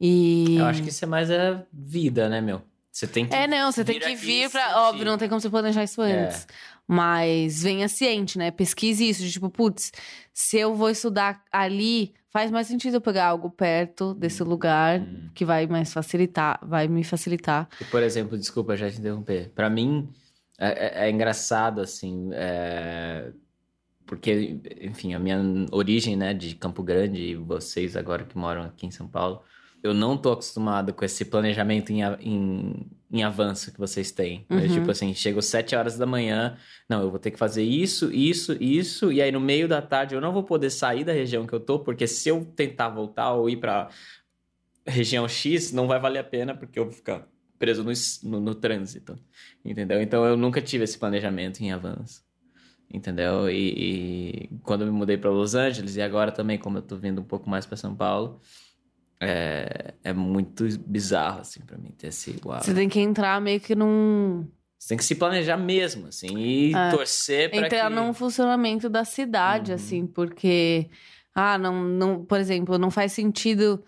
E 0.00 0.56
Eu 0.56 0.64
acho 0.66 0.82
que 0.82 0.88
isso 0.88 1.04
é 1.04 1.08
mais 1.08 1.30
a 1.30 1.64
vida, 1.72 2.28
né, 2.28 2.40
meu? 2.40 2.62
Você 2.90 3.06
tem 3.06 3.26
que. 3.26 3.34
é, 3.34 3.46
não, 3.46 3.70
você 3.70 3.84
tem 3.84 4.00
que 4.00 4.14
vir 4.16 4.50
pra. 4.50 4.62
sentir. 4.64 4.76
Óbvio, 4.78 5.04
não 5.04 5.16
tem 5.18 5.28
como 5.28 5.40
você 5.40 5.48
planejar 5.50 5.84
isso 5.84 6.02
É. 6.02 6.24
antes. 6.26 6.46
Mas 6.86 7.62
venha 7.62 7.88
ciente, 7.88 8.36
né? 8.36 8.50
Pesquise 8.50 9.08
isso. 9.08 9.22
De 9.22 9.30
tipo, 9.30 9.48
putz, 9.48 9.92
se 10.34 10.58
eu 10.58 10.74
vou 10.74 10.90
estudar 10.90 11.44
ali, 11.52 12.12
faz 12.30 12.50
mais 12.50 12.66
sentido 12.66 12.94
eu 12.96 13.00
pegar 13.00 13.26
algo 13.26 13.50
perto 13.50 14.14
desse 14.14 14.42
lugar 14.42 15.00
Hum. 15.00 15.28
que 15.34 15.44
vai 15.44 15.66
mais 15.66 15.92
facilitar, 15.92 16.58
vai 16.62 16.88
me 16.88 17.02
facilitar. 17.04 17.68
E, 17.80 17.84
por 17.84 18.02
exemplo, 18.02 18.38
desculpa 18.38 18.76
já 18.76 18.90
te 18.90 18.98
interromper. 18.98 19.50
Pra 19.54 19.68
mim, 19.68 20.08
é, 20.58 21.02
é- 21.04 21.06
é 21.06 21.10
engraçado, 21.10 21.80
assim, 21.80 22.30
é, 22.32 23.32
porque, 24.06 24.58
enfim, 24.80 25.14
a 25.14 25.18
minha 25.18 25.38
origem, 25.70 26.16
né, 26.16 26.34
de 26.34 26.54
Campo 26.54 26.82
Grande 26.82 27.20
e 27.20 27.34
vocês 27.36 27.96
agora 27.96 28.24
que 28.24 28.36
moram 28.36 28.62
aqui 28.62 28.86
em 28.86 28.90
São 28.90 29.06
Paulo, 29.08 29.42
eu 29.82 29.94
não 29.94 30.16
tô 30.16 30.32
acostumado 30.32 30.92
com 30.92 31.04
esse 31.04 31.24
planejamento 31.24 31.90
em, 31.90 32.00
em, 32.20 32.86
em 33.10 33.22
avanço 33.22 33.72
que 33.72 33.78
vocês 33.78 34.10
têm. 34.10 34.46
É, 34.50 34.66
Uhum. 34.66 34.68
tipo 34.68 34.90
assim, 34.90 35.14
chego 35.14 35.40
sete 35.40 35.74
horas 35.74 35.96
da 35.96 36.06
manhã, 36.06 36.56
não, 36.88 37.00
eu 37.02 37.10
vou 37.10 37.18
ter 37.18 37.30
que 37.30 37.38
fazer 37.38 37.62
isso, 37.62 38.12
isso, 38.12 38.52
isso, 38.62 39.10
e 39.12 39.22
aí 39.22 39.32
no 39.32 39.40
meio 39.40 39.66
da 39.68 39.80
tarde 39.80 40.14
eu 40.14 40.20
não 40.20 40.32
vou 40.32 40.44
poder 40.44 40.70
sair 40.70 41.04
da 41.04 41.12
região 41.12 41.46
que 41.46 41.52
eu 41.54 41.60
tô, 41.60 41.78
porque 41.80 42.06
se 42.06 42.28
eu 42.28 42.44
tentar 42.44 42.88
voltar 42.90 43.32
ou 43.32 43.48
ir 43.48 43.56
pra 43.56 43.88
região 44.86 45.28
X, 45.28 45.72
não 45.72 45.86
vai 45.86 45.98
valer 46.00 46.18
a 46.20 46.24
pena, 46.24 46.54
porque 46.54 46.78
eu 46.78 46.84
vou 46.84 46.92
ficar 46.92 47.28
preso 47.58 47.84
no, 47.84 47.92
no, 48.30 48.40
no 48.40 48.54
trânsito, 48.54 49.18
entendeu? 49.64 50.00
Então 50.00 50.24
eu 50.24 50.36
nunca 50.36 50.62
tive 50.62 50.84
esse 50.84 50.98
planejamento 50.98 51.60
em 51.60 51.72
avanço, 51.72 52.22
entendeu? 52.92 53.50
E, 53.50 54.46
e 54.48 54.58
quando 54.62 54.82
eu 54.82 54.86
me 54.92 54.92
mudei 54.98 55.16
para 55.18 55.30
Los 55.30 55.54
Angeles, 55.54 55.96
e 55.96 56.02
agora 56.02 56.32
também, 56.32 56.58
como 56.58 56.78
eu 56.78 56.82
tô 56.82 56.96
vindo 56.96 57.20
um 57.20 57.24
pouco 57.24 57.48
mais 57.48 57.66
para 57.66 57.76
São 57.76 57.94
Paulo, 57.94 58.40
é, 59.20 59.94
é 60.02 60.12
muito 60.12 60.64
bizarro, 60.86 61.40
assim, 61.40 61.60
para 61.60 61.76
mim 61.76 61.90
ter 61.96 62.08
esse 62.08 62.36
uau. 62.44 62.62
Você 62.62 62.72
tem 62.74 62.88
que 62.88 63.00
entrar 63.00 63.40
meio 63.40 63.60
que 63.60 63.74
num. 63.74 64.46
Você 64.78 64.88
tem 64.88 64.98
que 64.98 65.04
se 65.04 65.14
planejar 65.14 65.58
mesmo, 65.58 66.06
assim, 66.06 66.38
e 66.38 66.74
É. 66.74 66.90
torcer 66.90 67.50
para 67.50 67.66
entrar 67.66 67.88
que... 67.90 67.94
num 67.94 68.14
funcionamento 68.14 68.88
da 68.88 69.04
cidade, 69.04 69.70
Uhum. 69.72 69.76
assim, 69.76 70.06
porque. 70.06 70.88
Ah, 71.34 71.58
não, 71.58 71.84
não. 71.84 72.24
Por 72.24 72.40
exemplo, 72.40 72.78
não 72.78 72.90
faz 72.90 73.12
sentido. 73.12 73.84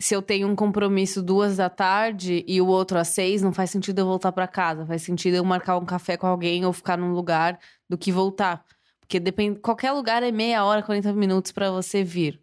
Se 0.00 0.14
eu 0.16 0.20
tenho 0.20 0.48
um 0.48 0.56
compromisso 0.56 1.22
duas 1.22 1.56
da 1.58 1.70
tarde 1.70 2.44
e 2.48 2.60
o 2.60 2.66
outro 2.66 2.98
às 2.98 3.06
seis, 3.08 3.40
não 3.40 3.52
faz 3.52 3.70
sentido 3.70 4.00
eu 4.00 4.04
voltar 4.06 4.32
pra 4.32 4.48
casa. 4.48 4.84
Faz 4.84 5.02
sentido 5.02 5.34
eu 5.36 5.44
marcar 5.44 5.78
um 5.78 5.84
café 5.84 6.16
com 6.16 6.26
alguém 6.26 6.64
ou 6.66 6.72
ficar 6.72 6.98
num 6.98 7.12
lugar 7.12 7.56
do 7.88 7.96
que 7.96 8.10
voltar. 8.10 8.64
Porque 8.98 9.20
depende. 9.20 9.60
Qualquer 9.60 9.92
lugar 9.92 10.24
é 10.24 10.32
meia 10.32 10.64
hora, 10.64 10.82
40 10.82 11.12
minutos 11.12 11.52
pra 11.52 11.70
você 11.70 12.02
vir. 12.02 12.40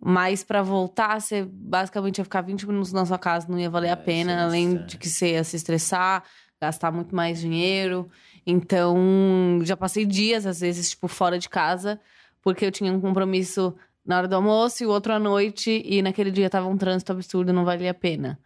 Mas 0.00 0.44
pra 0.44 0.62
voltar, 0.62 1.20
você 1.20 1.44
basicamente 1.44 2.18
ia 2.18 2.24
ficar 2.24 2.40
20 2.42 2.66
minutos 2.66 2.92
na 2.92 3.04
sua 3.04 3.18
casa, 3.18 3.46
não 3.48 3.58
ia 3.58 3.68
valer 3.70 3.88
É, 3.88 3.92
a 3.92 3.96
pena, 3.96 4.32
é 4.32 4.42
além 4.44 4.84
de 4.86 4.96
que 4.96 5.08
você 5.08 5.32
ia 5.32 5.42
se 5.44 5.56
estressar, 5.56 6.22
gastar 6.60 6.92
muito 6.92 7.14
mais 7.14 7.40
dinheiro. 7.40 8.08
Então, 8.46 9.58
já 9.64 9.76
passei 9.76 10.06
dias, 10.06 10.46
às 10.46 10.60
vezes, 10.60 10.90
tipo, 10.90 11.08
fora 11.08 11.38
de 11.38 11.48
casa, 11.48 12.00
porque 12.42 12.64
eu 12.64 12.70
tinha 12.70 12.92
um 12.92 13.00
compromisso 13.00 13.74
na 14.06 14.18
hora 14.18 14.28
do 14.28 14.36
almoço 14.36 14.82
e 14.82 14.86
o 14.86 14.90
outro 14.90 15.12
à 15.12 15.18
noite, 15.18 15.82
e 15.84 16.00
naquele 16.00 16.30
dia 16.30 16.48
tava 16.48 16.66
um 16.68 16.76
trânsito 16.78 17.12
absurdo, 17.12 17.52
não 17.52 17.64
valia 17.64 17.90
a 17.90 17.94
pena. 17.94 18.38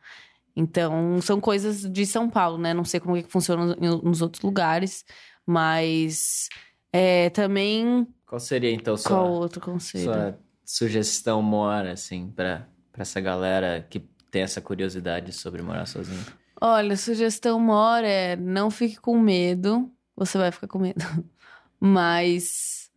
Então, 0.57 1.21
são 1.23 1.41
coisas 1.41 1.83
de 1.91 2.05
São 2.05 2.29
Paulo, 2.29 2.59
né? 2.59 2.75
Não 2.75 2.85
sei 2.85 2.99
como 3.01 3.17
é 3.17 3.23
que 3.23 3.31
funciona 3.31 3.77
nos- 3.77 4.03
nos 4.03 4.23
outros 4.23 4.43
lugares, 4.43 5.05
mas 5.47 6.49
é, 6.93 7.31
também. 7.31 8.07
Qual 8.27 8.41
seria, 8.41 8.71
então, 8.73 8.97
sua, 8.97 9.11
Qual 9.17 9.31
outro 9.33 9.61
conselho? 9.61 10.05
sua 10.13 10.39
sugestão 10.65 11.43
mora, 11.43 11.93
assim, 11.93 12.31
pra, 12.31 12.67
pra 12.91 13.03
essa 13.03 13.21
galera 13.21 13.87
que 13.89 14.01
tem 14.31 14.43
essa 14.43 14.61
curiosidade 14.61 15.33
sobre 15.33 15.63
morar 15.63 15.87
sozinho? 15.87 16.25
Olha, 16.61 16.97
sugestão 16.97 17.59
mora 17.59 18.07
é 18.07 18.37
não 18.37 18.71
fique 18.71 18.97
com 18.97 19.19
medo. 19.19 19.91
Você 20.17 20.39
vai 20.39 20.53
ficar 20.53 20.69
com 20.69 20.79
medo. 20.79 21.05
Mas 21.81 22.91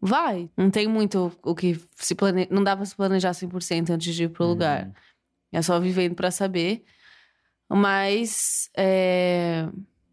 vai. 0.00 0.48
Não 0.56 0.70
tem 0.70 0.86
muito 0.86 1.32
o 1.42 1.54
que 1.54 1.80
se 1.96 2.14
planejar. 2.14 2.48
Não 2.50 2.62
dá 2.62 2.76
pra 2.76 2.86
se 2.86 2.94
planejar 2.94 3.32
100% 3.32 3.90
antes 3.90 4.14
de 4.14 4.24
ir 4.24 4.28
pro 4.28 4.46
lugar. 4.46 4.86
Uhum. 4.86 4.92
É 5.52 5.62
só 5.62 5.78
vivendo 5.80 6.14
pra 6.14 6.30
saber. 6.30 6.84
Mas. 7.68 8.70
É... 8.76 9.68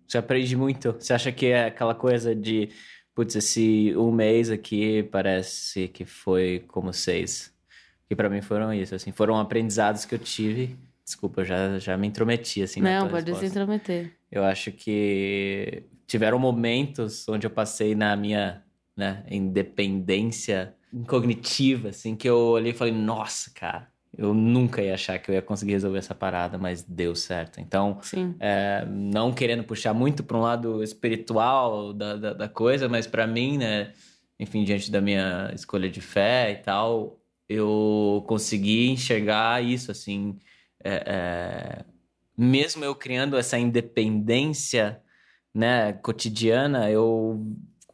Você 0.08 0.18
aprende 0.18 0.56
muito? 0.56 0.94
Você 0.94 1.14
acha 1.14 1.32
que 1.32 1.48
é 1.48 1.66
aquela 1.66 1.96
coisa 1.96 2.36
de, 2.36 2.70
putz, 3.16 3.36
esse 3.36 3.94
um 3.96 4.12
mês 4.12 4.52
aqui 4.52 5.04
parece 5.04 5.88
que 5.88 6.06
foi 6.06 6.64
como 6.68 6.92
seis? 6.94 7.54
Que 8.08 8.16
pra 8.16 8.30
mim 8.30 8.42
foram 8.42 8.72
isso, 8.74 8.94
assim, 8.94 9.12
foram 9.12 9.40
aprendizados 9.40 10.06
que 10.06 10.14
eu 10.14 10.20
tive. 10.20 10.78
Desculpa, 11.04 11.42
eu 11.42 11.46
já, 11.46 11.80
já 11.80 11.98
me 11.98 12.08
intrometi, 12.08 12.62
assim, 12.62 12.82
Não, 12.82 13.08
pode 13.08 13.26
se 13.26 13.32
resposta. 13.32 13.46
intrometer. 13.46 14.12
Eu 14.32 14.44
acho 14.44 14.72
que 14.72 15.84
tiveram 16.06 16.38
momentos 16.38 17.28
onde 17.30 17.48
eu 17.48 17.52
passei 17.52 17.96
na 17.96 18.16
minha 18.16 18.64
né, 18.96 19.24
independência 19.30 20.76
cognitiva, 21.08 21.90
assim, 21.90 22.16
que 22.16 22.28
eu 22.28 22.38
olhei 22.38 22.72
e 22.72 22.76
falei, 22.76 22.94
nossa, 22.94 23.52
cara, 23.54 23.88
eu 24.18 24.34
nunca 24.34 24.82
ia 24.82 24.94
achar 24.94 25.20
que 25.20 25.30
eu 25.30 25.36
ia 25.36 25.42
conseguir 25.42 25.74
resolver 25.74 25.98
essa 25.98 26.16
parada, 26.16 26.58
mas 26.58 26.84
deu 26.84 27.16
certo. 27.16 27.60
Então, 27.60 28.00
Sim. 28.02 28.36
é, 28.40 28.86
não 28.90 29.34
querendo 29.34 29.64
puxar 29.64 29.94
muito 29.94 30.24
para 30.24 30.38
um 30.38 30.42
lado 30.42 30.84
espiritual 30.84 31.94
da, 31.94 32.16
da, 32.16 32.34
da 32.34 32.50
coisa, 32.50 32.88
mas 32.88 33.06
para 33.06 33.28
mim, 33.28 33.58
né, 33.58 33.92
enfim, 34.40 34.64
diante 34.64 34.90
da 34.90 35.02
minha 35.02 35.52
escolha 35.54 35.90
de 35.90 36.02
fé 36.02 36.52
e 36.52 36.56
tal, 36.56 37.20
eu 37.50 38.24
consegui 38.28 38.90
enxergar 38.90 39.64
isso, 39.64 39.92
assim, 39.92 40.38
é, 40.84 41.04
é, 41.06 41.86
mesmo 42.38 42.86
eu 42.86 42.96
criando 42.96 43.38
essa 43.38 43.58
independência, 43.58 45.02
né, 45.54 45.94
cotidiana, 45.94 46.90
eu 46.90 47.46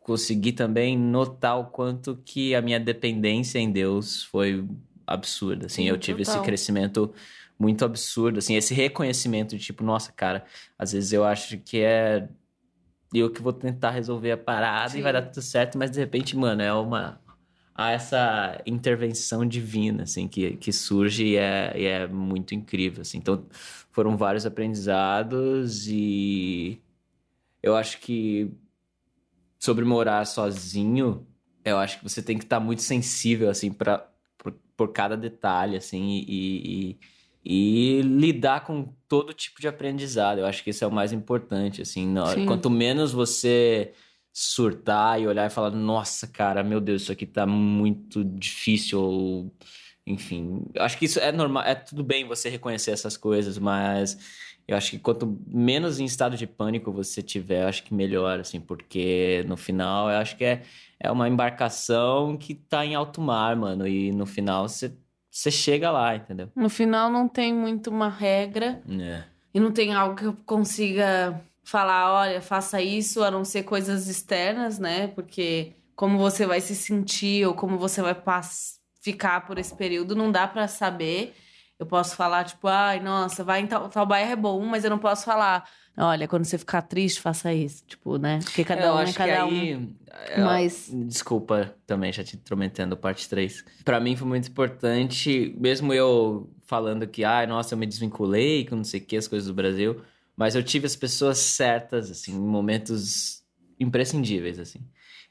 consegui 0.01 0.51
também 0.51 0.97
notar 0.97 1.59
o 1.59 1.65
quanto 1.65 2.17
que 2.26 2.53
a 2.53 2.61
minha 2.61 2.80
dependência 2.80 3.59
em 3.59 3.72
Deus 3.72 4.24
foi 4.24 4.67
absurda, 5.05 5.65
assim, 5.67 5.83
Sim, 5.83 5.89
eu 5.89 5.97
tive 5.97 6.21
esse 6.21 6.31
total. 6.31 6.45
crescimento 6.45 7.13
muito 7.59 7.85
absurdo, 7.85 8.39
assim, 8.39 8.55
esse 8.55 8.73
reconhecimento 8.73 9.55
de 9.57 9.63
tipo, 9.63 9.83
nossa, 9.83 10.11
cara, 10.11 10.45
às 10.77 10.91
vezes 10.93 11.13
eu 11.13 11.23
acho 11.23 11.57
que 11.59 11.79
é 11.79 12.27
eu 13.13 13.29
que 13.29 13.41
vou 13.41 13.53
tentar 13.53 13.91
resolver 13.91 14.31
a 14.31 14.37
parada 14.37 14.93
e 14.93 14.97
Sim. 14.97 15.01
vai 15.01 15.13
dar 15.13 15.21
tudo 15.23 15.41
certo, 15.41 15.77
mas 15.77 15.91
de 15.91 15.99
repente, 15.99 16.35
mano, 16.35 16.61
é 16.61 16.73
uma 16.73 17.21
há 17.75 17.91
essa 17.91 18.61
intervenção 18.65 19.45
divina, 19.45 20.03
assim, 20.03 20.27
que, 20.27 20.55
que 20.57 20.71
surge 20.71 21.25
e 21.25 21.35
é, 21.35 21.73
e 21.75 21.85
é 21.85 22.07
muito 22.07 22.53
incrível, 22.53 23.01
assim. 23.01 23.17
Então, 23.17 23.45
foram 23.91 24.15
vários 24.15 24.45
aprendizados 24.45 25.87
e 25.87 26.81
eu 27.61 27.75
acho 27.75 27.99
que 27.99 28.51
sobre 29.59 29.85
morar 29.85 30.25
sozinho, 30.25 31.27
eu 31.63 31.77
acho 31.77 31.97
que 31.99 32.03
você 32.03 32.21
tem 32.21 32.37
que 32.37 32.43
estar 32.43 32.59
muito 32.59 32.81
sensível, 32.81 33.49
assim, 33.49 33.71
para 33.71 34.11
por, 34.82 34.93
cada 34.93 35.15
detalhe, 35.15 35.77
assim, 35.77 36.25
e, 36.27 36.97
e, 37.43 37.99
e 37.99 38.01
lidar 38.01 38.65
com 38.65 38.93
todo 39.07 39.34
tipo 39.34 39.61
de 39.61 39.67
aprendizado. 39.67 40.39
Eu 40.39 40.45
acho 40.45 40.63
que 40.63 40.71
isso 40.71 40.84
é 40.84 40.88
o 40.88 40.91
mais 40.91 41.13
importante, 41.13 41.82
assim. 41.82 42.13
Sim. 42.34 42.45
Quanto 42.45 42.69
menos 42.69 43.11
você 43.11 43.93
surtar 44.34 45.21
e 45.21 45.27
olhar 45.27 45.45
e 45.45 45.53
falar, 45.53 45.71
nossa, 45.71 46.25
cara, 46.27 46.63
meu 46.63 46.79
Deus, 46.79 47.03
isso 47.03 47.11
aqui 47.11 47.25
tá 47.25 47.45
muito 47.45 48.23
difícil, 48.23 48.99
ou 48.99 49.53
enfim. 50.07 50.65
Acho 50.77 50.97
que 50.97 51.05
isso 51.05 51.19
é 51.19 51.32
normal, 51.32 51.63
é 51.63 51.75
tudo 51.75 52.03
bem 52.03 52.25
você 52.25 52.49
reconhecer 52.49 52.91
essas 52.91 53.17
coisas, 53.17 53.57
mas 53.59 54.17
eu 54.68 54.78
acho 54.78 54.91
que 54.91 54.99
quanto 54.99 55.38
menos 55.47 55.99
em 55.99 56.05
estado 56.05 56.38
de 56.38 56.47
pânico 56.47 56.91
você 56.91 57.22
tiver, 57.22 57.64
eu 57.64 57.68
acho 57.68 57.84
que 57.84 57.93
melhor, 57.93 58.39
assim, 58.39 58.59
porque 58.59 59.43
no 59.47 59.57
final 59.57 60.09
eu 60.09 60.18
acho 60.18 60.38
que 60.38 60.45
é, 60.45 60.62
é 60.99 61.12
uma 61.12 61.28
embarcação 61.28 62.38
que 62.38 62.55
tá 62.55 62.86
em 62.86 62.95
alto 62.95 63.22
mar, 63.22 63.55
mano, 63.55 63.88
e 63.88 64.12
no 64.12 64.26
final 64.26 64.68
você, 64.68 64.93
você 65.30 65.51
chega 65.51 65.91
lá, 65.91 66.16
entendeu? 66.16 66.49
No 66.55 66.70
final, 66.70 67.09
não 67.09 67.28
tem 67.28 67.53
muito 67.53 67.89
uma 67.89 68.09
regra. 68.09 68.82
É. 68.89 69.24
E 69.53 69.59
não 69.59 69.72
tem 69.72 69.93
algo 69.93 70.16
que 70.16 70.26
eu 70.26 70.38
consiga 70.45 71.41
falar, 71.64 72.14
olha, 72.14 72.41
faça 72.41 72.82
isso, 72.82 73.24
a 73.24 73.32
não 73.32 73.43
ser 73.43 73.64
coisas 73.64 74.07
externas, 74.07 74.80
né? 74.80 75.07
Porque 75.07 75.74
como 75.95 76.18
você 76.18 76.45
vai 76.45 76.62
se 76.62 76.76
sentir 76.76 77.45
ou 77.45 77.53
como 77.53 77.78
você 77.78 78.01
vai 78.01 78.16
ficar 79.01 79.45
por 79.45 79.57
esse 79.57 79.76
período, 79.76 80.16
não 80.16 80.32
dá 80.32 80.47
pra 80.47 80.68
saber. 80.68 81.36
Eu 81.82 81.86
posso 81.88 82.15
falar, 82.15 82.43
tipo, 82.43 82.67
ai, 82.67 82.99
nossa, 82.99 83.43
vai 83.43 83.59
em 83.61 83.65
tal, 83.65 83.89
tal 83.89 84.05
bairro 84.05 84.32
é 84.32 84.36
bom, 84.36 84.63
mas 84.67 84.84
eu 84.84 84.91
não 84.91 84.99
posso 84.99 85.25
falar, 85.25 85.67
olha, 85.97 86.27
quando 86.27 86.45
você 86.45 86.55
ficar 86.55 86.84
triste, 86.84 87.19
faça 87.19 87.51
isso. 87.51 87.84
Tipo, 87.88 88.19
né? 88.19 88.38
Porque 88.43 88.63
cada 88.63 88.86
eu 88.86 88.93
um 88.93 88.99
é 88.99 89.01
acho 89.01 89.13
que 89.13 89.17
cada 89.17 89.47
um. 89.47 89.49
aí. 89.49 89.89
é, 90.27 90.41
Mas- 90.41 90.91
Desculpa 90.93 91.73
também, 91.88 92.13
já 92.13 92.23
te 92.23 92.36
intrometendo 92.36 92.95
parte 92.95 93.27
3. 93.27 93.65
Pra 93.84 93.99
mim 93.99 94.15
foi 94.15 94.27
muito 94.27 94.47
importante, 94.47 95.55
mesmo 95.59 95.91
eu 95.91 96.53
falando 96.67 97.07
que, 97.07 97.23
ai, 97.23 97.47
nossa, 97.47 97.73
eu 97.73 97.79
me 97.79 97.88
desvinculei 97.88 98.63
com 98.67 98.75
não 98.75 98.84
sei 98.84 98.99
o 98.99 99.03
que, 99.03 99.17
as 99.17 99.27
coisas 99.27 99.47
do 99.47 99.53
Brasil, 99.55 99.99
mas 100.38 100.53
eu 100.53 100.61
tive 100.61 100.86
as 100.86 100.95
pessoas 100.95 101.39
certas, 101.39 102.11
assim, 102.11 102.34
em 102.36 102.39
momentos 102.39 103.41
imprescindíveis, 103.79 104.59
assim. 104.59 104.82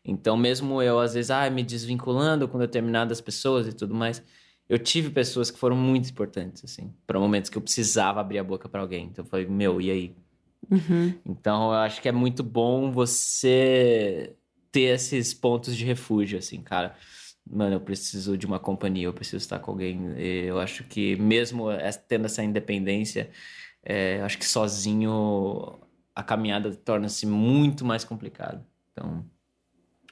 Então, 0.05 0.37
mesmo 0.37 0.83
eu, 0.83 0.99
às 0.99 1.15
vezes, 1.15 1.31
ai, 1.31 1.49
me 1.49 1.63
desvinculando 1.63 2.49
com 2.49 2.59
determinadas 2.59 3.21
pessoas 3.21 3.69
e 3.69 3.73
tudo 3.73 3.95
mais, 3.95 4.21
eu 4.71 4.79
tive 4.79 5.11
pessoas 5.11 5.51
que 5.51 5.59
foram 5.59 5.75
muito 5.75 6.09
importantes, 6.09 6.65
assim, 6.65 6.95
para 7.05 7.19
momentos 7.19 7.51
que 7.51 7.59
eu 7.59 7.61
precisava 7.61 8.21
abrir 8.21 8.39
a 8.39 8.45
boca 8.45 8.69
pra 8.69 8.81
alguém. 8.81 9.07
Então, 9.07 9.25
eu 9.25 9.29
falei, 9.29 9.45
meu, 9.45 9.81
e 9.81 9.91
aí? 9.91 10.15
Uhum. 10.71 11.13
Então, 11.27 11.73
eu 11.73 11.79
acho 11.81 12.01
que 12.01 12.09
é 12.09 12.13
muito 12.13 12.45
bom 12.45 12.93
você 12.93 14.33
ter 14.71 14.95
esses 14.95 15.35
pontos 15.35 15.77
de 15.77 15.85
refúgio, 15.85 16.39
assim, 16.39 16.63
cara. 16.63 16.95
Mano, 17.45 17.75
eu 17.75 17.81
preciso 17.81 18.39
de 18.39 18.47
uma 18.47 18.61
companhia, 18.61 19.07
eu 19.07 19.13
preciso 19.13 19.39
estar 19.39 19.59
com 19.59 19.73
alguém. 19.73 20.15
Eu 20.17 20.61
acho 20.61 20.85
que 20.85 21.17
mesmo 21.17 21.69
es- 21.73 21.97
tendo 21.97 22.27
essa 22.27 22.45
independência, 22.45 23.29
é, 23.83 24.21
eu 24.21 24.25
acho 24.25 24.39
que 24.39 24.47
sozinho 24.47 25.81
a 26.15 26.23
caminhada 26.23 26.73
torna-se 26.77 27.27
muito 27.27 27.85
mais 27.85 28.05
complicada. 28.05 28.65
Então, 28.93 29.25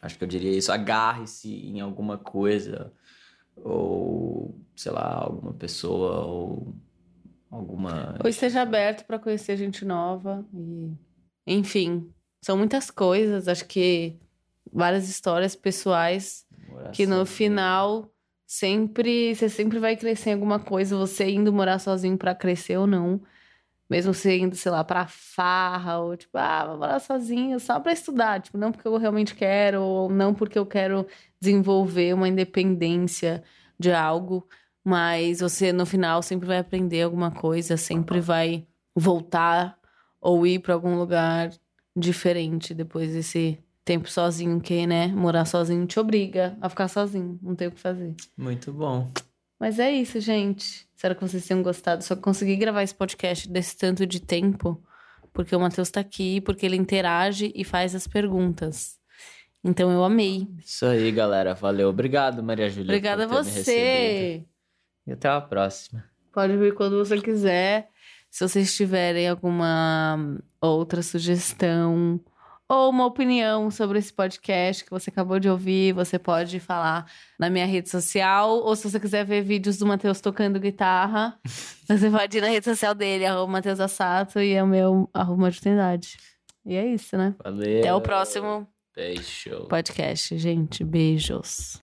acho 0.02 0.18
que 0.18 0.24
eu 0.24 0.28
diria 0.28 0.50
isso. 0.50 0.72
Agarre-se 0.72 1.48
em 1.48 1.80
alguma 1.80 2.18
coisa, 2.18 2.92
ou 3.64 4.60
sei 4.76 4.92
lá, 4.92 5.24
alguma 5.24 5.52
pessoa, 5.52 6.24
ou 6.24 6.74
alguma. 7.50 8.18
Ou 8.22 8.28
esteja 8.28 8.62
aberto 8.62 9.04
pra 9.06 9.18
conhecer 9.18 9.56
gente 9.56 9.84
nova 9.84 10.44
e 10.54 10.92
enfim, 11.46 12.12
são 12.42 12.58
muitas 12.58 12.90
coisas, 12.90 13.48
acho 13.48 13.66
que 13.66 14.18
várias 14.70 15.08
histórias 15.08 15.56
pessoais 15.56 16.46
que 16.92 17.06
no 17.06 17.24
final 17.24 18.12
sempre 18.46 19.34
você 19.34 19.48
sempre 19.48 19.78
vai 19.78 19.96
crescer 19.96 20.30
em 20.30 20.32
alguma 20.34 20.60
coisa, 20.60 20.96
você 20.96 21.30
indo 21.30 21.52
morar 21.52 21.78
sozinho 21.78 22.18
pra 22.18 22.34
crescer 22.34 22.76
ou 22.76 22.86
não. 22.86 23.22
Mesmo 23.88 24.12
você 24.12 24.38
indo, 24.38 24.54
sei 24.54 24.70
lá, 24.70 24.84
pra 24.84 25.06
farra, 25.06 25.98
ou 25.98 26.16
tipo, 26.16 26.36
ah, 26.36 26.66
vou 26.66 26.78
morar 26.78 27.00
sozinho 27.00 27.58
só 27.58 27.80
pra 27.80 27.92
estudar, 27.92 28.40
tipo, 28.40 28.58
não 28.58 28.70
porque 28.70 28.86
eu 28.86 28.96
realmente 28.98 29.34
quero, 29.34 29.82
ou 29.82 30.10
não 30.10 30.34
porque 30.34 30.58
eu 30.58 30.66
quero 30.66 31.06
desenvolver 31.40 32.14
uma 32.14 32.28
independência 32.28 33.42
de 33.78 33.90
algo, 33.92 34.46
mas 34.84 35.40
você 35.40 35.72
no 35.72 35.86
final 35.86 36.22
sempre 36.22 36.46
vai 36.46 36.58
aprender 36.58 37.02
alguma 37.02 37.30
coisa, 37.30 37.76
sempre 37.76 38.20
vai 38.20 38.66
voltar 38.94 39.78
ou 40.20 40.46
ir 40.46 40.58
pra 40.58 40.74
algum 40.74 40.96
lugar 40.96 41.50
diferente 41.96 42.74
depois 42.74 43.12
desse 43.12 43.58
tempo 43.84 44.10
sozinho, 44.10 44.60
que, 44.60 44.86
né, 44.86 45.06
morar 45.08 45.46
sozinho 45.46 45.86
te 45.86 45.98
obriga 45.98 46.58
a 46.60 46.68
ficar 46.68 46.88
sozinho, 46.88 47.38
não 47.42 47.54
tem 47.54 47.68
o 47.68 47.72
que 47.72 47.80
fazer. 47.80 48.14
Muito 48.36 48.70
bom. 48.70 49.10
Mas 49.58 49.78
é 49.78 49.90
isso, 49.90 50.20
gente. 50.20 50.88
Espero 50.94 51.14
que 51.14 51.22
vocês 51.22 51.46
tenham 51.46 51.62
gostado. 51.62 52.04
Só 52.04 52.14
consegui 52.16 52.56
gravar 52.56 52.82
esse 52.82 52.94
podcast 52.94 53.48
desse 53.48 53.76
tanto 53.76 54.06
de 54.06 54.20
tempo 54.20 54.82
porque 55.38 55.54
o 55.54 55.60
Matheus 55.60 55.88
tá 55.88 56.00
aqui, 56.00 56.40
porque 56.40 56.66
ele 56.66 56.74
interage 56.74 57.52
e 57.54 57.62
faz 57.62 57.94
as 57.94 58.08
perguntas. 58.08 58.98
Então 59.62 59.88
eu 59.92 60.02
amei. 60.02 60.48
Isso 60.58 60.84
aí, 60.84 61.12
galera. 61.12 61.54
Valeu. 61.54 61.88
Obrigado, 61.90 62.42
Maria 62.42 62.68
Júlia. 62.68 62.90
Obrigada 62.90 63.22
a 63.22 63.26
você. 63.28 64.44
E 65.06 65.12
até 65.12 65.28
a 65.28 65.40
próxima. 65.40 66.04
Pode 66.32 66.56
vir 66.56 66.74
quando 66.74 66.98
você 66.98 67.20
quiser. 67.20 67.88
Se 68.28 68.48
vocês 68.48 68.74
tiverem 68.74 69.28
alguma 69.28 70.38
outra 70.60 71.02
sugestão 71.02 72.20
ou 72.68 72.90
uma 72.90 73.06
opinião 73.06 73.70
sobre 73.70 73.98
esse 73.98 74.12
podcast 74.12 74.84
que 74.84 74.90
você 74.90 75.08
acabou 75.08 75.40
de 75.40 75.48
ouvir, 75.48 75.94
você 75.94 76.18
pode 76.18 76.60
falar 76.60 77.10
na 77.38 77.48
minha 77.48 77.64
rede 77.64 77.88
social. 77.88 78.50
Ou 78.58 78.76
se 78.76 78.90
você 78.90 79.00
quiser 79.00 79.24
ver 79.24 79.42
vídeos 79.42 79.78
do 79.78 79.86
Matheus 79.86 80.20
tocando 80.20 80.60
guitarra, 80.60 81.38
você 81.88 82.10
pode 82.10 82.36
ir 82.36 82.40
na 82.42 82.48
rede 82.48 82.66
social 82.66 82.94
dele, 82.94 83.24
arroba 83.24 83.50
Matheus 83.50 83.80
Assato, 83.80 84.38
e 84.40 84.52
é 84.52 84.62
o 84.62 84.66
meu 84.66 85.08
arroba 85.14 85.42
Maternidade. 85.44 86.18
E 86.66 86.76
é 86.76 86.86
isso, 86.86 87.16
né? 87.16 87.34
Valeu. 87.42 87.78
Até 87.78 87.94
o 87.94 88.00
próximo 88.02 88.68
Beijo. 88.94 89.66
podcast, 89.68 90.36
gente. 90.36 90.84
Beijos. 90.84 91.80